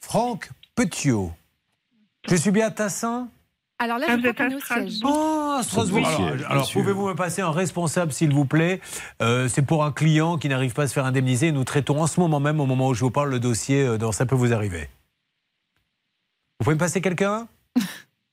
[0.00, 1.32] Franck Petiot.
[2.28, 3.28] Je suis bien à Tassin?
[3.82, 5.00] Alors là, Ah, je crois qu'on est au siège.
[5.02, 6.06] Oh, Strasbourg.
[6.06, 8.80] Alors, alors, pouvez-vous me passer un responsable, s'il vous plaît
[9.20, 11.50] Euh, C'est pour un client qui n'arrive pas à se faire indemniser.
[11.50, 13.98] Nous traitons en ce moment même, au moment où je vous parle, le dossier euh,
[13.98, 14.88] dans Ça peut vous arriver.
[16.60, 17.48] Vous pouvez me passer quelqu'un?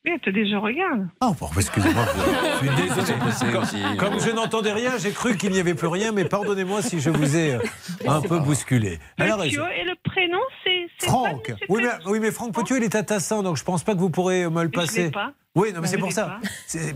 [0.06, 1.08] Oui, attendez, je regarde.
[1.22, 2.06] Oh, bon, excusez-moi.
[2.62, 3.14] Je suis désolé.
[3.52, 7.00] Comme, comme je n'entendais rien, j'ai cru qu'il n'y avait plus rien, mais pardonnez-moi si
[7.02, 7.60] je vous ai euh,
[8.08, 9.00] un peu bousculé.
[9.18, 11.54] Alors, Monsieur, et le prénom, c'est Franck.
[11.68, 14.00] Oui mais, oui, mais Franck Petiot, il est à Tassin, donc je pense pas que
[14.00, 15.12] vous pourrez me le Je passer.
[15.12, 15.34] pas.
[15.56, 16.40] Oui, non, mais Je c'est pour ça.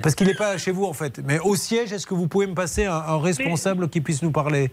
[0.01, 1.19] Parce qu'il n'est pas chez vous, en fait.
[1.25, 4.31] Mais au siège, est-ce que vous pouvez me passer un, un responsable qui puisse nous
[4.31, 4.71] parler?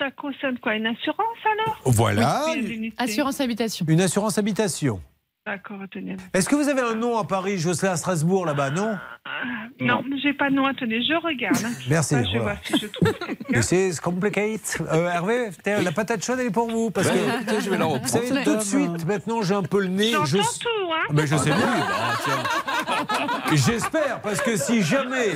[0.00, 1.80] Ça concerne quoi Une assurance alors?
[1.84, 2.44] Voilà.
[2.48, 2.96] Oui, l'unité.
[2.98, 3.86] Assurance habitation.
[3.88, 5.00] Une assurance habitation.
[5.44, 6.14] D'accord, attendez.
[6.34, 8.96] Est-ce que vous avez un nom à Paris, Jocelyn à Strasbourg, là-bas Non?
[9.80, 11.56] Non, j'ai pas de nom, attendez, je regarde.
[11.64, 11.72] hein.
[11.90, 12.42] Merci, Ah, je voilà.
[12.44, 13.12] vois si je trouve.
[13.50, 14.60] Mais c'est compliqué.
[14.80, 16.92] Euh, Hervé, la patate chaude, elle est pour vous.
[16.92, 19.54] Parce que, Ouais, écoutez, je vais la vous reprendre, savez, tout de suite, maintenant, j'ai
[19.54, 20.12] un peu le nez.
[20.12, 20.36] J'entends je...
[20.38, 23.56] tout, hein Mais je sais plus.
[23.56, 25.32] J'espère, parce que si jamais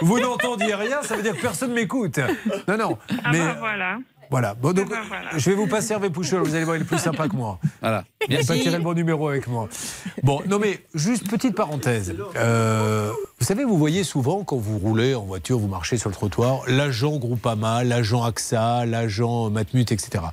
[0.00, 2.20] vous n'entendiez rien, ça veut dire que personne m'écoute.
[2.68, 2.98] Non, non.
[3.24, 3.98] Ah mais bah voilà.
[4.30, 4.54] Voilà.
[4.54, 5.30] Bon, donc, Ah voilà.
[5.36, 6.42] je vais vous passer Hervé Pouchol.
[6.42, 7.58] Vous allez voir, il est plus sympa que moi.
[7.80, 8.04] Voilà.
[8.28, 9.68] Il n'a pas tiré le bon numéro avec moi.
[10.22, 12.14] Bon, non mais juste petite parenthèse.
[12.36, 16.14] Euh, vous savez, vous voyez souvent quand vous roulez en voiture, vous marchez sur le
[16.14, 20.24] trottoir, l'agent Groupama, l'agent AXA, l'agent Matmut, etc.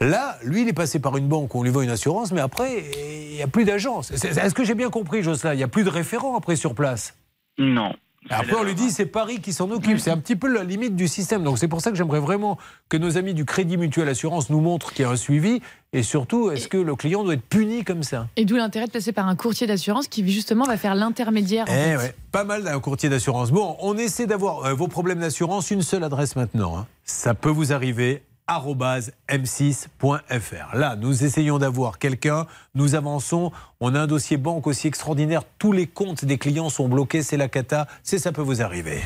[0.00, 2.40] Là, lui, il est passé par une banque où on lui vend une assurance, mais
[2.42, 2.84] après,
[3.30, 4.12] il n'y a plus d'agence.
[4.14, 5.54] C'est- Est-ce que j'ai bien compris, Jocelyn?
[5.54, 7.14] Il n'y a plus de référent après sur place?
[7.58, 7.94] Non.
[8.30, 9.98] Après, on lui dit c'est Paris qui s'en occupe.
[9.98, 11.42] C'est un petit peu la limite du système.
[11.42, 12.58] Donc, c'est pour ça que j'aimerais vraiment
[12.88, 15.60] que nos amis du Crédit Mutuel Assurance nous montrent qu'il y a un suivi.
[15.92, 18.28] Et surtout, est-ce que le client doit être puni comme ça?
[18.36, 21.64] Et d'où l'intérêt de passer par un courtier d'assurance qui justement va faire l'intermédiaire.
[21.68, 23.50] Eh ouais, pas mal d'un courtier d'assurance.
[23.50, 25.70] Bon, on essaie d'avoir euh, vos problèmes d'assurance.
[25.70, 26.76] Une seule adresse maintenant.
[26.76, 26.86] hein.
[27.04, 30.76] Ça peut vous arriver m6.fr.
[30.76, 35.72] Là, nous essayons d'avoir quelqu'un, nous avançons, on a un dossier banque aussi extraordinaire, tous
[35.72, 39.02] les comptes des clients sont bloqués, c'est la cata, c'est ça peut vous arriver.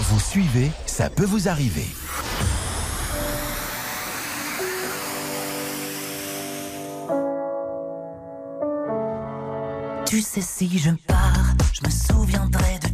[0.00, 1.86] Vous suivez, ça peut vous arriver.
[10.06, 12.87] Tu sais, si je pars, je me souviendrai de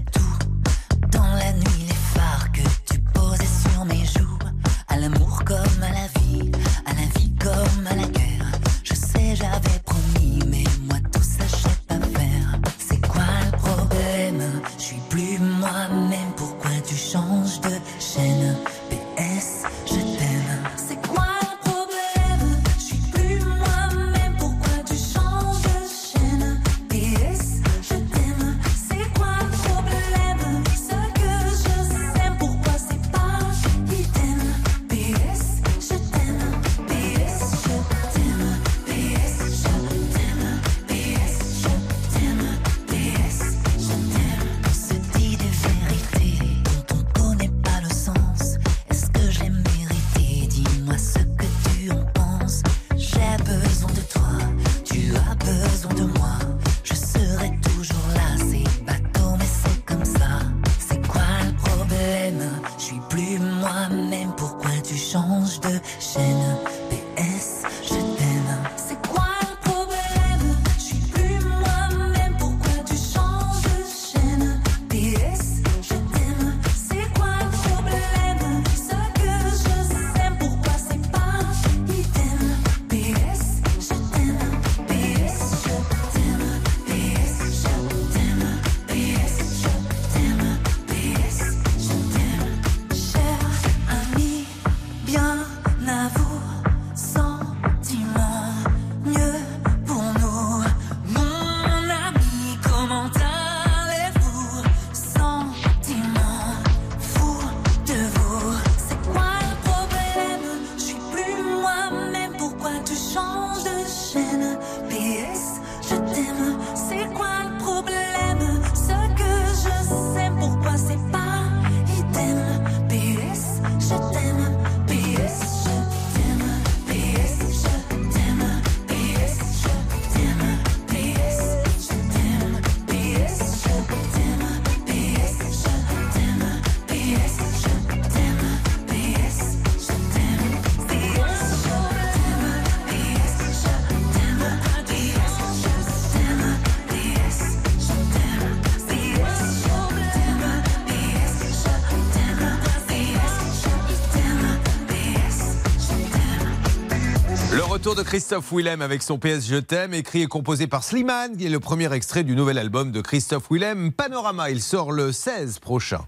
[157.95, 161.47] retour de Christophe Willem avec son PS Je t'aime, écrit et composé par Slimane, qui
[161.47, 164.51] est le premier extrait du nouvel album de Christophe Willem, Panorama.
[164.51, 166.01] Il sort le 16 prochain.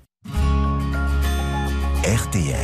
[2.05, 2.57] RTL.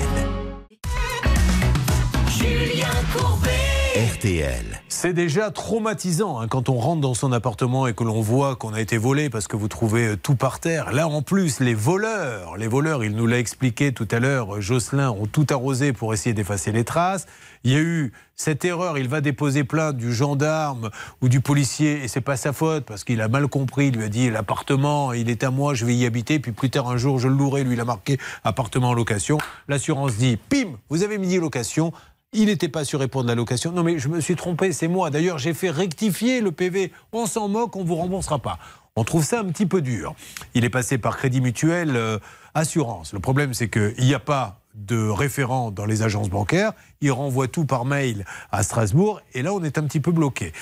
[2.28, 3.51] Julien Courbet.
[3.94, 4.80] RTL.
[4.88, 8.72] C'est déjà traumatisant hein, quand on rentre dans son appartement et que l'on voit qu'on
[8.72, 10.92] a été volé parce que vous trouvez euh, tout par terre.
[10.92, 14.60] Là, en plus, les voleurs, les voleurs, il nous l'a expliqué tout à l'heure, euh,
[14.62, 17.26] Jocelyn, ont tout arrosé pour essayer d'effacer les traces.
[17.64, 20.88] Il y a eu cette erreur, il va déposer plainte du gendarme
[21.20, 23.88] ou du policier et c'est pas sa faute parce qu'il a mal compris.
[23.88, 26.38] Il lui a dit l'appartement, il est à moi, je vais y habiter.
[26.38, 27.62] Puis plus tard un jour, je le louerai.
[27.62, 29.38] Lui, il a marqué appartement en location.
[29.68, 31.92] L'assurance dit pim, vous avez mis location.
[32.34, 33.72] Il n'était pas assuré pour de la location.
[33.72, 35.10] Non, mais je me suis trompé, c'est moi.
[35.10, 36.90] D'ailleurs, j'ai fait rectifier le PV.
[37.12, 38.58] On s'en moque, on vous remboursera pas.
[38.96, 40.14] On trouve ça un petit peu dur.
[40.54, 42.18] Il est passé par Crédit Mutuel euh,
[42.54, 43.12] Assurance.
[43.12, 46.72] Le problème, c'est qu'il n'y a pas de référent dans les agences bancaires.
[47.02, 49.20] Il renvoie tout par mail à Strasbourg.
[49.34, 50.52] Et là, on est un petit peu bloqué.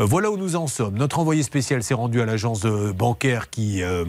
[0.00, 0.96] Euh, voilà où nous en sommes.
[0.98, 3.82] Notre envoyé spécial s'est rendu à l'agence euh, bancaire qui.
[3.84, 4.04] euh,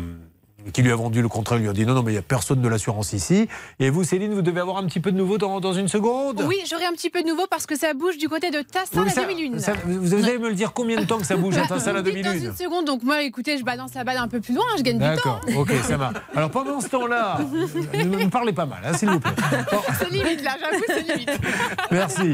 [0.74, 2.24] qui lui a vendu le contrat, lui a dit non, non, mais il n'y a
[2.24, 3.48] personne de l'assurance ici.
[3.80, 6.44] Et vous, Céline, vous devez avoir un petit peu de nouveau dans, dans une seconde?
[6.48, 9.02] Oui, j'aurai un petit peu de nouveau parce que ça bouge du côté de Tassin
[9.02, 9.58] Oui, mais la demi-lune.
[9.86, 12.12] vous allez me le dire combien de temps que ça bouge à Tassin la Vous
[12.12, 14.54] dites Dans demi-lune une seconde, donc moi, écoutez, je balance la balle un peu plus
[14.54, 15.40] loin, je gagne du temps.
[15.40, 16.14] D'accord, ok, ça va.
[16.36, 17.40] Alors pendant ce temps-là,
[17.94, 19.32] ne me parlez pas mal, hein, s'il vous plaît.
[20.00, 21.40] C'est limite là, j'avoue, c'est limite.
[21.92, 22.34] Merci.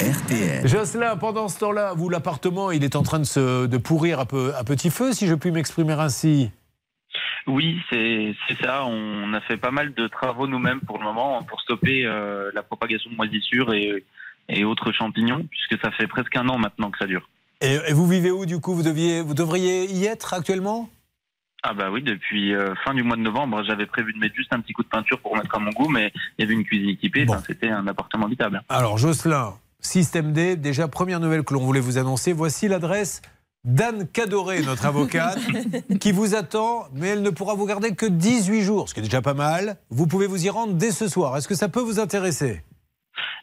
[0.00, 0.66] RTL.
[0.66, 4.26] Jocelyn, pendant ce temps-là, vous, l'appartement, il est en train de, se, de pourrir à,
[4.26, 6.50] peu, à petit feu, si je puis m'exprimer ainsi.
[7.48, 8.84] Oui, c'est ça.
[8.84, 12.62] On a fait pas mal de travaux nous-mêmes pour le moment pour stopper euh, la
[12.62, 14.04] propagation de moisissures et,
[14.48, 17.28] et autres champignons, puisque ça fait presque un an maintenant que ça dure.
[17.60, 18.74] Et, et vous vivez où, du coup?
[18.74, 20.88] Vous, deviez, vous devriez y être actuellement?
[21.64, 24.52] Ah bah oui, depuis euh, fin du mois de novembre, j'avais prévu de mettre juste
[24.52, 26.62] un petit coup de peinture pour mettre à mon goût, mais il y avait une
[26.62, 28.62] cuisine équipée, enfin, c'était un appartement habitable.
[28.68, 32.32] Alors, Jocelyn, Système D, déjà, première nouvelle que l'on voulait vous annoncer.
[32.32, 33.22] Voici l'adresse
[33.64, 35.38] d'Anne Cadoré, notre avocate,
[36.00, 39.02] qui vous attend, mais elle ne pourra vous garder que 18 jours, ce qui est
[39.02, 39.76] déjà pas mal.
[39.90, 41.36] Vous pouvez vous y rendre dès ce soir.
[41.36, 42.62] Est-ce que ça peut vous intéresser?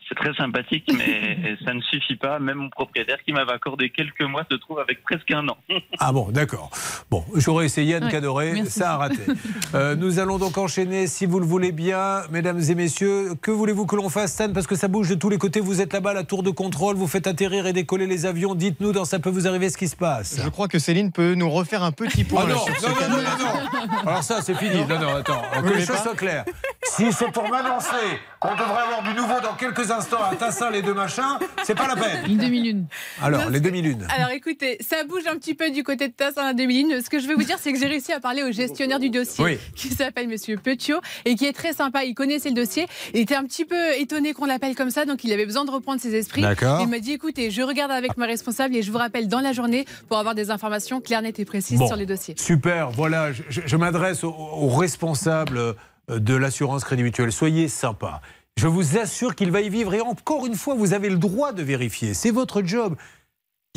[0.07, 2.37] C'est très sympathique, mais ça ne suffit pas.
[2.39, 5.57] Même mon propriétaire qui m'avait accordé quelques mois se trouve avec presque un an.
[5.99, 6.69] Ah bon, d'accord.
[7.09, 8.71] Bon, j'aurais essayé Anne Ouais, Cadoré, merci.
[8.79, 9.15] ça a raté.
[9.73, 13.33] Euh, nous allons donc enchaîner, si vous le voulez bien, mesdames et messieurs.
[13.41, 15.59] Que voulez-vous que l'on fasse, Stan Parce que ça bouge de tous les côtés.
[15.59, 18.55] Vous êtes là-bas, à la tour de contrôle, vous faites atterrir et décoller les avions.
[18.55, 20.39] Dites-nous, dans ça peut vous arriver ce qui se passe.
[20.41, 22.89] Je crois que Céline peut nous refaire un petit point Ah non, sur ce non,
[22.89, 23.15] non, cadeau.
[23.15, 24.09] non, non, non.
[24.09, 24.85] Alors ça, c'est fini.
[24.87, 25.41] Non, non, attends.
[25.55, 26.45] Vous Que les choses soient claires.
[26.83, 30.81] Si c'est pour m'annoncer qu'on devrait avoir du nouveau dans quelques instants à Tassin, les
[30.81, 32.23] deux machins, c'est pas la peine.
[32.27, 32.87] Une demi-lune.
[33.21, 34.05] Alors, les demi-lunes.
[34.15, 37.01] Alors écoutez, ça bouge un petit peu du côté de Tassin la demi-lune.
[37.03, 39.09] Ce que je vais vous dire, c'est que j'ai réussi à parler au gestionnaire du
[39.09, 39.57] dossier, Oui.
[39.75, 42.03] qui s'appelle Monsieur Petiot, et qui est très sympa.
[42.03, 42.87] Il connaissait le dossier.
[43.13, 45.71] Il était un petit peu étonné qu'on l'appelle comme ça, donc il avait besoin de
[45.71, 46.41] reprendre ses esprits.
[46.41, 46.81] D'accord.
[46.81, 49.53] Il m'a dit écoutez, je regarde avec ma responsable et je vous rappelle dans la
[49.53, 52.35] journée pour avoir des informations claires, nettes et précises Bon, sur les dossiers.
[52.37, 55.73] Super, voilà, je, je- je m'adresse aux, aux responsables euh,
[56.19, 57.31] de l'assurance Crédit Mutuel.
[57.31, 58.21] Soyez sympa.
[58.57, 61.51] Je vous assure qu'il va y vivre et encore une fois, vous avez le droit
[61.51, 62.13] de vérifier.
[62.13, 62.95] C'est votre job.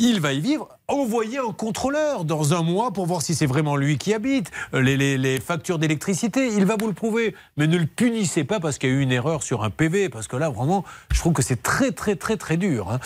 [0.01, 0.69] Il va y vivre.
[0.87, 4.49] Envoyez un contrôleur dans un mois pour voir si c'est vraiment lui qui habite.
[4.73, 7.35] Euh, Les, factures d'électricité, il va vous le prouver.
[7.57, 10.07] Mais ne le punissez pas parce qu'il y a eu une erreur sur un PV.
[10.07, 12.89] Parce que là, vraiment, je trouve que c'est très, très, très, très dur.
[12.89, 12.99] hein.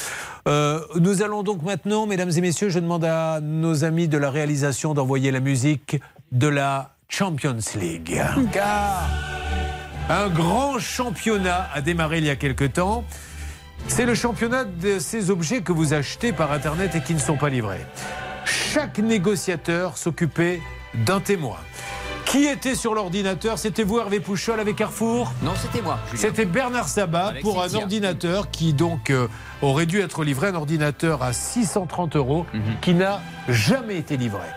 [0.48, 4.30] Euh, nous allons donc maintenant, mesdames et messieurs, je demande à nos amis de la
[4.30, 6.00] réalisation d'envoyer la musique
[6.32, 8.22] de la Champions League.
[10.10, 13.04] Un grand championnat a démarré il y a quelque temps.
[13.88, 17.36] C'est le championnat de ces objets que vous achetez par Internet et qui ne sont
[17.38, 17.86] pas livrés.
[18.46, 20.62] Chaque négociateur s'occupait
[20.94, 21.58] d'un témoin.
[22.26, 23.60] Qui était sur l'ordinateur?
[23.60, 25.32] C'était vous, Hervé Pouchol, avec Carrefour?
[25.44, 26.00] Non, c'était moi.
[26.16, 29.28] C'était Bernard Sabat Avec pour un ordinateur qui donc euh,
[29.62, 32.62] aurait dû être livré, un ordinateur à 630 euros, Mhm.
[32.82, 34.48] qui n'a jamais été livré.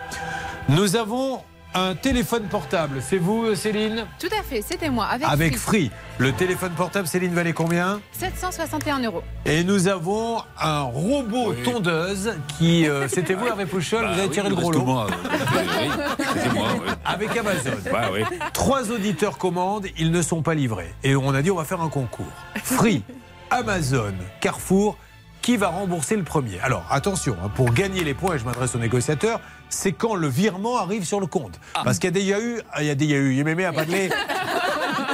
[0.69, 1.41] Nous avons
[1.77, 3.01] un téléphone portable.
[3.01, 5.89] C'est vous, Céline Tout à fait, c'était moi, avec, Avec Free.
[5.89, 5.91] Free.
[6.17, 9.21] Le téléphone portable, Céline, valait combien 761 euros.
[9.45, 12.87] Et nous avons un robot tondeuse qui.
[12.87, 14.83] euh, C'était vous, Hervé Pouchol, Bah vous avez oui, tiré le gros lot.
[14.83, 16.67] moi, euh, oui, moi.
[17.05, 17.71] Avec Amazon.
[18.13, 18.21] Oui.
[18.53, 20.93] Trois auditeurs commandent, ils ne sont pas livrés.
[21.03, 22.25] Et on a dit on va faire un concours.
[22.63, 23.03] Free,
[23.51, 24.97] Amazon, Carrefour,
[25.41, 28.75] qui va rembourser le premier Alors attention, hein, pour gagner les points, et je m'adresse
[28.75, 31.59] aux négociateurs, c'est quand le virement arrive sur le compte.
[31.83, 33.15] Parce qu'il y a des il y a eu, il y a des il y
[33.15, 34.09] a eu, il m'aimait à parler.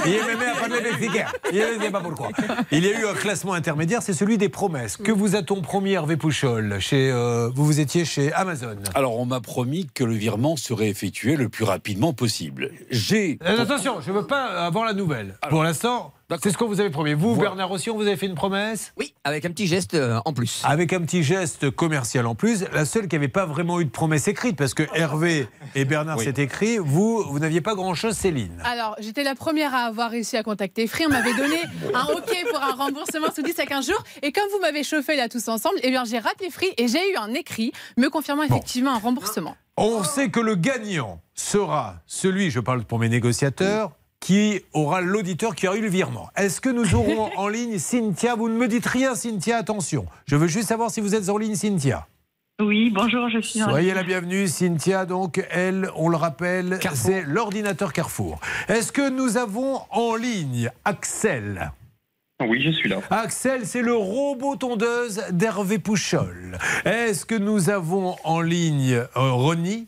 [0.05, 1.27] Il m'aimait à parler mexicain.
[1.51, 2.30] Il ne sait pas pourquoi.
[2.71, 4.97] Il y a eu un classement intermédiaire, c'est celui des promesses.
[4.97, 8.75] Que vous a-t-on promis, Hervé Pouchol chez, euh, Vous vous étiez chez Amazon?
[8.95, 12.71] Alors, on m'a promis que le virement serait effectué le plus rapidement possible.
[12.89, 13.39] J'ai.
[13.45, 15.38] Euh, Attention, je ne veux pas avoir la nouvelle.
[15.49, 17.14] Pour l'instant, C'est ce qu'on vous avait promis.
[17.14, 18.91] Vous, Bernard aussi, on vous avez fait une promesse?
[18.98, 20.62] Oui, avec un petit geste euh, en plus.
[20.66, 22.64] Avec un petit geste commercial en plus.
[22.74, 26.18] La seule qui n'avait pas vraiment eu de promesse écrite, parce que Hervé et Bernard
[26.18, 26.26] Oui.
[26.26, 26.78] s'est écrit.
[26.80, 28.60] Vous, vous n'aviez pas grand-chose, Céline.
[28.64, 31.06] Alors, j'étais la première à avoir réussi à contacter Free.
[31.06, 31.58] On m'avait donné
[31.94, 34.04] un OK pour un remboursement sous 10 à 15 jours.
[34.24, 37.12] Et comme vous m'avez chauffé là tous ensemble, eh bien, j'ai rappelé Free et j'ai
[37.12, 39.56] eu un écrit me confirmant effectivement un remboursement.
[39.78, 43.91] On sait que le gagnant sera celui, je parle pour mes négociateurs,
[44.24, 46.30] qui aura l'auditeur qui a eu le virement.
[46.38, 50.06] Est-ce que nous aurons en ligne Cynthia Vous ne me dites rien, Cynthia, attention.
[50.28, 52.08] Je veux juste savoir si vous êtes en ligne, Cynthia.
[52.62, 53.95] Oui, bonjour, je suis en Soyez ligne.
[53.95, 55.06] la bienvenue, Cynthia.
[55.06, 58.40] Donc, elle, on le rappelle, c'est l'ordinateur Carrefour.
[58.70, 61.74] Est-ce que nous avons en ligne Axel?
[62.48, 63.02] Oui, je suis là.
[63.10, 66.58] Axel, c'est le robot tondeuse d'Hervé Pouchol.
[66.86, 69.88] Est-ce que nous avons en ligne euh, Ronnie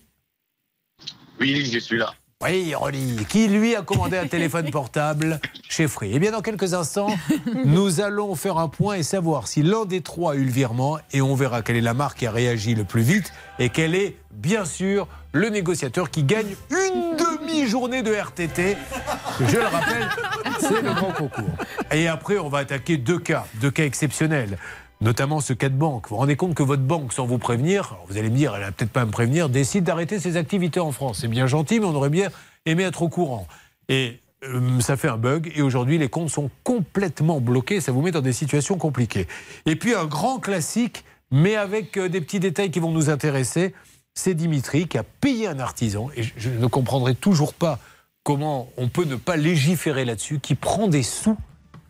[1.39, 2.13] Oui, je suis là.
[2.43, 5.39] Oui, Ronnie, qui lui a commandé un téléphone portable
[5.69, 6.11] chez Free.
[6.13, 7.07] Eh bien, dans quelques instants,
[7.63, 10.99] nous allons faire un point et savoir si l'un des trois a eu le virement
[11.13, 13.95] et on verra quelle est la marque qui a réagi le plus vite et quel
[13.95, 18.75] est, bien sûr, le négociateur qui gagne une demi-journée de RTT.
[19.39, 20.09] Je le rappelle,
[20.59, 21.55] c'est le grand concours.
[21.93, 24.57] Et après, on va attaquer deux cas, deux cas exceptionnels.
[25.01, 26.07] Notamment ce cas de banque.
[26.07, 28.61] Vous vous rendez compte que votre banque, sans vous prévenir, vous allez me dire, elle
[28.61, 31.19] n'a peut-être pas à me prévenir, décide d'arrêter ses activités en France.
[31.21, 32.29] C'est bien gentil, mais on aurait bien
[32.65, 33.47] aimé être au courant.
[33.89, 35.51] Et euh, ça fait un bug.
[35.55, 37.81] Et aujourd'hui, les comptes sont complètement bloqués.
[37.81, 39.27] Ça vous met dans des situations compliquées.
[39.65, 43.73] Et puis, un grand classique, mais avec euh, des petits détails qui vont nous intéresser.
[44.13, 46.09] C'est Dimitri qui a payé un artisan.
[46.15, 47.79] Et je, je ne comprendrai toujours pas
[48.23, 51.37] comment on peut ne pas légiférer là-dessus, qui prend des sous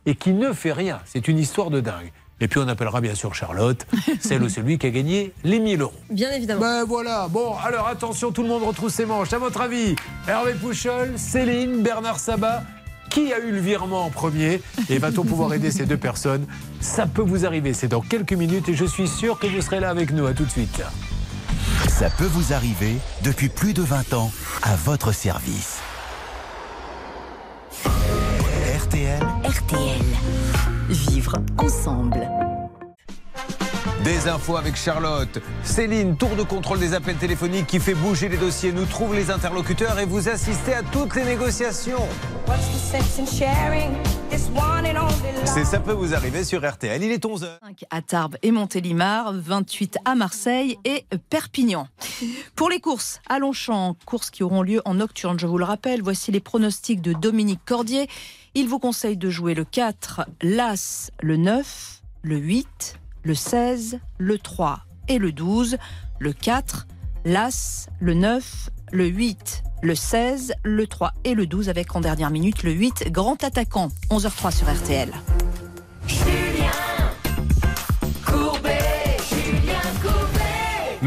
[0.05, 0.99] et qui ne fait rien.
[1.05, 2.11] C'est une histoire de dingue.
[2.41, 3.85] Et puis on appellera bien sûr Charlotte,
[4.19, 5.93] celle ou celui qui a gagné les 1000 euros.
[6.09, 6.61] Bien évidemment.
[6.61, 9.31] Ben voilà, bon, alors attention, tout le monde retrouve ses manches.
[9.33, 9.95] À votre avis,
[10.27, 12.63] Hervé Pouchol, Céline, Bernard Sabat,
[13.09, 14.61] qui a eu le virement en premier?
[14.89, 16.45] Et va-t-on pouvoir aider ces deux personnes?
[16.81, 19.79] Ça peut vous arriver, c'est dans quelques minutes et je suis sûr que vous serez
[19.79, 20.25] là avec nous.
[20.25, 20.81] À tout de suite.
[21.87, 24.31] Ça peut vous arriver depuis plus de 20 ans
[24.63, 25.77] à votre service.
[28.77, 29.23] RTL.
[29.43, 30.74] RTL.
[30.87, 32.29] Vivre ensemble.
[34.05, 35.39] Des infos avec Charlotte.
[35.63, 39.31] Céline, tour de contrôle des appels téléphoniques qui fait bouger les dossiers, nous trouve les
[39.31, 42.07] interlocuteurs et vous assistez à toutes les négociations.
[45.45, 47.01] C'est ça peut vous arriver sur RTL.
[47.01, 47.57] Il est 11h.
[47.89, 51.87] à Tarbes et Montélimar, 28 à Marseille et Perpignan.
[52.55, 56.03] Pour les courses à Longchamp, courses qui auront lieu en nocturne, je vous le rappelle,
[56.03, 58.07] voici les pronostics de Dominique Cordier.
[58.53, 64.37] Il vous conseille de jouer le 4, l'As, le 9, le 8, le 16, le
[64.37, 65.77] 3 et le 12.
[66.19, 66.87] Le 4,
[67.25, 72.29] l'As, le 9, le 8, le 16, le 3 et le 12 avec en dernière
[72.29, 73.89] minute le 8, grand attaquant.
[74.11, 75.11] 11h03 sur RTL.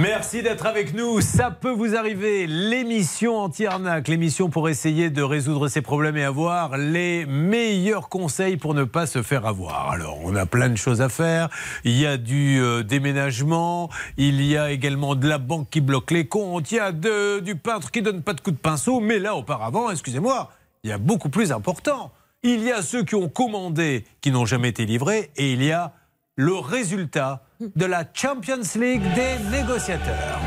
[0.00, 1.20] Merci d'être avec nous.
[1.20, 2.46] Ça peut vous arriver.
[2.46, 8.74] L'émission anti-arnaque, l'émission pour essayer de résoudre ces problèmes et avoir les meilleurs conseils pour
[8.74, 9.90] ne pas se faire avoir.
[9.90, 11.48] Alors, on a plein de choses à faire.
[11.82, 16.12] Il y a du euh, déménagement, il y a également de la banque qui bloque
[16.12, 19.00] les comptes, il y a du peintre qui donne pas de coup de pinceau.
[19.00, 20.52] Mais là, auparavant, excusez-moi,
[20.84, 22.12] il y a beaucoup plus important.
[22.44, 25.72] Il y a ceux qui ont commandé, qui n'ont jamais été livrés, et il y
[25.72, 25.92] a
[26.38, 27.42] le résultat
[27.74, 30.38] de la Champions League des négociateurs.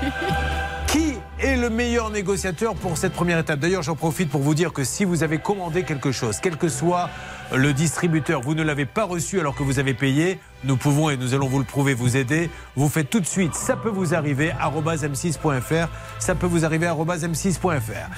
[0.86, 3.58] Qui est le meilleur négociateur pour cette première étape?
[3.58, 6.68] D'ailleurs, j'en profite pour vous dire que si vous avez commandé quelque chose, quel que
[6.68, 7.10] soit
[7.52, 11.16] le distributeur, vous ne l'avez pas reçu alors que vous avez payé, nous pouvons et
[11.16, 12.48] nous allons vous le prouver, vous aider.
[12.76, 15.88] Vous faites tout de suite, ça peut vous arriver, arobase m6.fr,
[16.20, 18.08] ça peut vous arriver, arobase m6.fr.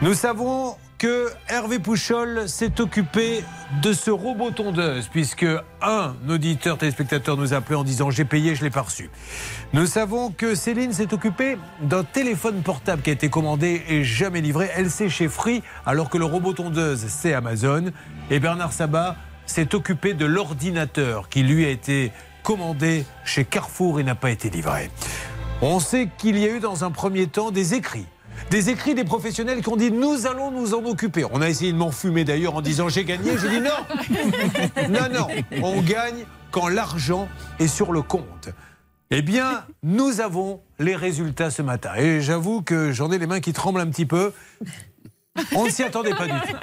[0.00, 3.44] Nous savons que Hervé Pouchol s'est occupé
[3.82, 5.46] de ce robot tondeuse, puisque
[5.80, 9.08] un auditeur téléspectateur nous a appelé en disant j'ai payé, je l'ai pas reçu.
[9.72, 14.40] Nous savons que Céline s'est occupée d'un téléphone portable qui a été commandé et jamais
[14.40, 14.70] livré.
[14.74, 17.92] Elle c'est chez Free, alors que le robot tondeuse c'est Amazon.
[18.30, 19.16] Et Bernard Sabat
[19.46, 22.10] s'est occupé de l'ordinateur qui lui a été
[22.42, 24.90] commandé chez Carrefour et n'a pas été livré.
[25.62, 28.06] On sait qu'il y a eu dans un premier temps des écrits.
[28.50, 31.24] Des écrits des professionnels qui ont dit nous allons nous en occuper.
[31.30, 33.32] On a essayé de m'enfumer d'ailleurs en disant j'ai gagné.
[33.38, 34.88] J'ai dit non.
[34.88, 35.26] Non, non.
[35.62, 37.28] On gagne quand l'argent
[37.58, 38.48] est sur le compte.
[39.10, 41.94] Eh bien, nous avons les résultats ce matin.
[41.96, 44.32] Et j'avoue que j'en ai les mains qui tremblent un petit peu.
[45.54, 46.56] On ne s'y attendait pas du tout.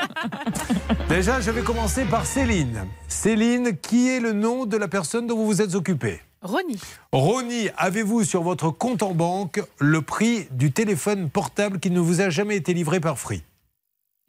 [1.09, 2.85] Déjà, je vais commencer par Céline.
[3.07, 6.21] Céline, qui est le nom de la personne dont vous vous êtes occupée?
[6.45, 6.79] Ronnie.
[7.11, 12.21] Ronnie, avez-vous sur votre compte en banque le prix du téléphone portable qui ne vous
[12.21, 13.43] a jamais été livré par Free?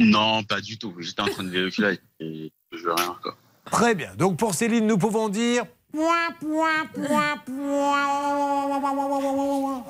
[0.00, 0.94] Non, pas du tout.
[0.98, 3.16] J'étais en train de vérifier et je veux rien.
[3.22, 3.36] Quoi.
[3.70, 4.14] Très bien.
[4.16, 5.64] Donc pour Céline, nous pouvons dire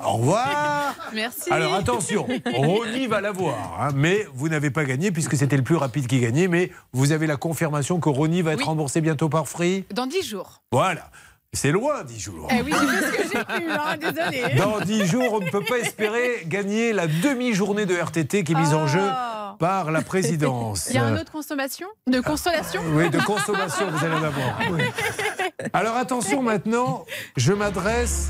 [0.05, 0.95] au revoir.
[1.13, 1.51] Merci.
[1.51, 5.75] Alors attention, Ronny va l'avoir, hein, mais vous n'avez pas gagné puisque c'était le plus
[5.75, 6.47] rapide qui gagnait.
[6.47, 8.65] Mais vous avez la confirmation que Ronny va être Oui.
[8.65, 9.83] remboursé bientôt par Free?
[9.91, 10.61] Dans 10 jours.
[10.71, 11.09] Voilà.
[11.53, 12.47] C'est loin, 10 jours.
[12.51, 14.55] Eh oui, fait ce que j'ai pu, hein, désolé.
[14.57, 18.55] Dans 10 jours, on ne peut pas espérer gagner la demi-journée de RTT qui est
[18.55, 19.01] mise en jeu
[19.57, 20.87] par la présidence.
[20.89, 24.59] Il y a un autre consommation De consolation Oui, de consommation, vous allez en avoir.
[24.71, 24.83] Oui.
[25.73, 27.05] Alors attention maintenant,
[27.37, 28.29] je m'adresse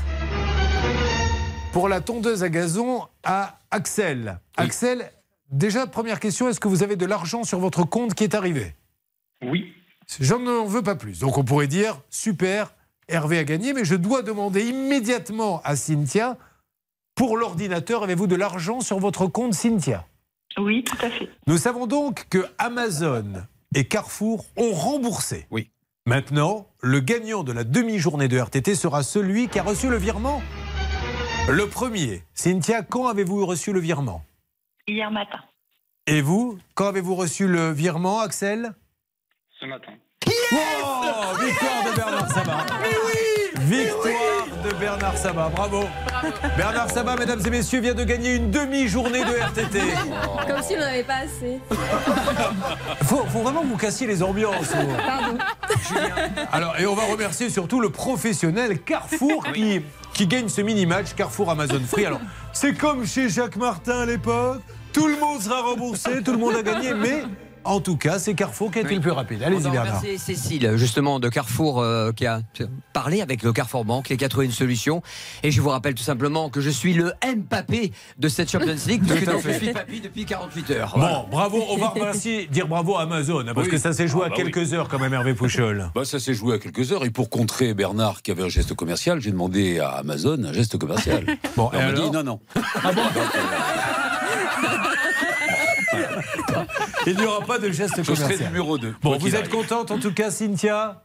[1.72, 4.38] pour la tondeuse à gazon à Axel.
[4.56, 5.10] Axel,
[5.50, 8.74] déjà, première question, est-ce que vous avez de l'argent sur votre compte qui est arrivé?
[9.42, 9.74] Oui.
[10.18, 11.18] Je n'en veux pas plus.
[11.18, 12.72] Donc on pourrait dire, super,
[13.08, 16.36] Hervé a gagné, mais je dois demander immédiatement à Cynthia,
[17.14, 20.06] pour l'ordinateur, avez-vous de l'argent sur votre compte Cynthia?
[20.58, 21.28] Oui, tout à fait.
[21.46, 23.44] nous savons donc que Amazon
[23.74, 25.46] et Carrefour ont remboursé.
[25.50, 25.70] Oui.
[26.06, 30.42] Maintenant, le gagnant de la demi-journée de RTT sera celui qui a reçu le virement.
[31.48, 32.22] Le premier.
[32.34, 34.22] Cynthia, quand avez-vous reçu le virement?
[34.86, 35.40] Hier matin.
[36.06, 38.74] Et vous, quand avez-vous reçu le virement, Axel?
[39.60, 39.92] Ce matin.
[40.26, 42.66] Oh, victoire de Bernard Sabat.
[43.60, 45.48] Victoire de Bernard Sabat.
[45.54, 45.84] Bravo.
[46.56, 49.78] Bernard Sabat, mesdames et messieurs, vient de gagner une demi-journée de RTT.
[50.48, 51.60] Comme si on n'avait pas assez.
[53.04, 54.72] Faut, faut vraiment que vous cassiez les ambiances.
[55.06, 55.38] Pardon.
[56.52, 59.80] Alors, et on va remercier surtout le professionnel Carrefour qui,
[60.12, 62.04] qui gagne ce mini-match Carrefour Amazon Free.
[62.04, 62.20] Alors,
[62.52, 64.60] c'est comme chez Jacques Martin à l'époque.
[64.92, 67.24] Tout le monde sera remboursé, tout le monde a gagné, mais
[67.68, 69.42] en tout cas, c'est Carrefour qui a été le plus rapide.
[69.42, 70.00] Allez-y, va Bernard.
[70.00, 72.40] remercier Cécile, justement, de Carrefour, euh, qui a
[72.92, 75.02] parlé avec le Carrefour Bank et qui a trouvé une solution.
[75.42, 79.02] Et je vous rappelle tout simplement que je suis le Mbappé de cette Champions League,
[79.06, 80.94] parce que je suis papy depuis 48 heures.
[80.98, 83.72] Bon, bravo, on va remercier, dire bravo à Amazon, hein, parce Oui.
[83.72, 85.90] que ça s'est joué Ah, à bah quelques heures quand même, Hervé Pouchol.
[85.94, 87.04] Bah, ça s'est joué à quelques heures.
[87.04, 90.78] Et pour contrer Bernard qui avait un geste commercial, j'ai demandé à Amazon un geste
[90.78, 91.24] commercial.
[91.56, 92.40] Bon, Et on m'a dit alors non, non.
[97.06, 98.48] Il n'y aura pas de geste Je serai commercial.
[98.48, 98.94] numéro 2.
[99.02, 101.04] Bon, vous êtes contente en tout cas, Cynthia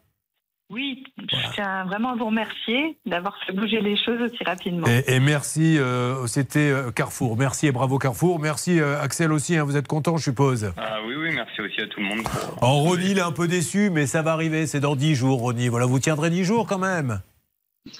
[0.69, 4.87] Oui, je tiens vraiment à vous remercier d'avoir fait bouger les choses aussi rapidement.
[4.87, 7.37] Et, et merci, euh, c'était euh, Carrefour.
[7.37, 8.39] Merci et bravo Carrefour.
[8.39, 10.71] Merci euh, Axel aussi, hein, vous êtes content, je suppose.
[10.77, 12.27] Ah oui, oui, merci aussi à tout le monde.
[12.61, 15.39] Oh, Ronny, il est un peu déçu, mais ça va arriver, c'est dans 10 jours,
[15.41, 15.67] Ronny.
[15.67, 17.21] Voilà, vous tiendrez 10 jours quand même.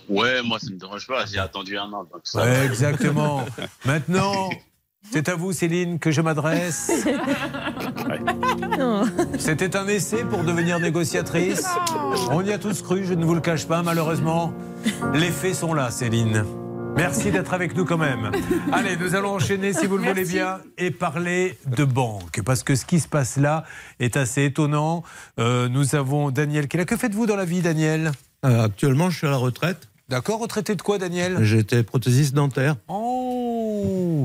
[0.08, 1.26] Ouais, moi, ça me dérange pas.
[1.26, 2.04] J'ai attendu un an.
[2.06, 2.66] Donc ça Ouais, va.
[2.66, 3.46] exactement.
[3.86, 4.50] Maintenant,
[5.12, 6.92] c'est à vous, Céline, que je m'adresse.
[9.38, 11.66] C'était un essai pour devenir négociatrice.
[12.32, 14.54] On y a tous cru, je ne vous le cache pas, malheureusement.
[15.14, 16.46] Les faits sont là, Céline.
[16.96, 18.32] Merci d'être avec nous quand même.
[18.72, 22.42] Allez, nous allons enchaîner, si vous le voulez bien, et parler de banque.
[22.46, 23.64] Parce que ce qui se passe là
[24.00, 25.04] est assez étonnant.
[25.40, 26.86] Euh, nous avons Daniel qui est là.
[26.86, 28.12] Que faites-vous dans la vie, Daniel?
[28.46, 29.90] Euh, Actuellement, je suis à la retraite.
[30.10, 31.38] D'accord, retraité de quoi, Daniel?
[31.44, 32.76] J'étais prothésiste dentaire.
[32.88, 33.53] Oh,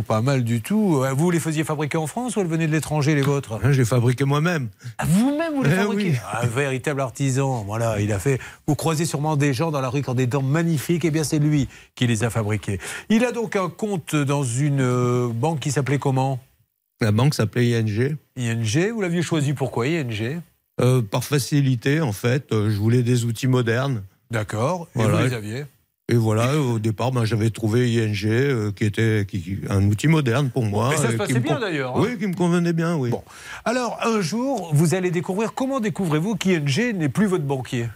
[0.06, 1.02] pas mal du tout.
[1.02, 3.58] Euh, Vous les faisiez fabriquer en France ou elles venaient de l'étranger, les vôtres?
[3.72, 4.68] J'ai fabriqué moi-même.
[4.98, 6.10] Ah, Vous-même, vous les Eh fabriquez?
[6.10, 6.16] Oui.
[6.42, 7.64] Un véritable artisan.
[7.64, 8.38] Voilà, il a fait.
[8.66, 11.04] Vous croisez sûrement des gens dans la rue qui ont des dents magnifiques.
[11.04, 12.78] Eh bien, c'est lui qui les a fabriqués.
[13.08, 16.38] Il a donc un compte dans une euh, banque qui s'appelait comment?
[17.00, 18.16] La banque s'appelait ING.
[18.36, 18.90] ING.
[18.92, 20.40] Vous l'aviez choisi pourquoi ING
[20.80, 24.02] Euh, par facilité, en fait, je voulais des outils modernes.
[24.30, 24.88] D'accord.
[24.94, 25.18] Et Voilà.
[25.18, 25.64] vous les aviez?
[26.10, 30.48] Et voilà, au départ, ben, j'avais trouvé ING, euh, qui était qui- un outil moderne
[30.48, 30.88] pour moi.
[30.90, 32.00] Mais ça se euh, passait me bien, d'ailleurs, hein.
[32.02, 33.10] Oui, qui me convenait bien, oui.
[33.66, 35.52] Alors, un jour, vous allez découvrir.
[35.52, 37.88] Comment découvrez-vous qu'ING n'est plus votre banquier?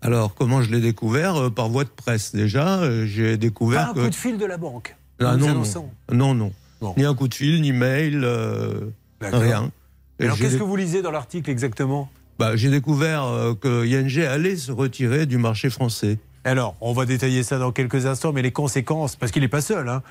[0.00, 2.78] Alors, comment je l'ai découvert Euh, Par voie de presse, déjà.
[2.78, 4.96] euh, J'ai Pas découvert un coup de fil de la banque.
[5.20, 5.64] Ah, non, non,
[6.12, 6.52] non, non.
[6.80, 6.94] Bon.
[6.96, 8.24] Ni un coup de fil, ni mail,
[9.20, 9.70] rien.
[10.18, 12.08] Et Alors, qu'est-ce que vous lisez dans l'article exactement?
[12.38, 13.24] Bah, J'ai découvert
[13.60, 16.18] que ING allait se retirer du marché français.
[16.48, 19.60] Alors, on va détailler ça dans quelques instants, mais les conséquences, parce qu'il n'est pas
[19.60, 19.86] seul.
[19.86, 20.02] Hein.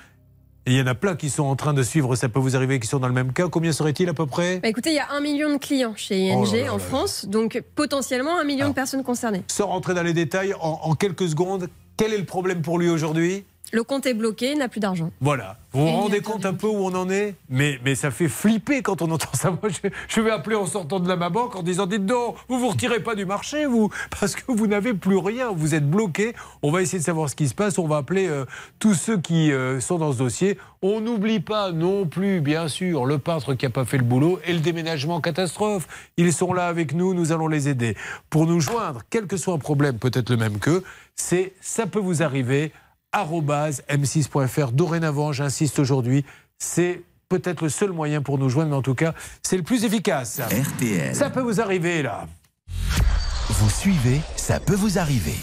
[0.67, 2.55] Et il y en a plein qui sont en train de suivre, ça peut vous
[2.55, 3.47] arriver, qui sont dans le même cas.
[3.47, 4.59] Combien serait-il à peu près?
[4.59, 6.77] Bah, écoutez, il y a un million de clients chez ING Oh là là en.
[6.77, 9.41] France, donc potentiellement un million de personnes concernées.
[9.47, 12.89] Sans rentrer dans les détails, en, en quelques secondes, quel est le problème pour lui
[12.89, 13.43] aujourd'hui?
[13.73, 15.11] Le compte est bloqué, il n'a plus d'argent.
[15.19, 15.57] Voilà.
[15.73, 18.81] Vous vous rendez compte un peu où on en est mais, mais ça fait flipper
[18.81, 19.51] quand on entend ça.
[19.61, 22.35] Moi, je, je vais appeler en sortant de la ma banque en disant Dites donc,
[22.47, 23.89] vous vous retirez pas du marché, vous,
[24.19, 26.33] parce que vous n'avez plus rien, vous êtes bloqué.
[26.61, 27.77] On va essayer de savoir ce qui se passe.
[27.77, 28.45] On va appeler euh,
[28.79, 30.57] tous ceux qui euh, sont dans ce dossier.
[30.81, 34.39] On n'oublie pas non plus, bien sûr, le peintre qui n'a pas fait le boulot
[34.45, 35.87] et le déménagement catastrophe.
[36.15, 37.97] Ils sont là avec nous, nous allons les aider.
[38.29, 40.83] Pour nous joindre, quel que soit un problème, peut-être le même qu'eux,
[41.15, 42.71] c'est ça peut vous arriver
[43.13, 44.71] m6.fr.
[44.71, 46.25] Dorénavant, j'insiste aujourd'hui,
[46.57, 49.83] c'est peut-être le seul moyen pour nous joindre, mais en tout cas, c'est le plus
[49.85, 50.39] efficace.
[50.39, 51.15] RTL.
[51.15, 52.27] Ça peut vous arriver là.
[53.49, 55.35] Vous suivez, ça peut vous arriver.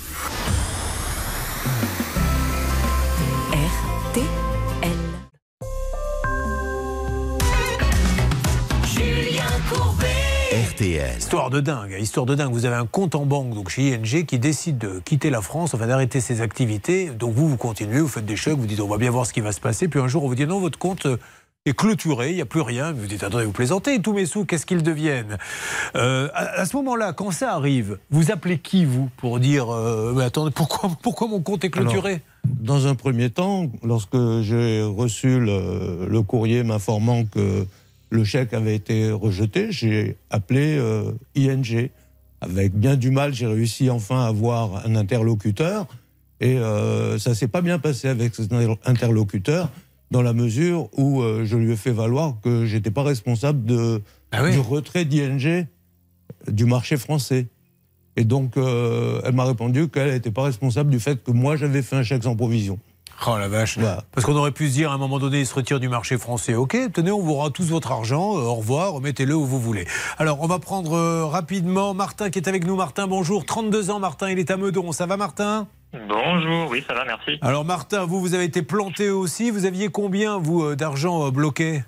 [10.94, 11.18] RTL.
[11.18, 12.52] Histoire de dingue, histoire de dingue.
[12.52, 15.74] Vous avez un compte en banque donc chez ING qui décide de quitter la France,
[15.74, 17.10] enfin d'arrêter ses activités.
[17.10, 19.32] Donc vous, vous continuez, vous faites des chèques, vous dites on va bien voir ce
[19.32, 19.88] qui va se passer.
[19.88, 21.16] Puis un jour, on vous dit non, votre compte euh,
[21.66, 22.92] est clôturé, il n'y a plus rien.
[22.92, 25.38] Vous dites attendez, vous plaisantez, tous mes sous, qu'est-ce qu'ils deviennent?
[25.96, 30.12] Euh, à, à ce moment-là, quand ça arrive, vous appelez qui vous pour dire euh,
[30.16, 32.10] mais attendez, pourquoi, pourquoi mon compte est clôturé?
[32.10, 37.66] Alors, Dans un premier temps, lorsque j'ai reçu le, le courrier m'informant que
[38.14, 41.90] le chèque avait été rejeté, j'ai appelé euh, ING.
[42.40, 45.86] Avec bien du mal, j'ai réussi enfin à avoir un interlocuteur.
[46.40, 48.52] Et euh, ça s'est pas bien passé avec cet
[48.84, 49.70] interlocuteur,
[50.10, 54.02] dans la mesure où euh, je lui ai fait valoir que j'étais pas responsable de,
[54.50, 55.66] du retrait d'ING
[56.50, 57.46] du marché français.
[58.16, 61.82] Et donc, euh, elle m'a répondu qu'elle n'était pas responsable du fait que moi, j'avais
[61.82, 62.78] fait un chèque sans provision.
[63.26, 63.78] Oh la vache.
[64.12, 66.18] Parce qu'on aurait pu se dire à un moment donné, il se retire du marché
[66.18, 66.54] français.
[66.54, 68.36] Ok, tenez, on vous rend tous votre argent.
[68.36, 69.86] euh, au revoir, remettez-le où vous voulez.
[70.18, 72.76] Alors, on va prendre euh, rapidement Martin qui est avec nous.
[72.76, 73.46] Martin, bonjour.
[73.46, 74.92] 32 ans, Martin, il est à Meudon.
[74.92, 75.68] Ça va, Martin?
[76.08, 77.38] Bonjour, oui, ça va, merci.
[77.40, 79.50] Alors, Martin, vous, vous avez été planté aussi.
[79.50, 81.82] Vous aviez combien, vous, euh, d'argent euh, bloqué?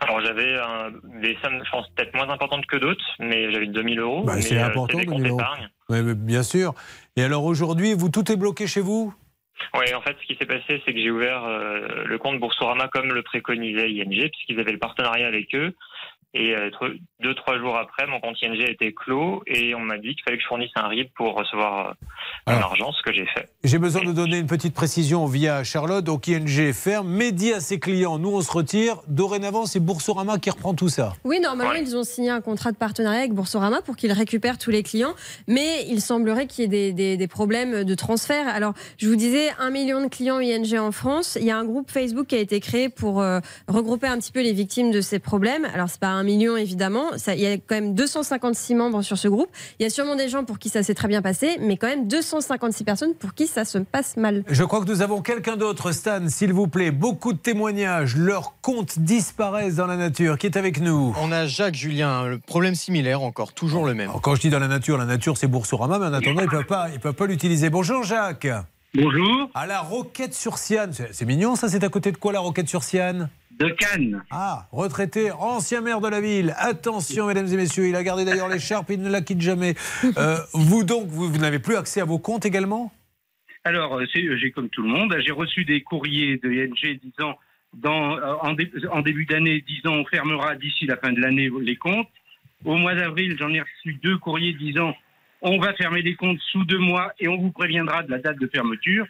[0.00, 0.90] Alors j'avais euh,
[1.22, 4.24] des sommes, je pense, peut-être moins importantes que d'autres, mais j'avais 2000 euros.
[4.24, 5.38] Bah, c'est euh, important, des comptes 2000 euros.
[5.40, 5.68] épargne.
[5.90, 6.74] Oui, mais bien sûr.
[7.14, 9.14] Et alors, aujourd'hui, vous, tout est bloqué chez vous?
[9.74, 12.88] Oui, en fait, ce qui s'est passé, c'est que j'ai ouvert euh, le compte Boursorama
[12.88, 15.74] comme le préconisait ING, puisqu'ils avaient le partenariat avec eux.
[16.34, 16.70] Et euh,
[17.20, 20.22] deux, trois jours après, mon compte ING a été clos et on m'a dit qu'il
[20.24, 21.88] fallait que je fournisse un RIB pour recevoir
[22.48, 23.48] euh, mon argent, ce que j'ai fait.
[23.64, 26.02] J'ai besoin de donner une petite précision via Charlotte.
[26.04, 28.96] Donc, ING ferme, mais dit à ses clients, nous, on se retire.
[29.08, 31.12] Dorénavant, c'est Boursorama qui reprend tout ça.
[31.24, 34.70] Oui, normalement, ils ont signé un contrat de partenariat avec Boursorama pour qu'ils récupèrent tous
[34.70, 35.14] les clients,
[35.48, 38.48] mais il semblerait qu'il y ait des, des- des problèmes de transfert.
[38.48, 41.36] Alors, je vous disais, un million de clients ING en France.
[41.38, 44.32] Il y a un groupe Facebook qui a été créé pour euh, regrouper un petit
[44.32, 45.66] peu les victimes de ces problèmes.
[45.74, 47.06] Alors, c'est pas un million, évidemment.
[47.16, 49.48] Ça, il y a quand même 256 membres sur ce groupe.
[49.78, 51.88] Il y a sûrement des gens pour qui ça s'est très bien passé, mais quand
[51.88, 54.44] même 256 personnes pour qui ça se passe mal.
[54.48, 56.90] Je crois que nous avons quelqu'un d'autre, Stan, s'il vous plaît.
[56.90, 60.38] Beaucoup de témoignages, leurs comptes disparaissent dans la nature.
[60.38, 61.14] Qui est avec nous?
[61.20, 64.10] On a Jacques Julien, le problème similaire encore, toujours le même.
[64.10, 66.46] Alors, Quand je dis dans la nature, la nature c'est Boursorama, mais en attendant, ils
[66.46, 67.70] ne peuvent pas, ils peuvent pas l'utiliser.
[67.70, 68.48] Bonjour Jacques.
[68.94, 69.50] Bonjour.
[69.54, 70.92] À la Roquette sur Siane.
[70.92, 73.30] C'est c'est mignon ça, c'est à côté de quoi la Roquette sur Siane
[73.62, 74.22] De Cannes.
[74.30, 76.52] Ah, retraité, ancien maire de la ville.
[76.58, 79.74] Attention, mesdames et messieurs, il a gardé d'ailleurs l'écharpe, il ne la quitte jamais.
[80.16, 82.92] Euh, vous donc, vous, vous n'avez plus accès à vos comptes également?
[83.64, 87.38] Alors, euh, c'est- j'ai comme tout le monde, j'ai reçu des courriers de ING disant,
[87.74, 91.48] dans, euh, en, dé- en début d'année, disant on fermera d'ici la fin de l'année
[91.60, 92.08] les comptes.
[92.64, 94.94] Au mois d'avril, j'en ai reçu deux courriers disant
[95.40, 98.38] on va fermer les comptes sous deux mois et on vous préviendra de la date
[98.38, 99.06] de fermeture.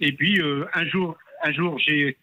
[0.00, 2.16] Et puis, euh, un jour, un jour j'ai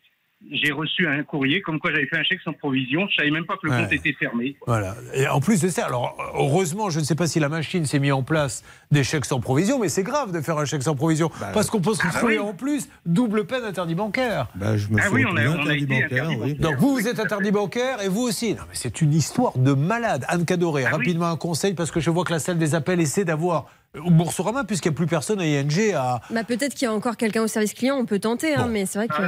[0.49, 3.07] j'ai reçu un courrier comme quoi j'avais fait un chèque sans provision.
[3.09, 3.84] Je savais même pas que le Ouais.
[3.84, 4.55] compte était fermé.
[4.65, 4.95] Voilà.
[5.13, 7.99] Et en plus de ça, alors heureusement, je ne sais pas si la machine s'est
[7.99, 10.95] mise en place des chèques sans provision, mais c'est grave de faire un chèque sans
[10.95, 12.45] provision parce qu'on peut se ah retrouver oui.
[12.49, 14.47] en plus double peine interdit bancaire.
[14.55, 16.53] Bah, je me Ah oui, on a- on a été bancaire, interdit oui.
[16.55, 18.55] Donc vous, vous êtes interdit bancaire et vous aussi.
[18.55, 20.26] Non, mais c'est une histoire de malade.
[20.27, 23.26] Anne Cadoré, rapidement un conseil parce que je vois que la salle des appels essaie
[23.26, 23.68] d'avoir
[24.05, 26.22] au Boursorama, puisqu'il n'y a plus personne à ING à.
[26.30, 28.85] Bah, peut-être qu'il y a encore quelqu'un au service client, on peut tenter, hein, mais
[28.85, 29.13] c'est vrai que.
[29.18, 29.27] Ah,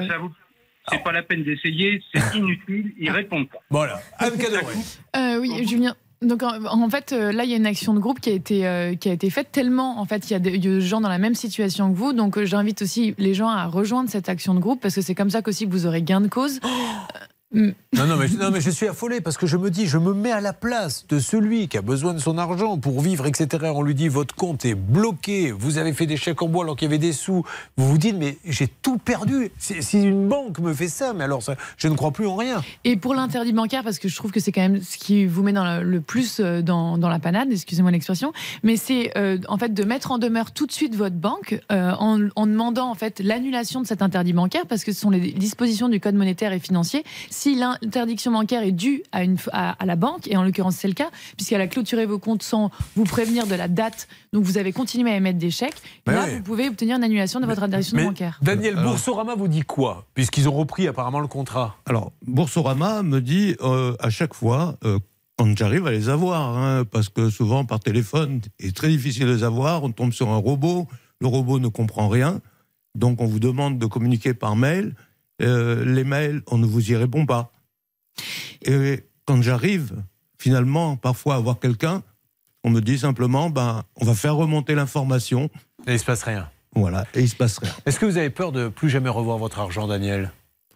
[0.90, 3.60] c'est pas la peine d'essayer, c'est inutile, ils répondent pas.
[3.70, 4.02] Voilà.
[4.20, 4.32] Anne.
[5.16, 5.96] Euh, oui, Julien.
[6.24, 8.66] Donc en, fait, euh, là, il y a une action de groupe qui a été
[8.66, 10.00] euh, qui a été faite tellement.
[10.00, 12.14] En fait, il y a des gens dans la même situation que vous.
[12.14, 15.16] Donc, euh, j'invite aussi les gens à rejoindre cette action de groupe parce que c'est
[15.16, 16.60] comme ça qu'aussi que vous aurez gain de cause.
[17.56, 19.98] Euh, Non, non mais, non, mais je suis affolé parce que je me dis, je
[19.98, 23.28] me mets à la place de celui qui a besoin de son argent pour vivre,
[23.28, 23.72] etc.
[23.76, 26.76] On lui dit, votre compte est bloqué, vous avez fait des chèques en bois alors
[26.76, 27.44] qu'il y avait des sous.
[27.78, 29.52] Vous vous dites, mais j'ai tout perdu.
[29.60, 32.64] Si, une banque me fait ça, mais alors ça, je ne crois plus en rien.
[32.84, 35.44] Et pour l'interdit bancaire, parce que je trouve que c'est quand même ce qui vous
[35.44, 39.38] met dans le, le plus euh, dans, dans la panade, excusez-moi l'expression, mais c'est euh,
[39.48, 42.90] en fait de mettre en demeure tout de suite votre banque euh, en, en demandant
[42.90, 46.16] en fait l'annulation de cet interdit bancaire, parce que ce sont les dispositions du code
[46.16, 47.04] monétaire et financier.
[47.30, 50.88] Si l'interdiction bancaire est due à, une, à, à la banque, et en l'occurrence c'est
[50.88, 54.58] le cas, puisqu'elle a clôturé vos comptes sans vous prévenir de la date, donc vous
[54.58, 55.76] avez continué à émettre des chèques,
[56.08, 56.36] là oui.
[56.38, 58.40] vous pouvez obtenir une annulation de votre interdiction Mais bancaire.
[58.42, 60.06] Daniel Alors- Boursorama vous dit quoi?
[60.14, 61.76] Puisqu'ils ont repris apparemment le contrat.
[61.86, 65.00] Alors, Boursorama me dit euh, à chaque fois, euh,
[65.38, 69.34] quand j'arrive à les avoir, hein, parce que souvent par téléphone, c'est très difficile de
[69.34, 70.88] les avoir, on tombe sur un robot,
[71.20, 72.40] le robot ne comprend rien,
[72.96, 74.94] donc on vous demande de communiquer par mail,
[75.42, 77.52] Euh, les mails, on ne vous y répond pas.
[78.62, 79.94] Et quand j'arrive,
[80.38, 82.04] finalement, parfois à voir quelqu'un,
[82.64, 85.50] on me dit simplement, ben, on va faire remonter l'information.
[85.88, 86.50] Et il se passe rien.
[86.76, 87.72] Voilà, et il se passe rien.
[87.86, 90.32] Est-ce que vous avez peur de plus jamais revoir votre argent, Daniel?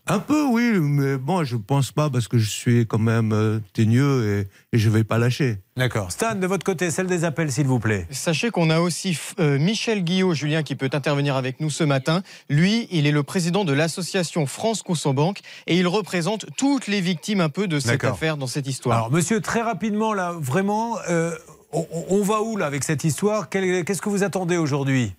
[0.09, 3.59] Un peu, oui, mais bon, je pense pas parce que je suis quand même euh,
[3.73, 5.57] teigneux et, et je vais pas lâcher.
[5.75, 6.11] D'accord.
[6.13, 8.07] Stan, de votre côté, celle des appels, s'il vous plaît.
[8.09, 12.23] Sachez qu'on a aussi euh, Michel Guillot, Julien, qui peut intervenir avec nous ce matin.
[12.49, 17.41] Lui, il est le président de l'association France Banque et il représente toutes les victimes
[17.41, 18.97] un peu de cette affaire, dans cette histoire.
[18.97, 21.31] Alors, monsieur, très rapidement, là, vraiment, euh,
[21.73, 23.49] on, on va où, là, avec cette histoire?
[23.49, 25.13] Qu'est-ce que vous attendez aujourd'hui?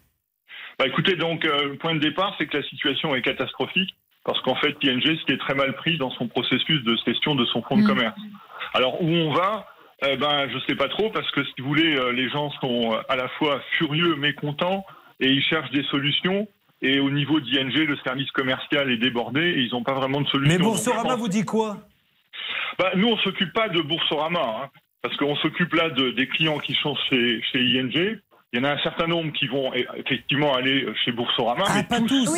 [0.79, 3.91] Bah écoutez, donc euh, le point de départ, c'est que la situation est catastrophique
[4.29, 7.63] parce qu'en fait, ING s'était très mal pris dans son processus de gestion de son
[7.63, 8.15] fonds de commerce.
[8.75, 9.67] Alors où on va
[10.07, 12.93] eh ben, je sais pas trop parce que si vous voulez, euh, les gens sont
[12.93, 14.85] euh, à la fois furieux, mécontents
[15.19, 16.47] et ils cherchent des solutions.
[16.83, 20.29] Et au niveau d'ING, le service commercial est débordé et ils n'ont pas vraiment de
[20.29, 20.59] solution.
[20.59, 21.79] Mais Boursorama pense- vous dit quoi?
[22.79, 24.69] Bah, nous, on s'occupe pas de Boursorama, hein,
[25.01, 28.21] parce qu'on s'occupe là de, des clients qui sont chez, chez ING.
[28.53, 31.83] Il y en a un certain nombre qui vont eh, effectivement aller chez Boursorama, mais
[31.85, 32.29] pas tous.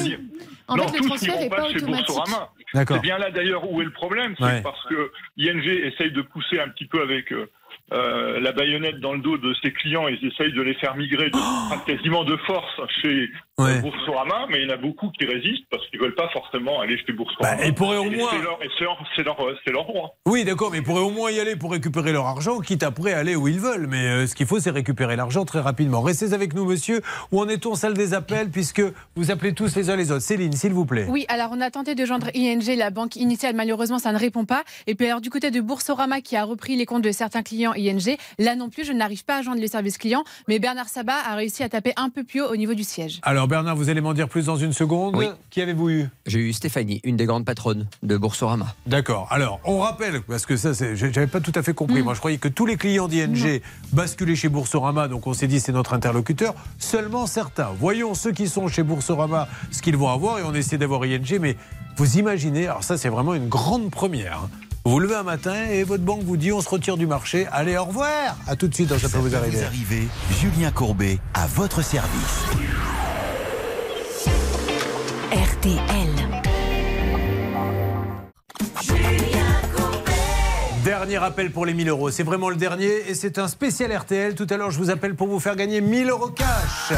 [0.66, 1.80] En non, fait, le tous transfert pas chez.
[1.84, 2.50] Boursorama.
[2.72, 4.62] C'est bien là d'ailleurs où est le problème, c'est Ouais.
[4.62, 7.48] parce que ING essaye de pousser un petit peu avec euh,
[7.92, 11.30] euh, la baïonnette dans le dos de ses clients, ils essayent de les faire migrer
[11.30, 13.28] de- quasiment de force chez euh,
[13.64, 13.80] Ouais.
[13.80, 16.96] Boursorama, mais il y en a beaucoup qui résistent parce qu'ils veulent pas forcément aller
[17.06, 17.56] chez Boursorama.
[17.56, 19.84] Bah, ils pourraient au Et moins- c'est leur- et c'est leur, c'est leur, c'est leur
[19.84, 20.16] droit.
[20.26, 23.12] Oui, d'accord, mais ils pourraient au moins y aller pour récupérer leur argent, quitte après
[23.12, 23.86] aller où ils veulent.
[23.88, 26.00] Mais euh, ce qu'il faut, c'est récupérer l'argent très rapidement.
[26.00, 27.00] Restez avec nous, monsieur.
[27.32, 28.82] Où en est-on, salle des appels, puisque
[29.16, 30.22] vous appelez tous les uns les autres?
[30.22, 31.06] Céline, s'il vous plaît.
[31.08, 34.44] Oui, alors on a tenté de joindre ING, la banque initiale, malheureusement ça ne répond
[34.44, 34.62] pas.
[34.86, 37.72] Et puis alors du côté de Boursorama qui a repris les comptes de certains clients
[37.76, 41.14] ING, là non plus je n'arrive pas à joindre le service client, mais Bernard Sabat
[41.26, 43.20] a réussi à taper un peu plus haut au niveau du siège.
[43.22, 45.16] Alors, Bernard, vous allez m'en dire plus dans une seconde.
[45.16, 45.26] Oui.
[45.50, 46.08] Qui avez-vous eu?
[46.24, 48.76] J'ai eu Stéphanie, une des grandes patronnes de Boursorama.
[48.86, 49.26] D'accord.
[49.30, 52.00] Alors, on rappelle, parce que ça, j'avais pas tout à fait compris.
[52.02, 53.60] Moi, je croyais que tous les clients d'ING
[53.92, 56.54] basculaient chez Boursorama, donc on s'est dit c'est notre interlocuteur.
[56.78, 57.70] Seulement certains.
[57.80, 61.38] Voyons ceux qui sont chez Boursorama, ce qu'ils vont avoir, et on essaie d'avoir ING.
[61.40, 61.56] Mais
[61.96, 64.42] vous imaginez, alors ça, c'est vraiment une grande première.
[64.44, 64.50] hein.
[64.84, 67.46] Vous vous levez un matin et votre banque vous dit on se retire du marché.
[67.50, 68.36] Allez, au revoir.
[68.46, 69.62] À tout de suite dans Ça peut vous arriver.
[69.64, 70.06] arriver,
[70.40, 72.44] Julien Courbet à votre service.
[75.60, 76.08] RTL.
[80.84, 82.10] Dernier appel pour les 1000 euros.
[82.10, 84.34] C'est vraiment le dernier et c'est un spécial RTL.
[84.34, 86.92] Tout à l'heure, je vous appelle pour vous faire gagner 1000 euros cash.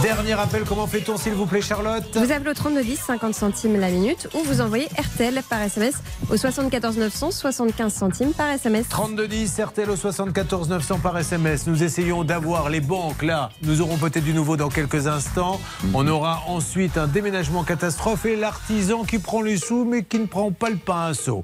[0.00, 3.90] Dernier appel, comment fait-on s'il vous plaît, Charlotte Vous appelez au 3210, 50 centimes la
[3.90, 5.94] minute, ou vous envoyez RTL par SMS
[6.30, 8.88] au 74 900, 75 centimes par SMS.
[8.88, 11.66] 3210 RTL au 74 900 par SMS.
[11.66, 13.50] Nous essayons d'avoir les banques là.
[13.62, 15.60] Nous aurons peut-être du nouveau dans quelques instants.
[15.92, 20.26] On aura ensuite un déménagement catastrophe et l'artisan qui prend les sous mais qui ne
[20.26, 21.42] prend pas le pinceau.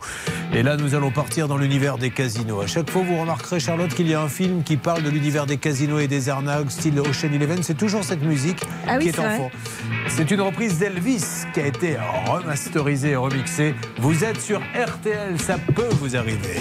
[0.54, 2.62] Et là, nous allons partir dans l'univers des casinos.
[2.62, 5.44] À chaque fois, vous remarquerez, Charlotte, qu'il y a un film qui parle de l'univers
[5.44, 7.62] des casinos et des arnaques, style Ocean Eleven.
[7.62, 8.37] C'est toujours cette musique
[8.86, 9.50] Ah oui, qui est en fond.
[10.08, 11.96] C'est une reprise d'Elvis qui a été
[12.26, 13.74] remasterisée et remixée.
[13.98, 16.60] Vous êtes sur RTL, ça peut vous arriver.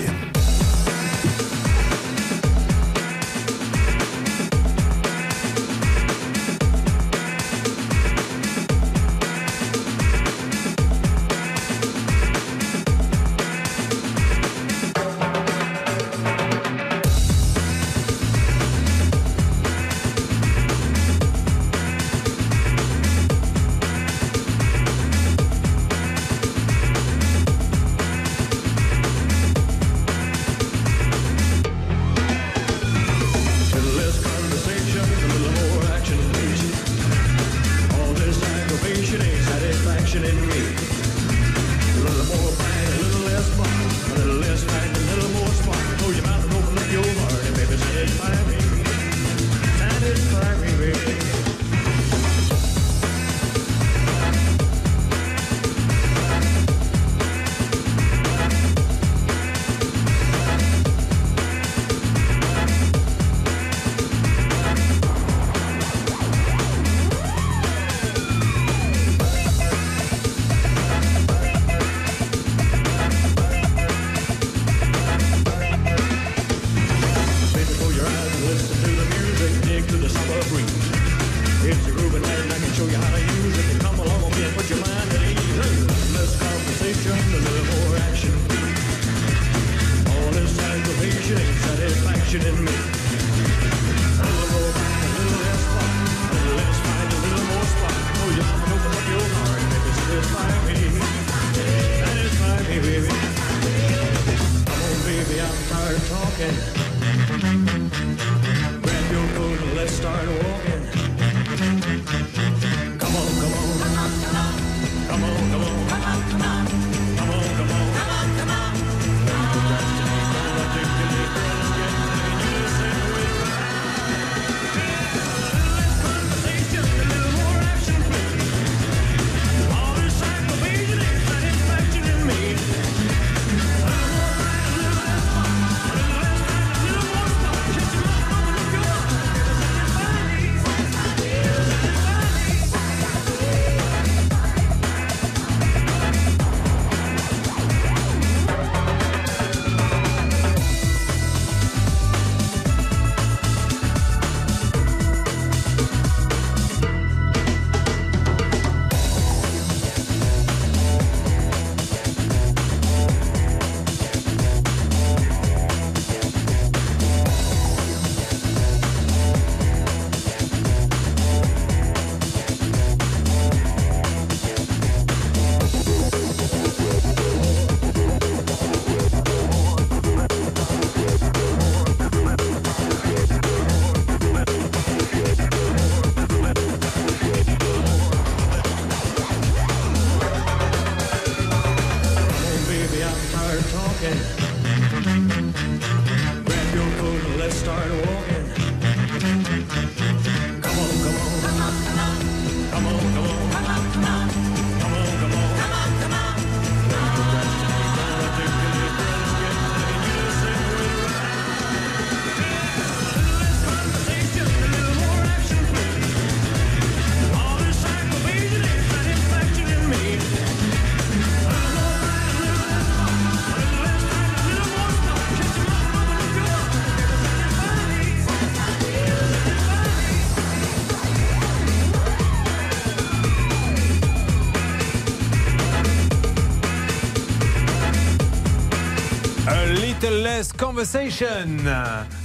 [240.55, 241.26] Conversation.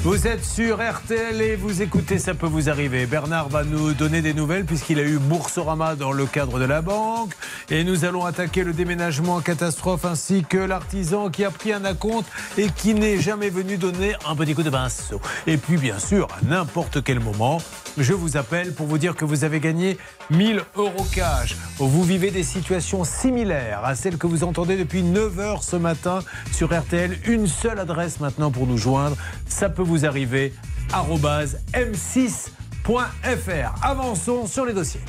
[0.01, 3.07] Vous êtes sur RTL et vous écoutez, ça peut vous arriver.
[3.07, 6.83] Bernard va nous donner des nouvelles puisqu'il a eu Boursorama dans le cadre de la
[6.83, 7.33] banque.
[7.71, 11.87] Et nous allons attaquer le déménagement en catastrophe ainsi que l'artisan qui a pris un
[11.87, 12.29] acompte
[12.59, 15.19] et qui n'est jamais venu donner un petit coup de pinceau.
[15.47, 17.63] Et puis, bien sûr, à n'importe quel moment,
[17.97, 19.97] je vous appelle pour vous dire que vous avez gagné
[20.33, 21.57] 1000 euros cash.
[21.79, 26.21] Vous vivez des situations similaires à celles que vous entendez depuis 9h ce matin
[26.53, 27.19] sur RTL.
[27.27, 29.17] Une seule adresse maintenant pour nous joindre.
[29.47, 30.53] Ça peut vous arriver.
[30.93, 33.75] arobase m6.fr.
[33.83, 35.01] Avançons sur les dossiers.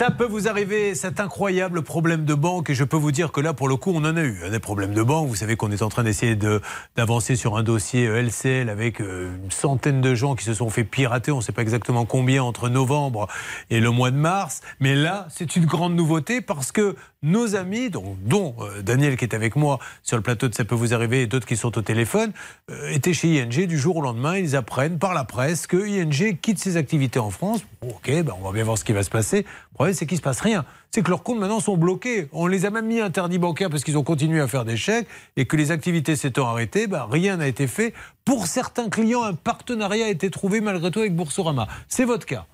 [0.00, 3.40] Ça peut vous arriver, cet incroyable problème de banque, et je peux vous dire que
[3.42, 5.28] là, pour le coup, on en a eu hein, des problèmes de banque.
[5.28, 6.62] Vous savez qu'on est en train d'essayer de-
[6.96, 10.84] d'avancer sur un dossier LCL avec euh, une centaine de gens qui se sont fait
[10.84, 13.28] pirater, on ne sait pas exactement combien, entre novembre
[13.68, 14.62] et le mois de mars.
[14.80, 19.34] Mais là, c'est une grande nouveauté parce que nos amis, dont, euh, Daniel qui est
[19.34, 21.82] avec moi sur le plateau de Ça peut vous arriver et d'autres qui sont au
[21.82, 22.32] téléphone,
[22.70, 24.38] euh, étaient chez ING du jour au lendemain.
[24.38, 27.60] Ils apprennent par la presse que ING quitte ses activités en France.
[27.82, 29.44] Bon, ok, ben on va bien voir ce qui va se passer.
[29.92, 30.64] C'est qu'il ne se passe rien.
[30.90, 32.28] C'est que leurs comptes maintenant sont bloqués.
[32.32, 35.06] On les a même mis interdits bancaires parce qu'ils ont continué à faire des chèques
[35.36, 37.94] et que les activités s'étant arrêtées, ben, rien n'a été fait.
[38.24, 41.68] Pour certains clients, un partenariat a été trouvé malgré tout avec Boursorama.
[41.88, 42.46] C'est votre cas.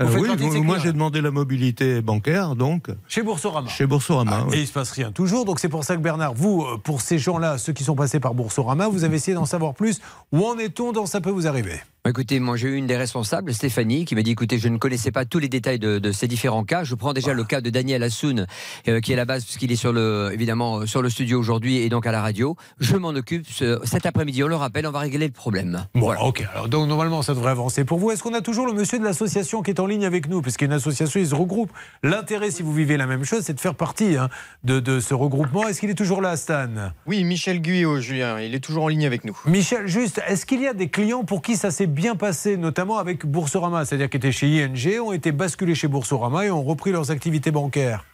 [0.00, 2.88] Euh, oui, moi j'ai demandé la mobilité bancaire, donc.
[3.06, 3.68] Chez Boursorama.
[3.68, 4.40] Chez Boursorama.
[4.40, 4.56] Ah, oui.
[4.56, 5.44] Et il se passe rien toujours.
[5.44, 8.18] Donc c'est pour ça que Bernard, vous, euh, pour ces gens-là, ceux qui sont passés
[8.18, 10.00] par Boursorama, vous avez essayé d'en savoir plus.
[10.32, 12.98] Où en est-on dans Ça peut vous arriver Bah, Écoutez, moi j'ai eu une des
[12.98, 16.12] responsables, Stéphanie, qui m'a dit écoutez, je ne connaissais pas tous les détails de, de
[16.12, 16.84] ces différents cas.
[16.84, 18.46] Je prends déjà le cas de Daniel Assoun,
[18.88, 21.40] euh, qui est à la base, puisqu'il est sur le, évidemment euh, sur le studio
[21.40, 22.56] aujourd'hui et donc à la radio.
[22.78, 24.44] Je m'en occupe ce- cet après-midi.
[24.44, 25.86] On le rappelle, on va régler le problème.
[25.94, 26.44] Bon, ok.
[26.52, 28.10] Alors, donc, normalement, ça devrait avancer pour vous.
[28.10, 30.42] Est-ce qu'on a toujours le monsieur de l'association qui est en ligne avec nous?
[30.42, 31.72] Parce qu'il y a une association, ils se regroupent.
[32.02, 34.28] L'intérêt, si vous vivez la même chose, c'est de faire partie hein,
[34.62, 35.66] de, de ce regroupement.
[35.68, 36.68] Est-ce qu'il est toujours là, Stan?
[37.06, 39.38] Oui, Michel Guyot, Julien, il est toujours en ligne avec nous.
[39.46, 42.98] Michel, juste, est-ce qu'il y a des clients pour qui ça s'est bien passé, notamment
[42.98, 46.92] avec Boursorama C'est-à-dire qui étaient chez ING, ont été basculés chez Boursorama et ont repris
[46.92, 48.04] leurs activités bancaires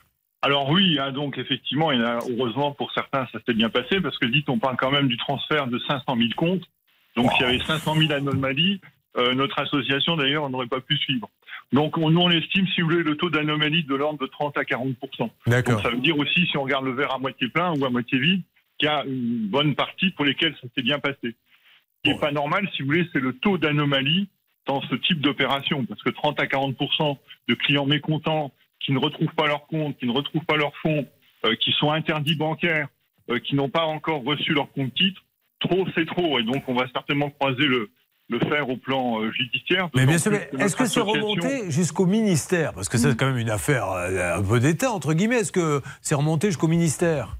[0.42, 4.48] Alors oui, hein, donc effectivement, heureusement pour certains, ça s'est bien passé, parce que dites,
[4.48, 6.64] on parle quand même du transfert de 500 000 comptes.
[7.16, 8.80] Donc s'il y avait 500 000 anomalies,
[9.16, 11.28] euh, notre association d'ailleurs n'aurait pas pu suivre.
[11.72, 14.56] Donc on, nous on estime, si vous voulez, le taux d'anomalie de l'ordre de 30
[14.58, 14.96] à 40
[15.46, 15.82] D'accord.
[15.82, 18.18] Ça veut dire aussi, si on regarde le verre à moitié plein ou à moitié
[18.18, 18.42] vide,
[18.78, 21.36] qu'il y a une bonne partie pour lesquelles ça s'est bien passé.
[22.04, 24.28] Ce qui n'est pas normal, si vous voulez, c'est le taux d'anomalie
[24.66, 27.18] dans ce type d'opération, parce que 30 à 40%
[27.48, 31.06] de clients mécontents qui ne retrouvent pas leur compte, qui ne retrouvent pas leurs fonds,
[31.44, 32.88] euh, qui sont interdits bancaires,
[33.30, 35.22] euh, qui n'ont pas encore reçu leur compte titre,
[35.60, 36.38] trop c'est trop.
[36.38, 37.90] Et donc on va certainement croiser le,
[38.30, 39.90] le fer au plan euh, judiciaire.
[39.94, 42.72] Mais bien sûr, est-ce que c'est remonté jusqu'au ministère?
[42.72, 45.40] Parce que c'est quand même une affaire un peu d'État, entre guillemets.
[45.40, 47.36] Est-ce que c'est remonté jusqu'au ministère?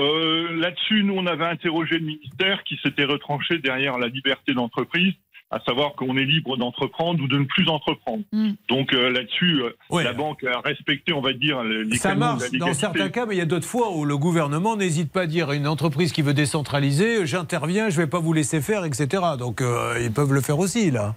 [0.00, 5.12] Euh, Là-dessus, nous, on avait interrogé le ministère qui s'était retranché derrière la liberté d'entreprise,
[5.50, 8.24] à savoir qu'on est libre d'entreprendre ou de ne plus entreprendre.
[8.68, 12.58] Donc euh, là-dessus, euh, la banque a respecté, on va dire, les Ça marche la
[12.58, 15.26] dans certains cas, mais il y a d'autres fois où le gouvernement n'hésite pas à
[15.26, 18.84] dire à une entreprise qui veut décentraliser, j'interviens, je ne vais pas vous laisser faire,
[18.84, 19.22] etc.
[19.38, 21.14] Donc euh, ils peuvent le faire aussi, là.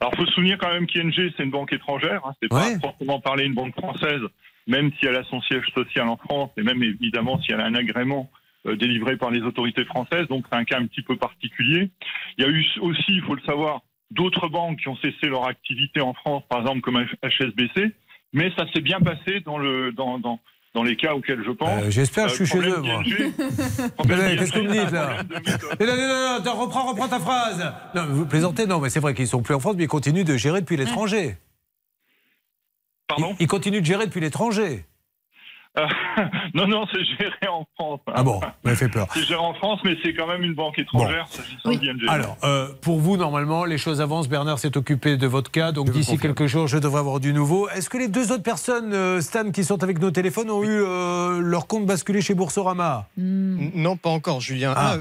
[0.00, 2.22] Alors, il faut se souvenir quand même qu'ING, c'est une banque étrangère.
[2.24, 4.20] Hein, c'est pas proprement parler une banque française,
[4.66, 7.66] même si elle a son siège social en France et même évidemment si elle a
[7.66, 8.30] un agrément
[8.66, 10.26] euh, délivré par les autorités françaises.
[10.28, 11.90] Donc, c'est un cas un petit peu particulier.
[12.38, 15.46] Il y a eu aussi, il faut le savoir, d'autres banques qui ont cessé leur
[15.46, 17.92] activité en France, par exemple comme HSBC.
[18.32, 20.40] Mais ça s'est bien passé dans, le, dans, dans,
[20.74, 21.84] dans les cas auxquels je pense.
[21.84, 23.02] Euh, J'espère, je suis chez problème eux, moi.
[24.36, 25.18] Qu'est-ce que vous me dites là
[25.78, 27.72] Mais non, non, non, reprends, reprends ta phrase.
[27.94, 30.24] Non, vous plaisantez, non, mais c'est vrai qu'ils sont plus en France, mais ils continuent
[30.24, 31.36] de gérer depuis l'étranger.
[33.06, 34.86] Pardon ils continuent de gérer depuis l'étranger.
[35.76, 35.86] Euh,
[36.54, 38.00] non, non, c'est géré en France.
[38.14, 39.08] Ah bon, ça fait peur.
[39.12, 41.26] C'est géré en France, mais c'est quand même une banque étrangère.
[42.08, 44.28] Alors, euh, pour vous, normalement, les choses avancent.
[44.28, 47.68] Bernard s'est occupé de votre cas, donc d'ici quelques jours, je devrais avoir du nouveau.
[47.70, 50.80] Est-ce que les deux autres personnes, euh, Stan, qui sont avec nos téléphones, ont eu
[50.80, 53.08] euh, leur compte basculé chez Boursorama?
[53.16, 54.74] Non, pas encore, Julien.
[54.76, 54.94] Ah.
[54.94, 54.98] Ah,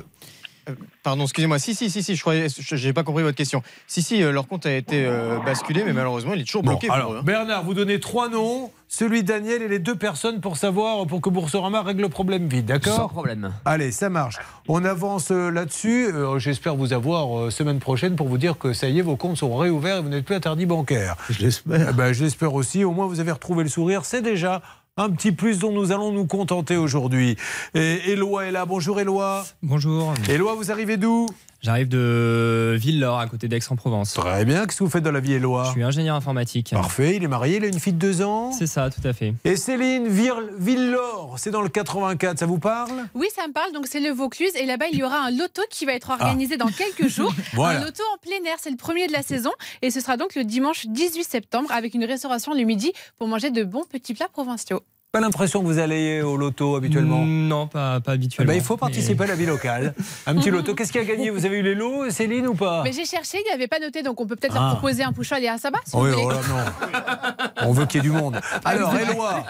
[0.70, 0.74] euh,
[1.04, 1.60] pardon, excusez-moi.
[1.60, 3.62] Si, si, si, si, je j'ai pas compris votre question.
[3.88, 6.72] Si, si, euh, leur compte a été euh, basculé, mais malheureusement, il est toujours Bon,
[6.72, 6.88] bloqué.
[6.88, 7.24] pour alors, eux, hein.
[7.26, 11.22] Bernard, vous donnez trois noms, celui de Daniel et les deux personnes pour savoir, pour
[11.22, 12.96] que Boursorama règle le problème vite, d'accord?
[12.96, 13.54] Sans problème.
[13.66, 14.38] Allez, ça marche.
[14.68, 16.08] On avance là-dessus.
[16.14, 19.16] Euh, J'espère vous avoir euh, semaine prochaine pour vous dire que ça y est, vos
[19.18, 21.16] comptes sont réouverts et vous n'êtes plus interdit bancaire.
[21.30, 21.94] Je l'espère.
[21.94, 22.84] ben, je l'espère aussi.
[22.84, 24.06] Au moins, vous avez retrouvé le sourire.
[24.06, 24.62] C'est déjà
[24.96, 27.36] un petit plus dont nous allons nous contenter aujourd'hui.
[27.74, 28.66] Et Éloi est là.
[28.66, 29.44] Bonjour Éloi.
[29.64, 30.14] Bonjour.
[30.30, 31.26] Éloi, vous arrivez d'où?
[31.64, 34.16] J'arrive de Villelaure, à côté d'Aix-en-Provence.
[34.16, 34.66] Très bien.
[34.66, 36.72] Qu'est-ce que vous faites dans la vie, Éloi Je suis ingénieur informatique.
[36.72, 37.16] Parfait.
[37.16, 38.52] Il est marié, il a une fille de deux ans.
[38.52, 39.34] C'est ça, tout à fait.
[39.46, 42.38] Et Céline Villelaure, c'est dans le 84.
[42.40, 43.72] Ça vous parle Oui, ça me parle.
[43.72, 44.52] Donc, c'est le Vaucluse.
[44.58, 47.34] Et là-bas, il y aura un loto qui va être organisé dans quelques jours.
[47.54, 47.80] Voilà.
[47.80, 48.58] Un loto en plein air.
[48.60, 49.52] C'est le premier de la saison.
[49.82, 53.52] Et ce sera donc le dimanche 18 septembre avec une restauration le midi pour manger
[53.52, 54.82] de bons petits plats provinciaux.
[55.14, 58.52] Pas l'impression que vous allez au loto habituellement Non, pas, pas Eh habituellement.
[58.52, 59.94] ben, il faut participer à la vie locale.
[60.26, 60.74] Un petit loto.
[60.74, 61.30] Qu'est-ce qui a gagné?
[61.30, 62.82] Vous avez eu les lots, Céline, ou pas?
[62.84, 64.02] Mais j'ai cherché, il n'y avait pas noté.
[64.02, 64.62] Donc, on peut peut-être Ah.
[64.62, 65.78] leur proposer un pouchoir et un sabbat.
[65.86, 67.68] Si Oui, vous oh là, non.
[67.68, 68.40] On veut qu'il y ait du monde.
[68.66, 69.46] Alors, Éloi,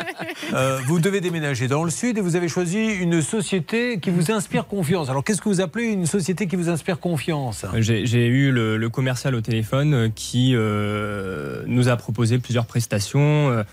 [0.54, 4.32] euh, vous devez déménager dans le sud et vous avez choisi une société qui vous
[4.34, 5.10] inspire confiance.
[5.10, 7.66] Alors, qu'est-ce que vous appelez une société qui vous inspire confiance?
[7.78, 12.66] J'ai j'ai eu le, le commercial au téléphone euh, qui euh, nous a proposé plusieurs
[12.66, 13.50] prestations.
[13.50, 13.64] euh,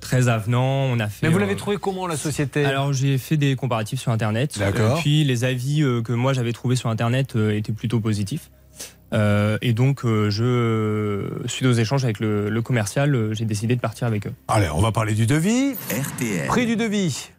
[0.00, 1.26] Très avenant, on a fait.
[1.26, 4.56] Mais vous l'avez euh, trouvé comment, la société Alors j'ai fait des comparatifs sur Internet.
[4.58, 4.96] D'accord.
[4.96, 8.50] Euh, puis les avis euh, que moi j'avais trouvés sur Internet euh, étaient plutôt positifs.
[9.14, 13.74] Euh, et donc euh, je, suite aux échanges avec le, le commercial, euh, j'ai décidé
[13.74, 14.32] de partir avec eux.
[14.48, 15.72] Allez, on va parler du devis.
[15.90, 16.46] RTL.
[16.46, 17.30] Prix du devis.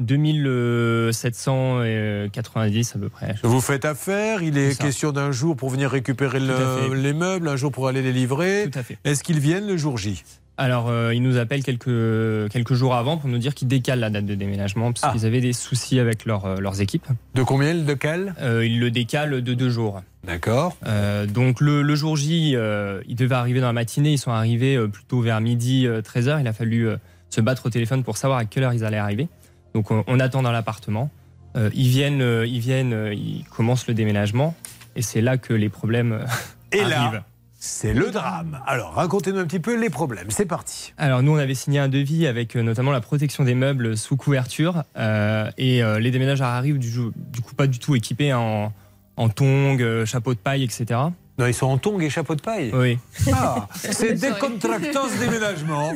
[0.00, 3.34] 2790 à peu près.
[3.44, 7.56] Vous faites affaire, il est question d'un jour pour venir récupérer le- les meubles, un
[7.56, 8.68] jour pour aller les livrer.
[8.72, 8.98] Tout à fait.
[9.04, 10.24] Est-ce qu'ils viennent le jour J?
[10.56, 14.10] Alors, euh, ils nous appellent quelques, quelques jours avant pour nous dire qu'ils décalent la
[14.10, 15.10] date de déménagement parce Ah.
[15.12, 17.06] qu'ils avaient des soucis avec leur, euh, leurs équipes.
[17.34, 20.02] De combien de quel Euh, Ils le décalent de deux jours.
[20.22, 20.76] D'accord.
[20.86, 24.78] Euh, donc le, le jour J, ils devaient arriver dans la matinée, ils sont arrivés
[24.88, 26.40] plutôt vers midi, 13h.
[26.40, 26.88] Il a fallu
[27.30, 29.28] se battre au téléphone pour savoir à quelle heure ils allaient arriver.
[29.74, 31.10] Donc on, on attend dans l'appartement.
[31.56, 34.54] Ils viennent, ils viennent, ils commencent le déménagement.
[34.96, 36.24] Et c'est là que les problèmes
[36.72, 37.24] Et là.
[37.64, 38.60] C'est le drame.
[38.66, 40.26] Alors, racontez-nous un petit peu les problèmes.
[40.28, 40.92] C'est parti.
[40.98, 44.16] Alors nous, on avait signé un devis avec euh, notamment la protection des meubles sous
[44.16, 48.70] couverture euh, et euh, les déménageurs arrivent du, du coup pas du tout équipés en,
[49.16, 51.00] en tongs, chapeau de paille, etc.
[51.36, 52.70] Non, ils sont en tongs et chapeau de paille.
[52.72, 52.96] Oui.
[53.32, 55.92] Ah, c'est décontractance déménagement.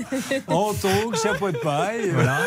[0.48, 2.10] En tongs, chapeau de paille.
[2.12, 2.38] Voilà.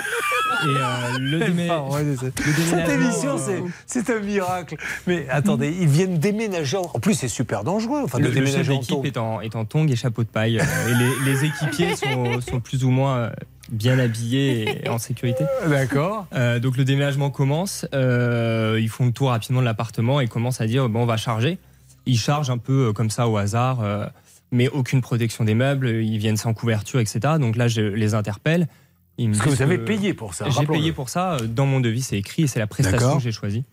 [0.63, 4.75] Et euh, le, démé- le Cette déménagement, émission, euh, c'est- c'est un miracle.
[5.07, 6.75] Mais attendez, ils viennent déménager.
[6.77, 8.01] en- En plus, c'est super dangereux.
[8.03, 9.03] Enfin, de le, le chef déménager d'équipe tongs.
[9.05, 10.59] est en, est en tongs et chapeau de paille.
[10.59, 10.93] euh, Et
[11.25, 13.31] les, les équipiers sont, sont plus ou moins
[13.71, 15.45] bien habillés et en sécurité.
[15.65, 16.25] D'accord.
[16.35, 17.85] Euh, donc le déménagement commence.
[17.93, 21.15] euh, ils font le tour rapidement de l'appartement et commencent à dire bon, on va
[21.15, 21.57] charger.
[22.05, 24.05] Ils chargent un peu euh, comme ça au hasard, euh,
[24.51, 25.87] mais aucune protection des meubles.
[25.89, 27.19] Ils viennent sans couverture, etc.
[27.39, 28.67] Donc là, je les interpelle.
[29.17, 31.33] Ils me Parce que vous avez payé pour ça, J'ai payé pour ça.
[31.33, 33.63] euh, Dans mon devis, c'est écrit et c'est la prestation que j'ai choisie.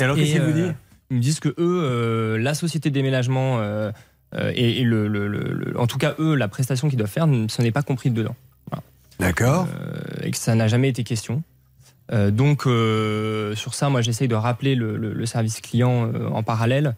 [0.00, 0.74] Et alors, qu'est-ce qu'ils vous disent
[1.10, 3.92] Ils me disent que eux, euh, la société de déménagement euh,
[4.34, 7.10] euh, et, et le, le- le- le- en tout cas eux, la prestation qu'ils doivent
[7.10, 8.34] faire, ce n'est pas compris dedans.
[8.70, 8.82] Voilà.
[9.20, 9.68] D'accord.
[10.22, 11.42] et que ça n'a jamais été question.
[12.10, 16.96] Donc sur ça, moi j'essaye de rappeler le, service client en parallèle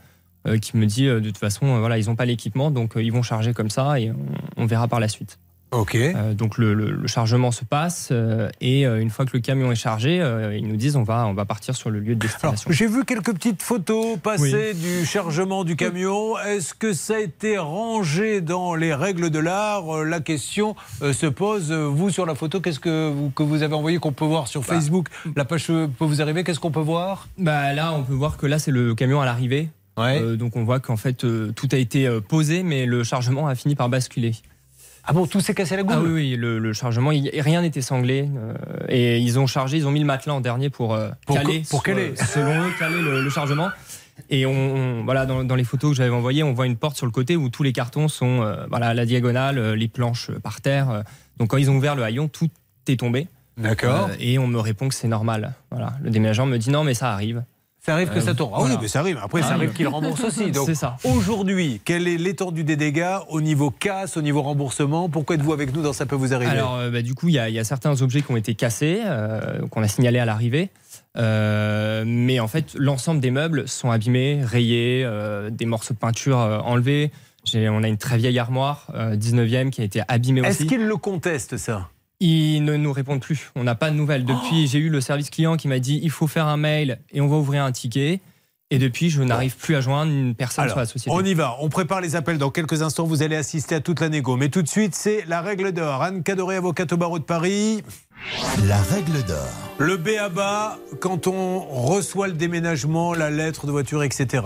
[0.59, 3.03] qui me dit euh, de toute façon, euh, voilà, ils n'ont pas l'équipement, donc euh,
[3.03, 5.39] ils vont charger comme ça et on, on verra par la suite.
[5.73, 5.97] Ok.
[5.97, 9.41] Euh, donc le, le- le chargement se passe euh, et euh, une fois que le
[9.41, 12.15] camion est chargé, euh, ils nous disent on va on va partir sur le lieu
[12.15, 12.71] de destination.
[12.71, 16.39] J'ai vu quelques petites photos passer du chargement du camion.
[16.39, 19.97] Est-ce que ça a été rangé dans les règles de l'art?
[19.97, 21.73] Euh, La question euh, se pose.
[21.73, 24.47] Euh, Vous, sur la photo, qu'est-ce que vous, que vous avez envoyé, qu'on peut voir
[24.47, 25.09] sur Facebook?
[25.35, 27.27] La page euh, peut vous arriver, qu'est-ce qu'on peut voir?
[27.37, 29.71] Bah là, on peut voir que là c'est le camion à l'arrivée.
[29.99, 33.47] Euh, donc on voit qu'en fait euh, tout a été euh, posé, mais le chargement
[33.47, 34.33] a fini par basculer.
[35.07, 37.61] Ah bon, tout s'est cassé la goule Ah oui, oui, le, le chargement, il- rien
[37.61, 38.27] n'était sanglé.
[38.37, 38.55] euh,
[38.89, 41.63] et ils ont chargé, ils ont mis le matelas en dernier pour, euh, Pour caler,
[41.69, 42.15] pour caler.
[42.17, 43.69] selon eux, caler le, le chargement.
[44.31, 46.97] Et on, on- voilà, dans, dans les photos que j'avais envoyées, on voit une porte
[46.97, 50.31] sur le côté où tous les cartons sont euh, voilà, à la diagonale, les planches
[50.43, 51.03] par terre.
[51.37, 52.49] donc quand ils ont ouvert le haillon, tout
[52.89, 53.29] est tombé.
[53.59, 54.09] D'accord.
[54.11, 55.53] Euh, et on me répond que c'est normal.
[55.71, 55.93] Voilà.
[56.03, 57.43] Le déménageur me dit non, mais ça arrive.
[57.85, 58.51] Ça arrive que Euh, ça tombe.
[58.55, 58.75] Ah voilà.
[58.75, 59.19] oui, mais ça arrive.
[59.23, 59.77] Après, ça Ah, arrive oui.
[59.77, 60.51] qu'il rembourse aussi.
[60.51, 60.97] Donc, C'est ça.
[61.05, 65.11] Aujourd'hui, quelle est l'étendue des dégâts au niveau casse, au niveau remboursement?
[65.11, 66.51] Pourquoi êtes-vous avec nous dans Ça peut vous arriver?
[66.51, 68.37] Alors, euh, bah, du coup, il y, a- il y a certains objets qui ont
[68.39, 70.71] été cassés, euh, qu'on a signalés à l'arrivée.
[71.19, 76.41] Euh, mais en fait, l'ensemble des meubles sont abîmés, rayés, euh, des morceaux de peinture
[76.41, 77.11] euh, enlevés.
[77.55, 80.67] On a une très vieille armoire, euh, 19e, qui a été abîmée Est-ce aussi.
[80.67, 81.89] qu'ils le contestent, ça?
[82.21, 83.51] Ils ne nous répondent plus.
[83.57, 84.25] On n'a pas de nouvelles.
[84.25, 87.21] Depuis, j'ai eu le service client qui m'a dit il faut faire un mail et
[87.21, 88.21] on va ouvrir un ticket.
[88.71, 91.15] Et depuis, je n'arrive plus à joindre une personne Alors, sur la société.
[91.15, 91.57] on y va.
[91.61, 92.39] On prépare les appels.
[92.39, 94.37] Dans quelques instants, vous allez assister à toute la négo.
[94.37, 96.03] Mais tout de suite, c'est la règle d'or.
[96.03, 97.83] Anne Cadoré, avocate au barreau de Paris.
[98.67, 99.47] La règle d'or.
[99.79, 100.79] Le B.A.B.A.
[101.01, 104.43] quand on reçoit le déménagement, la lettre de voiture, etc.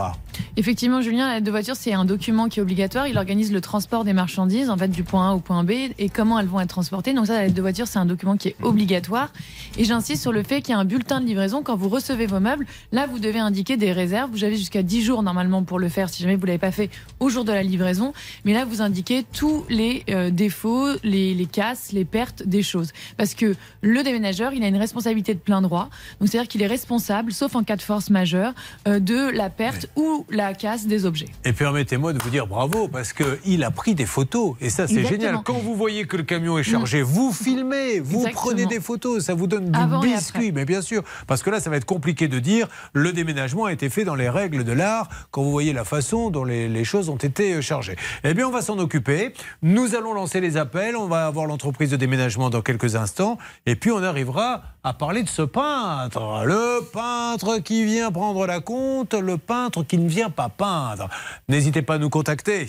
[0.57, 3.07] Effectivement, Julien, la lettre de voiture, c'est un document qui est obligatoire.
[3.07, 6.09] Il organise le transport des marchandises, en fait, du point A au point B et
[6.09, 7.13] comment elles vont être transportées.
[7.13, 9.33] Donc ça, la lettre de voiture, c'est un document qui est obligatoire.
[9.77, 12.27] Et j'insiste sur le fait qu'il y a un bulletin de livraison quand vous recevez
[12.27, 12.67] vos meubles.
[12.93, 14.31] Là, vous devez indiquer des réserves.
[14.31, 16.91] Vous avez jusqu'à 10 jours normalement pour le faire si jamais vous l'avez pas fait
[17.21, 18.13] au jour de la livraison.
[18.45, 22.93] Mais là, vous indiquez tous les euh, défauts, les, les casses, les pertes des choses.
[23.17, 25.89] Parce que le déménageur, il a une responsabilité de plein droit.
[26.21, 28.53] Donc c'est-à-dire qu'il est responsable, sauf en cas de force majeure,
[28.87, 31.29] euh, de la perte ou la casse des objets.
[31.45, 34.55] Et permettez-moi de vous dire bravo, parce qu'il a pris des photos.
[34.61, 35.39] Et ça, c'est génial.
[35.45, 38.41] Quand vous voyez que le camion est chargé, vous filmez, vous Exactement.
[38.43, 39.25] prenez des photos.
[39.25, 40.53] Ça vous donne du Avant biscuit.
[40.53, 43.73] Mais bien sûr, parce que là, ça va être compliqué de dire le déménagement a
[43.73, 46.85] été fait dans les règles de l'art, quand vous voyez la façon dont les, les
[46.85, 47.97] choses ont été euh, chargées.
[48.25, 49.33] Eh bien, on va s'en occuper.
[49.63, 50.97] Nous allons lancer les appels.
[50.97, 53.39] On va avoir l'entreprise de déménagement dans quelques instants.
[53.67, 56.45] Et puis, on arrivera à parler de ce peintre.
[56.47, 61.11] Le peintre qui vient prendre la compte, le peintre qui ne vient pas peindre.
[61.49, 62.67] N'hésitez pas à nous contacter.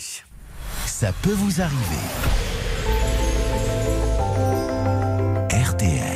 [0.86, 2.04] Ça peut vous arriver.
[5.50, 6.09] RTL.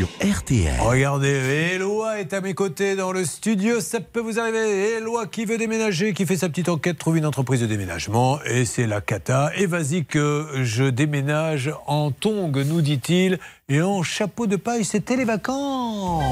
[0.00, 0.80] Sur RTL.
[0.80, 3.80] Regardez, Éloi est à mes côtés dans le studio.
[3.80, 4.96] Ça peut vous arriver.
[4.96, 8.38] Éloi qui veut déménager, qui fait sa petite enquête, trouve une entreprise de déménagement.
[8.46, 9.50] Et c'est la cata.
[9.56, 13.38] Et vas-y que je déménage en tongue, nous dit-il.
[13.68, 16.24] Et en chapeau de paille, c'était les vacances.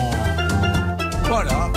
[1.24, 1.70] Voilà.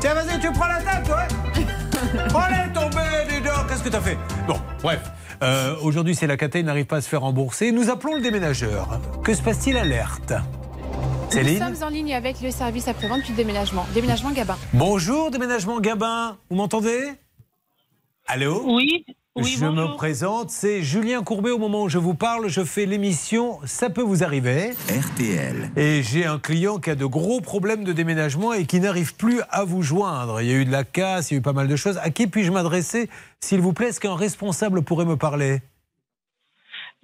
[0.00, 1.22] Tiens, vas-y, tu prends la table, toi
[2.42, 2.96] Allez, tombé,
[3.30, 4.18] dis donc, qu'est-ce que t'as fait?
[4.46, 5.00] Bon, bref.
[5.42, 7.72] Euh, Aujourd'hui, c'est la cata, il n'arrive pas à se faire rembourser.
[7.72, 9.00] Nous appelons le déménageur.
[9.24, 10.34] Que se passe-t-il Alerte?
[11.30, 13.86] Céline Nous sommes en ligne avec le service après-vente du déménagement.
[13.92, 14.56] Déménagement Gabin.
[14.72, 16.38] Bonjour, déménagement Gabin.
[16.50, 17.12] Vous m'entendez?
[18.26, 18.62] Allô?
[18.66, 19.04] Oui,
[19.36, 21.50] oui, Je me présente, c'est Julien Courbet.
[21.50, 24.70] Au moment où je vous parle, je fais l'émission Ça peut vous arriver.
[24.88, 25.70] RTL.
[25.76, 29.40] Et j'ai un client qui a de gros problèmes de déménagement et qui n'arrive plus
[29.50, 30.40] à vous joindre.
[30.40, 31.98] Il y a eu de la casse, il y a eu pas mal de choses.
[31.98, 33.10] À qui puis-je m'adresser,
[33.40, 35.60] s'il vous plaît Est-ce qu'un responsable pourrait me parler?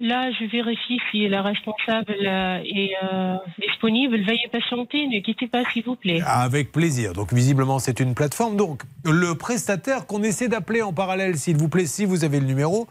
[0.01, 4.17] Là, je vérifie si la responsable euh, est euh, disponible.
[4.25, 6.19] Veuillez patienter, ne quittez pas, s'il vous plaît.
[6.25, 7.13] Avec plaisir.
[7.13, 8.57] Donc visiblement c'est une plateforme.
[8.57, 12.45] Donc le prestataire qu'on essaie d'appeler en parallèle, s'il vous plaît, si vous avez le
[12.45, 12.87] numéro,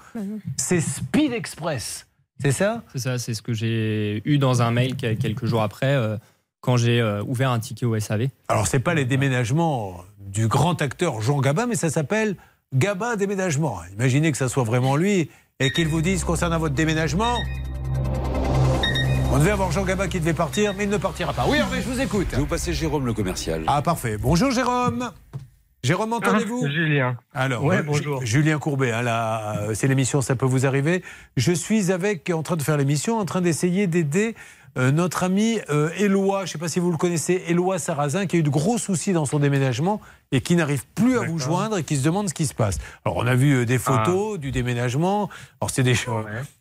[0.56, 2.06] c'est Speed Express.
[2.40, 2.82] C'est ça?
[2.93, 6.16] C'est ça, c'est ce que j'ai eu dans un mail que- quelques jours après, euh,
[6.60, 8.28] quand j'ai euh, ouvert un ticket au SAV.
[8.48, 12.35] Alors c'est pas les déménagements du grand acteur Jean Gabin, mais ça s'appelle
[12.74, 13.78] Gabin Déménagement.
[13.93, 15.28] Imaginez que ça soit vraiment lui
[15.60, 17.39] et qu'il vous dise concernant votre déménagement.
[19.32, 21.44] On devait avoir Jean Gabin qui devait partir, mais il ne partira pas.
[21.48, 22.26] Oui, Hervé, je vous écoute.
[22.31, 23.62] Je vais vous passer Jérôme, le commercial.
[23.66, 24.16] Ah, parfait.
[24.20, 25.10] Bonjour, Jérôme.
[25.85, 27.16] Jérôme, entendez-vous Ah, Julien.
[27.35, 28.20] Alors, Ouais, euh, bonjour.
[28.20, 31.02] Ju- Julien Courbet, hein, là, euh, c'est l'émission Ça peut vous arriver.
[31.36, 34.35] Je suis avec, en train de faire l'émission, en train d'essayer d'aider
[34.76, 38.26] euh, notre ami euh, Éloi, je ne sais pas si vous le connaissez, Éloi Sarrazin,
[38.26, 40.01] qui a eu de gros soucis dans son déménagement
[40.32, 42.78] et qui n'arrive plus à vous joindre et qui se demande ce qui se passe.
[43.05, 45.28] Alors on a vu euh, des photos du déménagement.
[45.60, 45.94] Alors c'est des,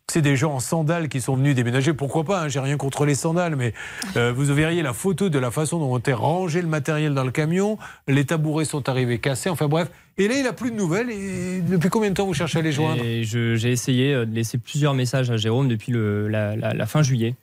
[0.08, 1.92] c'est des gens en sandales qui sont venus déménager.
[1.92, 3.74] Pourquoi pas hein, J'ai rien contre les sandales, mais
[4.16, 7.24] euh, vous verriez la photo de la façon dont on était rangé le matériel dans
[7.24, 7.78] le camion.
[8.06, 9.50] Les tabourets sont arrivés cassés.
[9.50, 9.90] Enfin bref.
[10.16, 11.10] Et là, il a plus de nouvelles.
[11.10, 13.02] Et depuis combien de temps vous cherchez à les joindre?
[13.22, 17.34] J'ai essayé de laisser plusieurs messages à Jérôme depuis le- la, la- la fin juillet.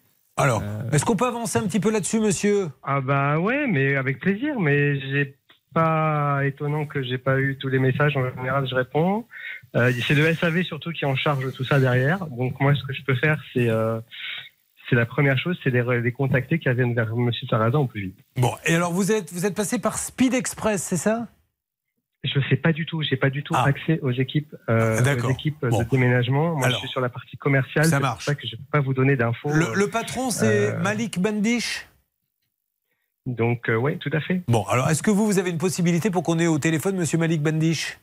[0.41, 4.19] Alors, est-ce qu'on peut avancer un petit peu là-dessus, monsieur Ah bah ouais, mais avec
[4.19, 4.59] plaisir.
[4.59, 5.35] Mais j'ai
[5.73, 8.17] pas étonnant que j'ai pas eu tous les messages.
[8.17, 9.25] En général, je réponds.
[9.75, 12.25] Euh, c'est le SAV surtout qui est en charge tout ça derrière.
[12.27, 13.99] Donc moi, ce que je peux faire, c'est euh,
[14.89, 18.01] c'est la première chose, c'est les, les contacter qui viennent vers Monsieur Sarrazin au plus
[18.01, 18.17] vite.
[18.35, 21.27] Bon, et alors vous êtes, vous êtes passé par Speed Express, c'est ça?
[22.23, 23.01] Je sais pas du tout.
[23.01, 25.31] J'ai pas du tout accès aux équipes, euh, Ah, d'accord.
[25.31, 25.79] aux équipes Bon.
[25.79, 26.55] de déménagement.
[26.55, 27.85] Moi, Alors, je suis sur la partie commerciale.
[27.85, 28.25] ça C'est pour marche.
[28.25, 29.49] ça que je peux pas vous donner d'infos.
[29.51, 31.87] Le, le patron, c'est Euh, Malik Bandish
[33.25, 34.41] Donc euh, ouais, tout à fait.
[34.47, 37.17] Bon, alors est-ce que vous, vous avez une possibilité pour qu'on ait au téléphone monsieur
[37.17, 37.97] Malik Bandish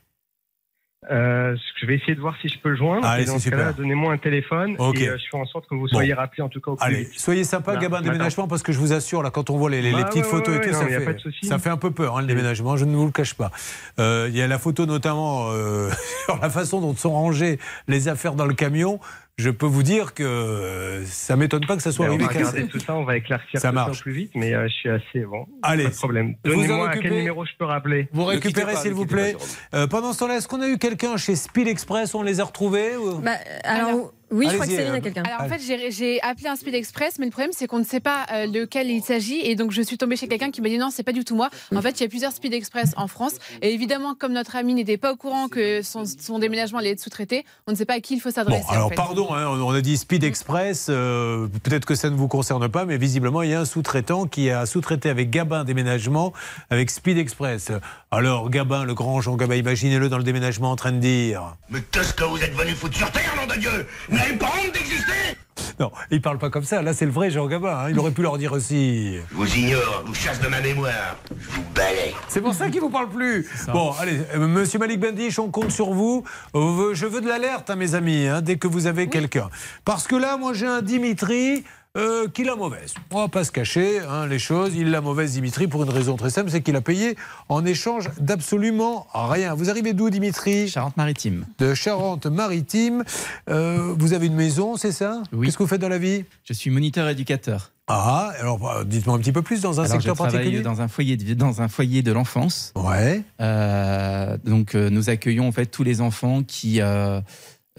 [1.11, 3.07] Euh, je vais essayer de voir si je peux le joindre.
[3.07, 3.75] Allez, et dans ce cas-là, super.
[3.77, 5.01] donnez-moi un téléphone Ok.
[5.01, 6.21] et euh, je fais en sorte que vous soyez Bon.
[6.21, 7.19] rappelé en tout cas au plus Allez, vite.
[7.21, 9.81] soyez sympa, Là, Gabin déménagement, parce que je vous assure, là, quand on voit les,
[9.81, 11.93] les- les Bah, petites ouais, photos ouais, et tout, non, fait, ça fait un peu
[11.93, 13.53] peur, hein, le déménagement, je ne vous le cache pas.
[14.01, 15.89] Euh, Il y a la photo notamment euh,
[16.27, 18.99] sur la façon dont sont rangées les affaires dans le camion.
[19.39, 22.25] Je peux vous dire que euh, ça m'étonne pas que ça soit Mais on arrivé
[22.35, 23.93] va regarder tout ça, on va éclaircir Ça tout marche.
[23.95, 25.47] ça au plus vite, mais euh, je suis assez bon.
[25.63, 25.85] Allez.
[25.85, 26.35] pas de problème.
[26.45, 28.09] Donnez-moi à quel numéro je peux rappeler.
[28.13, 29.37] Vous récupérez, s'il vous plaît.
[29.75, 32.17] Euh, pendant ce temps-là, est-ce qu'on a eu quelqu'un chez Speed Express?
[32.17, 33.33] On les a retrouvés ou- Bah,
[33.63, 35.23] alors, oui, je crois que Céline euh, a quelqu'un.
[35.23, 37.85] Alors en fait, j'ai- j'ai appelé un Speed Express, mais le problème c'est qu'on ne
[37.85, 40.69] sait pas euh, lequel il s'agit, et donc je suis tombée chez quelqu'un qui m'a
[40.69, 41.51] dit non, c'est pas du tout moi.
[41.75, 43.33] En fait, il y a plusieurs Speed Express en France,
[43.63, 47.01] et évidemment, comme notre ami n'était pas au courant que son, son déménagement allait être
[47.01, 48.65] sous-traité, on ne sait pas à qui il faut Bon, s'adresser.
[48.69, 48.95] en alors fait.
[48.95, 52.85] pardon, hein, on a dit Speed Express, euh, peut-être que ça ne vous concerne pas,
[52.85, 56.33] mais visiblement il y a un sous-traitant qui a sous-traité avec Gabin Déménagement,
[56.71, 57.71] avec Speed Express.
[58.11, 61.57] Alors Gabin, le grand Jean Gabin, imaginez-le dans le déménagement en train de dire...
[61.69, 64.47] Mais qu'est-ce que vous êtes venu foutre sur Terre, nom de Dieu Vous n'avez pas
[64.47, 65.37] honte d'exister
[65.79, 68.13] Non, il parle pas comme ça, là c'est le vrai Jean Gabin, hein, il aurait
[68.13, 69.19] pu leur dire aussi...
[69.31, 71.17] Je vous ignore, je vous chasse de ma mémoire.
[71.39, 72.15] Je vous balaye.
[72.29, 73.47] C'est pour ça qu'il vous parle plus.
[73.75, 76.25] Bon, allez, euh, Monsieur Malik Bendish, on compte sur vous.
[76.55, 79.51] Euh, Je veux de l'alerte, hein, mes amis, hein, dès que vous avez quelqu'un.
[79.85, 81.63] Parce que là, moi, j'ai un Dimitri.
[81.97, 82.95] Euh, qui l'a mauvaise.
[83.11, 84.75] On va pas se cacher hein, les choses.
[84.77, 87.17] Il l'a mauvaise, Dimitri, pour une raison très simple, c'est qu'il a payé
[87.49, 89.55] en échange d'absolument rien.
[89.55, 91.47] Vous arrivez d'où, Dimitri Charente-Maritime.
[91.59, 93.05] De Charente-Maritime.
[93.49, 95.47] Euh, vous avez une maison, c'est ça Oui.
[95.47, 97.73] Qu'est-ce que vous faites dans la vie Je suis moniteur éducateur.
[97.89, 100.63] Ah, alors bah, dites-moi un petit peu plus dans un Alors, secteur je travaille particulier.
[100.63, 102.73] dans un foyer de, dans un foyer de l'enfance.
[102.77, 103.23] Ouais.
[103.41, 106.81] Euh, donc, euh, nous accueillons en fait tous les enfants qui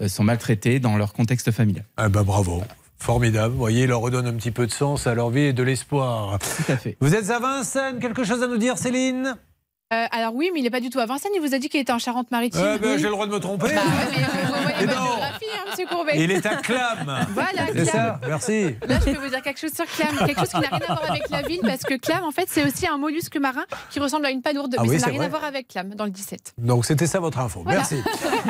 [0.07, 1.85] sont maltraités dans leur contexte familial.
[1.97, 2.63] Ah bah bravo.
[2.99, 3.53] Formidable.
[3.53, 5.63] Vous voyez, il leur redonne un petit peu de sens à leur vie et de
[5.63, 6.37] l'espoir.
[6.39, 6.97] Tout à fait.
[6.99, 9.35] Vous êtes à Vincennes, quelque chose à nous dire, Céline?
[9.91, 11.67] Euh, alors oui, mais il n'est pas du tout à Vincennes, il vous a dit
[11.67, 12.61] qu'il était en Charente-Maritime.
[12.75, 13.73] Eh ben, J'ai le droit de me tromper.
[13.73, 14.99] Bah ouais, mais euh, vous voyez Et ma non.
[15.77, 16.11] géographie, monsieur Courbet.
[16.15, 17.25] Il est à Clam.
[17.33, 17.85] Voilà, C'est Clam.
[17.87, 18.63] ça, merci.
[18.87, 20.93] Là, je peux vous dire quelque chose sur Clam, quelque chose qui n'a rien à
[20.95, 23.99] voir avec la ville, parce que Clam, en fait, c'est aussi un mollusque marin qui
[23.99, 25.25] ressemble à une palourde, Ah mais oui, ça c'est n'a rien vrai.
[25.27, 26.53] à voir avec Clam, dans le 17.
[26.57, 27.61] Donc c'était ça votre info.
[27.63, 27.79] Voilà.
[27.79, 27.97] Merci.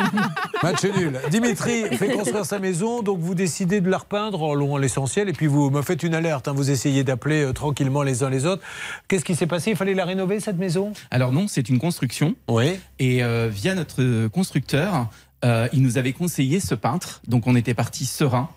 [0.64, 1.20] Match nul.
[1.30, 5.34] Dimitri fait construire sa maison, donc vous décidez de la repeindre en loin l'essentiel, et
[5.34, 6.48] puis vous me faites une alerte.
[6.48, 6.54] hein.
[6.56, 8.62] Vous essayez d'appeler euh, tranquillement les uns les autres.
[9.08, 9.72] Qu'est-ce qui s'est passé?
[9.72, 10.94] Il fallait la rénover cette maison?
[11.12, 12.36] Alors non, c'est une construction.
[12.48, 12.80] Oui.
[13.00, 15.08] Et euh, via notre constructeur,
[15.46, 17.22] euh, il nous avait conseillé ce peintre.
[17.28, 18.50] Donc on était parti serein.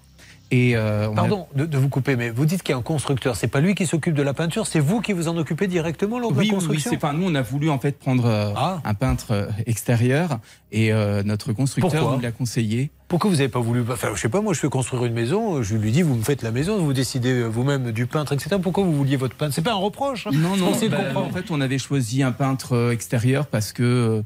[0.55, 2.79] Et euh, on a- Pardon de, de vous couper, mais vous dites qu'il y a
[2.79, 3.37] un constructeur.
[3.37, 6.19] C'est pas lui qui s'occupe de la peinture, c'est vous qui vous en occupez directement
[6.19, 6.93] lors de Oui, la oui, oui, construction.
[6.95, 8.81] enfin, nous on a voulu en fait prendre euh, Ah.
[8.85, 10.41] un peintre euh, extérieur
[10.71, 12.91] et euh, notre constructeur Pourquoi nous l'a conseillé.
[13.09, 15.63] Pourquoi vous n'avez pas voulu Enfin, je sais pas, moi je fais construire une maison,
[15.63, 18.57] je lui dis vous me faites la maison, vous décidez euh, vous-même du peintre, etc.
[18.63, 19.55] Pourquoi vous vouliez votre peintre?
[19.55, 20.27] C'est pas un reproche.
[20.27, 20.31] hein.
[20.35, 24.23] Non, non, bah, en fait on avait choisi un peintre euh, extérieur parce que.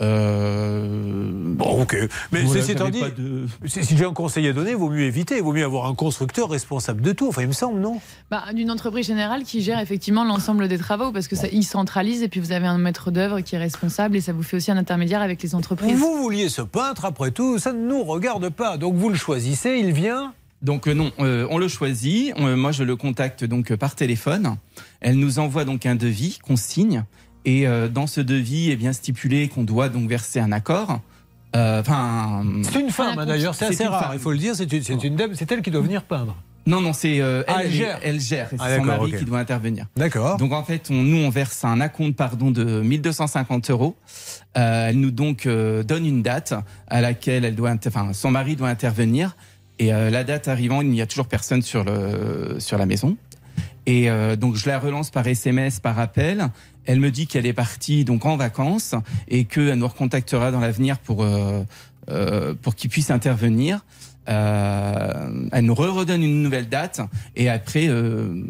[0.00, 1.96] Euh, Bon, ok.
[2.32, 5.02] Mais voilà, ceci étant dit, de- si j'ai un conseil à donner, il vaut mieux
[5.04, 5.36] éviter.
[5.36, 7.28] Il vaut mieux avoir un constructeur responsable de tout.
[7.28, 8.00] Enfin, il me semble, non?
[8.30, 12.22] Bah, D'une entreprise générale qui gère effectivement l'ensemble des travaux, parce que ça, il centralise
[12.22, 14.70] et puis vous avez un maître d'œuvre qui est responsable et ça vous fait aussi
[14.70, 15.94] un intermédiaire avec les entreprises.
[15.96, 18.78] Vous vouliez ce peintre, après tout, ça ne nous regarde pas.
[18.78, 20.32] Donc vous le choisissez, il vient?
[20.62, 22.32] Donc euh, non, euh, on le choisit.
[22.36, 24.56] On- moi, je le contacte donc euh, par téléphone.
[25.00, 27.04] Elle nous envoie donc un devis qu'on signe.
[27.44, 31.00] Et euh, dans ce devis est bien stipulé qu'on doit donc verser un accord.
[31.56, 34.04] Euh, Enfin, C'est une femme, hein, d'ailleurs, c'est assez rare.
[34.04, 34.10] femme.
[34.14, 36.36] Il faut le dire, c'est une, c'est une dame, c'est elle qui doit venir peindre.
[36.64, 37.98] Non, non, c'est euh, elle, Ah, elle gère.
[38.04, 38.46] elle gère.
[38.46, 39.86] Ah, C'est son d'accord, mari qui doit intervenir.
[39.96, 40.36] D'accord.
[40.36, 43.96] Donc en fait, on- nous on verse un acompte pardon de 1250 euros.
[44.56, 46.54] Euh, elle nous donc euh, donne une date
[46.86, 49.34] à laquelle elle doit, enfin son mari doit intervenir.
[49.80, 53.16] Et euh, la date arrivant, il n'y a toujours personne sur, le, sur la maison.
[53.86, 56.46] Et euh, donc je la relance par SMS, par appel.
[56.86, 58.94] Elle me dit qu'elle est partie donc en vacances
[59.28, 61.62] et qu'elle nous recontactera dans l'avenir pour euh,
[62.10, 63.84] euh, pour qu'il puisse intervenir.
[64.28, 67.00] Euh, elle nous redonne une nouvelle date
[67.36, 68.44] et après euh,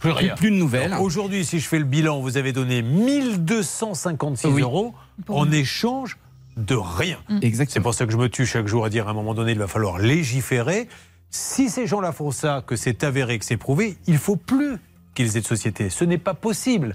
[0.00, 0.34] Plus rien.
[0.34, 0.92] plus de nouvelles.
[0.92, 4.62] Alors, Aujourd'hui, si je fais le bilan, vous avez donné 1256 Oui.
[4.62, 4.94] euros
[5.28, 6.16] en échange
[6.56, 7.18] de rien.
[7.42, 7.72] Exactement.
[7.74, 9.52] C'est pour ça que je me tue chaque jour à dire à un moment donné,
[9.52, 10.88] il va falloir légiférer.
[11.30, 14.76] Si ces gens-là font ça, que c'est avéré, que c'est prouvé, il faut plus
[15.14, 15.90] qu'ils aient de société.
[15.90, 16.94] Ce n'est pas possible.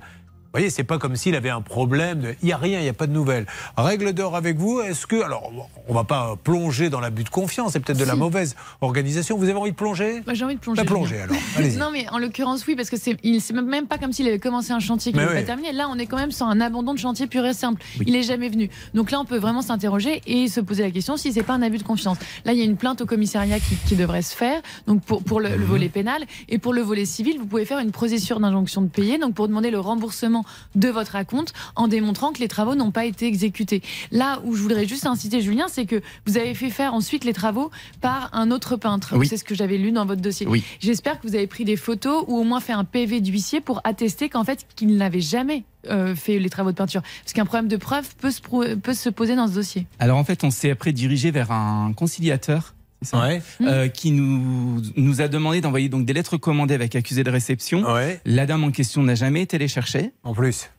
[0.54, 2.20] Vous voyez, c'est pas comme s'il avait un problème.
[2.20, 3.46] de- Il n'y a rien, il n'y a pas de nouvelles.
[3.78, 5.22] Règle d'or avec vous, est-ce que.
[5.24, 5.50] Alors,
[5.88, 9.38] on va pas plonger dans l'abus de confiance, c'est peut-être de la mauvaise organisation.
[9.38, 10.22] Vous avez envie de plonger?
[10.26, 10.84] Bah, J'ai envie de plonger.
[10.84, 11.24] Plongez, Julien.
[11.24, 11.38] alors.
[11.58, 11.78] Allez-y.
[11.78, 14.40] non, mais en l'occurrence, oui, parce que c'est il- c'est même pas comme s'il avait
[14.40, 15.38] commencé un chantier qui n'était oui.
[15.40, 15.72] pas terminé.
[15.72, 17.82] Là, on est quand même sur un abandon de chantier pur et simple.
[18.06, 18.70] Il est jamais venu.
[18.94, 21.62] Donc là, on peut vraiment s'interroger et se poser la question si c'est pas un
[21.62, 22.18] abus de confiance.
[22.44, 24.62] Là, il y a une plainte au commissariat qui, qui devrait se faire.
[24.86, 27.80] Donc pour, pour le, le volet pénal et pour le volet civil, vous pouvez faire
[27.80, 29.18] une procédure d'injonction de payer.
[29.18, 30.41] Donc pour demander le remboursement
[30.76, 33.82] de votre acompte en démontrant que les travaux n'ont pas été exécutés.
[34.12, 37.34] Là où je voudrais juste inciter Julien, c'est que vous avez fait faire ensuite les
[37.34, 39.16] travaux par un autre peintre.
[39.16, 39.28] Oui.
[39.28, 40.48] C'est ce que j'avais lu dans votre dossier.
[40.48, 40.64] Oui.
[40.80, 43.82] J'espère que vous avez pris des photos ou au moins fait un PV d'huissier pour
[43.84, 47.02] attester qu'en fait qu'il n'avait jamais euh, fait les travaux de peinture.
[47.02, 48.42] Parce qu'un problème de preuve peut se,
[48.76, 49.88] peut se poser dans ce dossier.
[50.00, 52.74] Alors en fait, on s'est après dirigé vers un conciliateur.
[53.14, 53.42] Ouais.
[53.62, 57.84] Euh, qui nous, nous a demandé d'envoyer donc des lettres commandées avec accusé de réception.
[58.26, 60.12] La dame en question n'a jamais été les chercher.
[60.24, 60.70] En plus.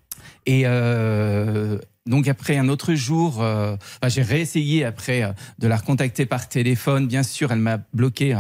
[0.47, 6.27] Et euh, donc après un autre jour, euh, enfin, j'ai réessayé après de la recontacter
[6.27, 7.07] par téléphone.
[7.07, 8.37] Bien sûr, elle m'a bloqué.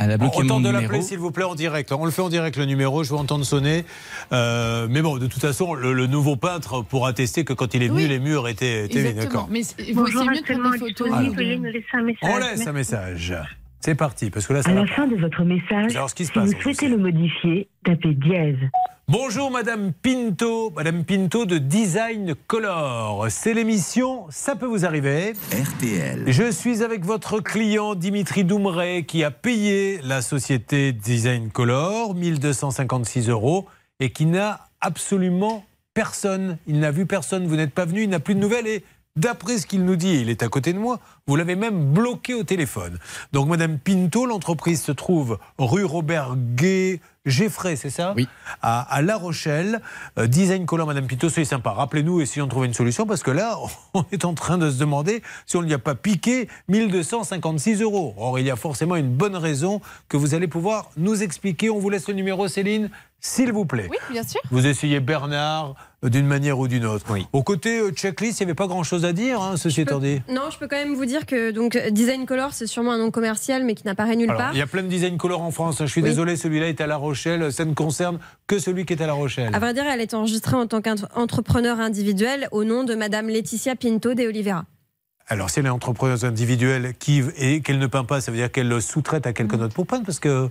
[0.00, 1.92] Elle a bloqué on mon tente de l'appeler, s'il vous plaît, en direct.
[1.92, 3.84] On le fait en direct, le numéro, je vais entendre sonner.
[4.32, 7.82] Euh, mais bon, de toute façon, le, le nouveau peintre pourra attester que quand il
[7.82, 8.08] est venu, Oui.
[8.08, 11.08] les murs étaient, étaient d'accord Mais c'est mieux de prendre des photos.
[11.10, 13.34] Ou de- On laisse un message.
[13.80, 14.88] C'est parti, parce que là, ça À la pas.
[14.88, 18.12] fin de votre message, Alors, ce qui se si passe, vous souhaitez le modifier, tapez
[18.12, 18.58] dièse.
[19.08, 23.26] Bonjour Madame Pinto, Madame Pinto de Design Color.
[23.30, 25.32] C'est l'émission Ça peut vous arriver.
[25.50, 26.24] RTL.
[26.30, 33.30] Je suis avec votre client Dimitri Doumré qui a payé la société Design Color 1256
[33.30, 33.66] euros
[33.98, 36.58] et qui n'a absolument personne.
[36.68, 38.84] Il n'a vu personne, vous n'êtes pas venu, il n'a plus de nouvelles et
[39.16, 42.34] d'après ce qu'il nous dit, il est à côté de moi, vous l'avez même bloqué
[42.34, 42.98] au téléphone.
[43.32, 47.00] Donc Madame Pinto, l'entreprise se trouve rue Robert Gay.
[47.26, 48.26] Geffray, c'est ça Oui.
[48.62, 49.82] À, à La Rochelle.
[50.18, 51.70] Euh, Design Color, Madame Pinto, soyez sympa.
[51.72, 53.58] Rappelez-nous, essayons de trouver une solution parce que là,
[53.94, 58.14] on est en train de se demander si on n'y a pas piqué 1256 euros.
[58.16, 61.68] Or, il y a forcément une bonne raison que vous allez pouvoir nous expliquer.
[61.68, 62.88] On vous laisse le numéro, Céline,
[63.20, 63.88] s'il vous plaît.
[63.90, 64.40] Oui, bien sûr.
[64.50, 67.04] Vous essayez Bernard euh, d'une manière ou d'une autre.
[67.34, 70.22] Au côté euh, checklist, il n'y avait pas grand-chose à dire, hein, ceci étant dit.
[70.28, 73.10] Non, je peux quand même vous dire que donc Design Color, c'est sûrement un nom
[73.10, 74.50] commercial, mais qui n'apparaît nulle Alors, part.
[74.54, 75.76] il y a plein de design color en France.
[75.80, 76.08] Je suis Oui.
[76.08, 77.52] désolé, celui-là est à La Rochelle.
[77.52, 79.54] Ça ne concerne que celui qui est à La Rochelle.
[79.54, 83.76] À vrai dire, elle est enregistrée en tant qu'entrepreneur individuel au nom de Madame Laetitia
[83.76, 84.64] Pinto de Oliveira.
[85.26, 88.50] Alors, si elle est entrepreneuse individuelle qui, et qu'elle ne peint pas, ça veut dire
[88.50, 90.48] qu'elle le sous-traite à quelqu'un d'autre pour peindre Parce que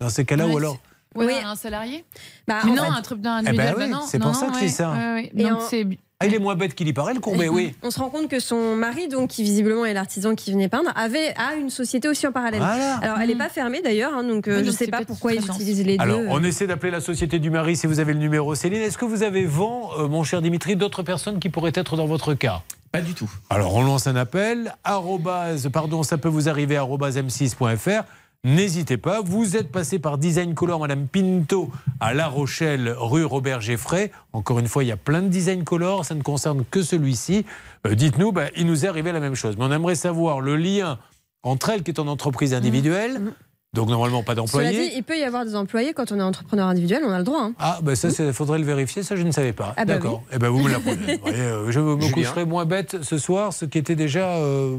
[0.00, 0.78] dans ces cas-là, ou alors.
[1.14, 2.04] Ouais, un salarié
[2.48, 3.74] Bah, non, fait- un truc d'un Eh ben individuel.
[3.78, 4.90] oui, non, c'est non, pour ça que je dis ouais, ça.
[4.92, 5.30] ouais, ouais.
[5.36, 5.86] Et Donc, en- c'est-
[6.22, 7.74] Ah, il est moins bête qu'il y paraît, le courbet, oui.
[7.82, 10.90] On se rend compte que son mari, donc qui visiblement est l'artisan qui venait peindre,
[10.94, 12.60] avait a une société aussi en parallèle.
[12.60, 12.96] Voilà.
[12.96, 15.44] Alors elle n'est pas fermée d'ailleurs, hein, donc euh, je ne sais pas pourquoi ils
[15.44, 16.26] utilisent les Alors, deux.
[16.30, 18.80] on essaie d'appeler la société du mari si vous avez le numéro, Céline.
[18.82, 22.06] Est-ce que vous avez vent, euh, mon cher Dimitri, d'autres personnes qui pourraient être dans
[22.06, 22.62] votre cas?
[22.92, 23.30] Pas du tout.
[23.48, 24.74] Alors, on lance un appel.
[24.84, 28.02] arrobase- pardon, ça peut vous arriver, arrobase m6.fr.
[28.44, 31.70] N'hésitez pas, vous êtes passé par Design Color, Madame Pinto,
[32.00, 34.10] à La Rochelle, rue Robert Geffray.
[34.32, 37.46] Encore une fois, il y a plein de Design Color, ça ne concerne que celui-ci.
[37.86, 39.56] Euh, Dites-nous, ben, il nous est arrivé la même chose.
[39.56, 40.98] Mais on aimerait savoir le lien
[41.44, 43.32] entre elle, qui est en entreprise individuelle,
[43.74, 44.70] donc normalement pas Cela d'employé.
[44.90, 47.24] dit, il peut y avoir des employés quand on est entrepreneur individuel, on a le
[47.24, 47.40] droit.
[47.40, 47.54] hein.
[47.58, 49.72] Ah, ben ça, il faudrait le vérifier, ça je ne savais pas.
[49.78, 50.22] Ah bah D'accord.
[50.30, 51.18] Eh ben vous me l'apprenez.
[51.32, 52.12] Euh, je me Julien.
[52.12, 54.76] coucherai moins bête ce soir, ce qui était déjà euh,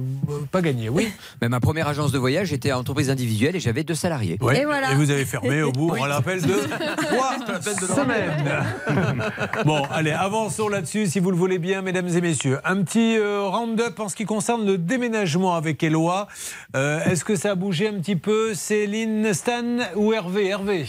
[0.51, 1.07] pas gagné, oui.
[1.41, 4.37] Mais ma première agence de voyage était entreprise individuelle et j'avais deux salariés.
[4.41, 4.61] Ouais.
[4.61, 4.93] Et voilà.
[4.93, 7.35] vous avez fermé au bout, on l'appelle de trois
[7.95, 8.63] semaines.
[9.65, 12.59] Bon, allez, avançons là-dessus si vous le voulez bien, mesdames et messieurs.
[12.63, 16.27] Un petit euh, round-up en ce qui concerne le déménagement avec Eloi.
[16.75, 18.53] Euh, Est-ce que ça a bougé un petit peu?
[18.83, 20.47] Céline, Stan ou Hervé?
[20.47, 20.85] Hervé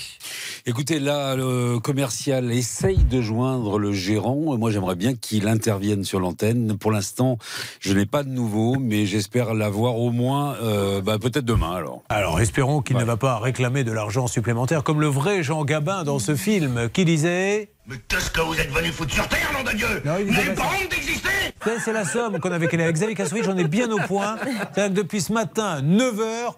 [0.66, 4.58] Écoutez, là, le commercial essaye de joindre le gérant.
[4.58, 6.76] Moi, j'aimerais bien qu'il intervienne sur l'antenne.
[6.76, 7.38] Pour l'instant,
[7.78, 12.02] je n'ai pas de nouveau, mais j'espère l'avoir au moins, euh, bah, peut-être demain alors.
[12.08, 16.02] Alors, espérons qu'il ne va pas réclamer de l'argent supplémentaire comme le vrai Jean Gabin
[16.02, 17.70] dans ce film qui disait.
[17.86, 20.54] Mais qu'est-ce que vous êtes venu foutre sur Terre, nom de Dieu Non, Vous n'avez
[20.54, 21.54] pas honte d'exister
[21.84, 24.36] C'est la somme qu'on avait avec Xavier Kassovitch, j'en ai bien au point.
[24.74, 26.54] Que depuis ce matin, 9h,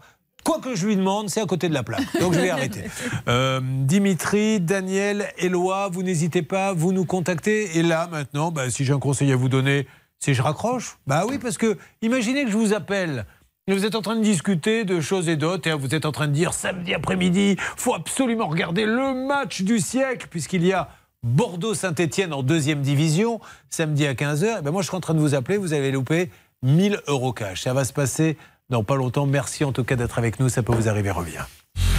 [0.47, 2.21] Quoi que je lui demande, c'est à côté de la plaque.
[2.21, 2.85] Donc je vais arrêter.
[3.29, 7.77] Euh, Dimitri, Daniel, Eloi, vous n'hésitez pas, vous nous contactez.
[7.77, 9.89] Et là, maintenant, bah, si j'ai un conseil à vous donner,
[10.21, 10.99] c'est je raccroche.
[11.09, 13.27] Bah oui, parce que imaginez que je vous appelle.
[13.67, 16.13] et Vous êtes en train de discuter de choses et d'autres, et vous êtes en
[16.13, 20.91] train de dire samedi après-midi, faut absolument regarder le match du siècle, puisqu'il y a
[21.25, 24.63] Bordeaux-Saint-Etienne en deuxième division, samedi à 15h.
[24.63, 26.31] Ben moi, je suis en train de vous appeler, vous avez loupé
[26.63, 27.63] 1000 euros cash.
[27.63, 28.37] Ça va se passer
[28.71, 29.27] dans pas longtemps.
[29.27, 31.47] Merci en tout cas d'être avec nous, ça peut vous arriver, reviens.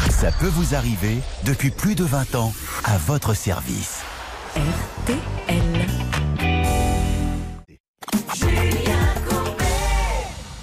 [0.10, 2.54] Ça peut vous arriver depuis plus de 20 ans
[2.84, 4.02] à votre service.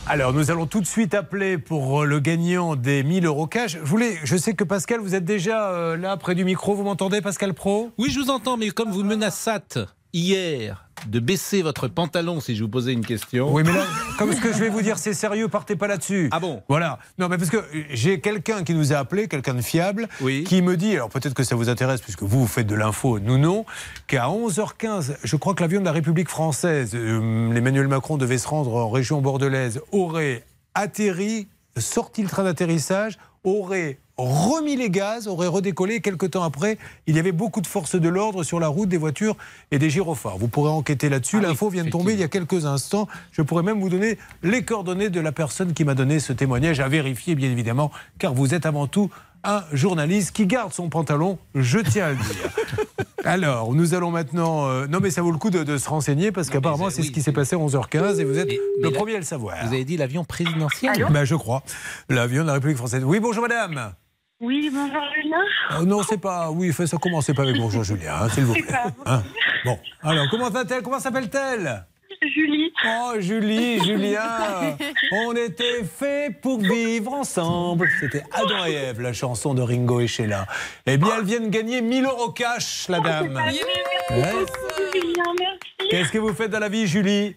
[0.06, 3.72] Alors, nous allons tout de suite appeler pour euh, le gagnant des 1000 euros cash.
[3.72, 6.74] Je, voulais, je sais que Pascal, vous êtes déjà euh, là près du micro.
[6.74, 7.90] Vous m'entendez, Pascal Pro?
[7.96, 9.78] Oui, je vous entends, mais comme vous menacâtes
[10.14, 13.52] hier de baisser votre pantalon si je vous posais une question.
[13.52, 13.84] Oui, mais là,
[14.16, 16.28] comme ce que je vais vous dire, c'est sérieux, partez pas là-dessus.
[16.32, 16.98] Ah bon Voilà.
[17.18, 20.08] Non, mais parce que j'ai quelqu'un qui nous a appelé, quelqu'un de fiable,
[20.46, 23.18] qui me dit, alors peut-être que ça vous intéresse, puisque vous, vous faites de l'info,
[23.18, 23.66] nous non,
[24.06, 28.48] qu'à 11h15, je crois que l'avion de la République française, euh, Emmanuel Macron devait se
[28.48, 35.46] rendre en région bordelaise, aurait atterri, sorti le train d'atterrissage, aurait remis les gaz, aurait
[35.48, 36.00] redécollé.
[36.00, 38.96] Quelques temps après, il y avait beaucoup de forces de l'ordre sur la route, des
[38.96, 39.36] voitures
[39.70, 40.38] et des gyrophares.
[40.38, 41.40] Vous pourrez enquêter là-dessus.
[41.40, 43.08] L'info vient de tomber il y a quelques instants.
[43.32, 46.80] Je pourrais même vous donner les coordonnées de la personne qui m'a donné ce témoignage
[46.80, 49.10] à vérifier, bien évidemment, car vous êtes avant tout
[49.46, 52.50] un journaliste qui garde son pantalon, je tiens à le dire.
[53.26, 54.68] Alors, nous allons maintenant.
[54.68, 57.10] euh, non, mais ça vaut le coup de, de se renseigner parce qu'apparemment, c'est ce
[57.10, 58.50] qui s'est passé à 11h15 et vous êtes
[58.80, 59.56] le premier à le savoir.
[59.66, 61.62] Vous avez dit l'avion présidentiel Ben, je crois.
[62.08, 63.02] L'avion de la République française.
[63.04, 63.92] Oui, bonjour madame.
[64.40, 65.36] Oui, bonjour Julien.
[65.80, 66.50] Oh, non, c'est pas.
[66.50, 68.64] Oui, fait ça commencez pas avec bonjour Julien, hein, s'il vous plaît.
[69.06, 69.22] Hein
[69.64, 71.86] bon, alors comment va-t-elle Comment s'appelle-t-elle?
[72.34, 72.72] Julie.
[72.86, 74.76] Oh, Julie, Julien.
[75.12, 77.86] On était faits pour vivre ensemble.
[78.00, 80.46] C'était Adam et Ève, la chanson de Ringo et Sheila.
[80.86, 83.32] Eh bien, elles viennent gagner 1000 euros cash, la dame.
[83.34, 83.62] Merci
[84.10, 84.32] Ouais.
[84.32, 85.88] beaucoup, Julien, merci.
[85.90, 87.36] Qu'est-ce que vous faites dans la vie, Julie?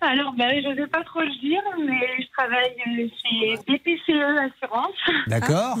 [0.00, 4.20] Alors, ben, je ne vais pas trop le dire, mais je travaille euh, chez BPCE
[4.62, 5.26] Assurance.
[5.28, 5.78] D'accord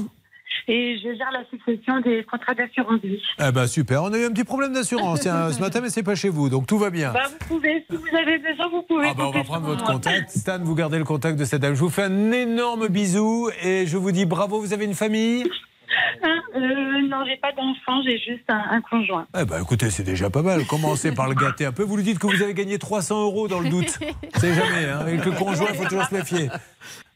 [0.66, 3.20] Et je gère la succession des contrats d'assurance vie.
[3.38, 6.14] Eh ben super, on a eu un petit problème d'assurance ce matin, mais c'est pas
[6.14, 7.12] chez vous, donc tout va bien.
[7.12, 9.08] Bah, vous pouvez, si vous avez besoin, vous pouvez.
[9.10, 10.30] Ah bah, on va prendre votre contact.
[10.36, 11.74] Stan, vous gardez le contact de cette dame.
[11.74, 15.44] Je vous fais un énorme bisou et je vous dis bravo, vous avez une famille?
[16.22, 19.26] Hein, euh, non, j'ai pas d'enfant, j'ai juste un, un conjoint.
[19.38, 20.64] Eh ben écoutez, c'est déjà pas mal.
[20.66, 21.82] Commencez par le gâter un peu.
[21.82, 23.98] Vous lui dites que vous avez gagné 300 euros dans le doute.
[24.34, 24.98] C'est jamais, hein.
[25.00, 26.48] Avec le conjoint, il faut toujours se méfier.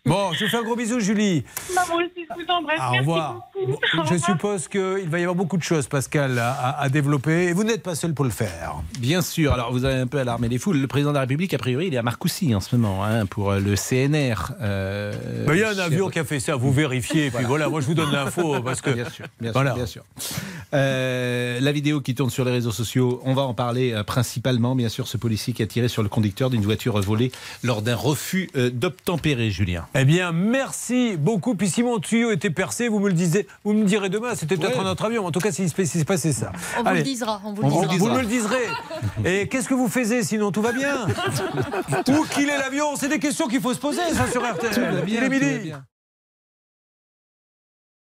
[0.09, 1.44] Bon, je vous fais un gros bisou, Julie.
[1.74, 2.78] Bah, moi aussi, je vous embrasse.
[2.80, 3.51] Ah, au Merci revoir.
[3.55, 4.09] beaucoup.
[4.10, 7.44] Je suppose qu'il va y avoir beaucoup de choses, Pascal, à, développer.
[7.48, 8.76] Et vous n'êtes pas seul pour le faire.
[8.98, 9.52] Bien sûr.
[9.52, 10.78] Alors, vous avez un peu alarmé les foules.
[10.78, 13.26] Le président de la République, a priori, il est à Marcoussis en ce moment hein,
[13.26, 14.52] pour euh, le CNR.
[14.62, 15.12] euh,
[15.52, 17.26] Il y a un avion qui a fait ça, vous vérifiez.
[17.26, 18.90] Et puis voilà, moi je vous donne l'info parce que.
[18.90, 19.74] Bien sûr, bien sûr, Voilà.
[19.74, 20.02] bien sûr.
[20.74, 24.74] Euh, la vidéo qui tourne sur les réseaux sociaux, on va en parler euh, principalement,
[24.74, 27.32] bien sûr, ce policier qui a tiré sur le conducteur d'une voiture volée
[27.62, 29.86] lors d'un refus euh, d'obtempérer, Julien.
[30.00, 31.54] Eh bien, merci beaucoup.
[31.56, 34.56] Puis si mon tuyau était percé, vous me le disiez, vous me direz demain, c'était
[34.56, 34.84] peut-être Ouais.
[34.86, 35.26] un autre avion.
[35.26, 36.52] En tout cas, s'il se s'est passé ça.
[36.78, 38.68] On vous le disera, on vous On le vous, me le diserez.
[39.24, 41.06] Et qu'est-ce que vous faisiez sinon Tout va bien?
[42.08, 44.72] Où qu'il est l'avion C'est des questions qu'il faut se poser, ça, sur RTL.
[44.72, 45.58] Tout va bien, Il est tout va midi.
[45.64, 45.84] bien.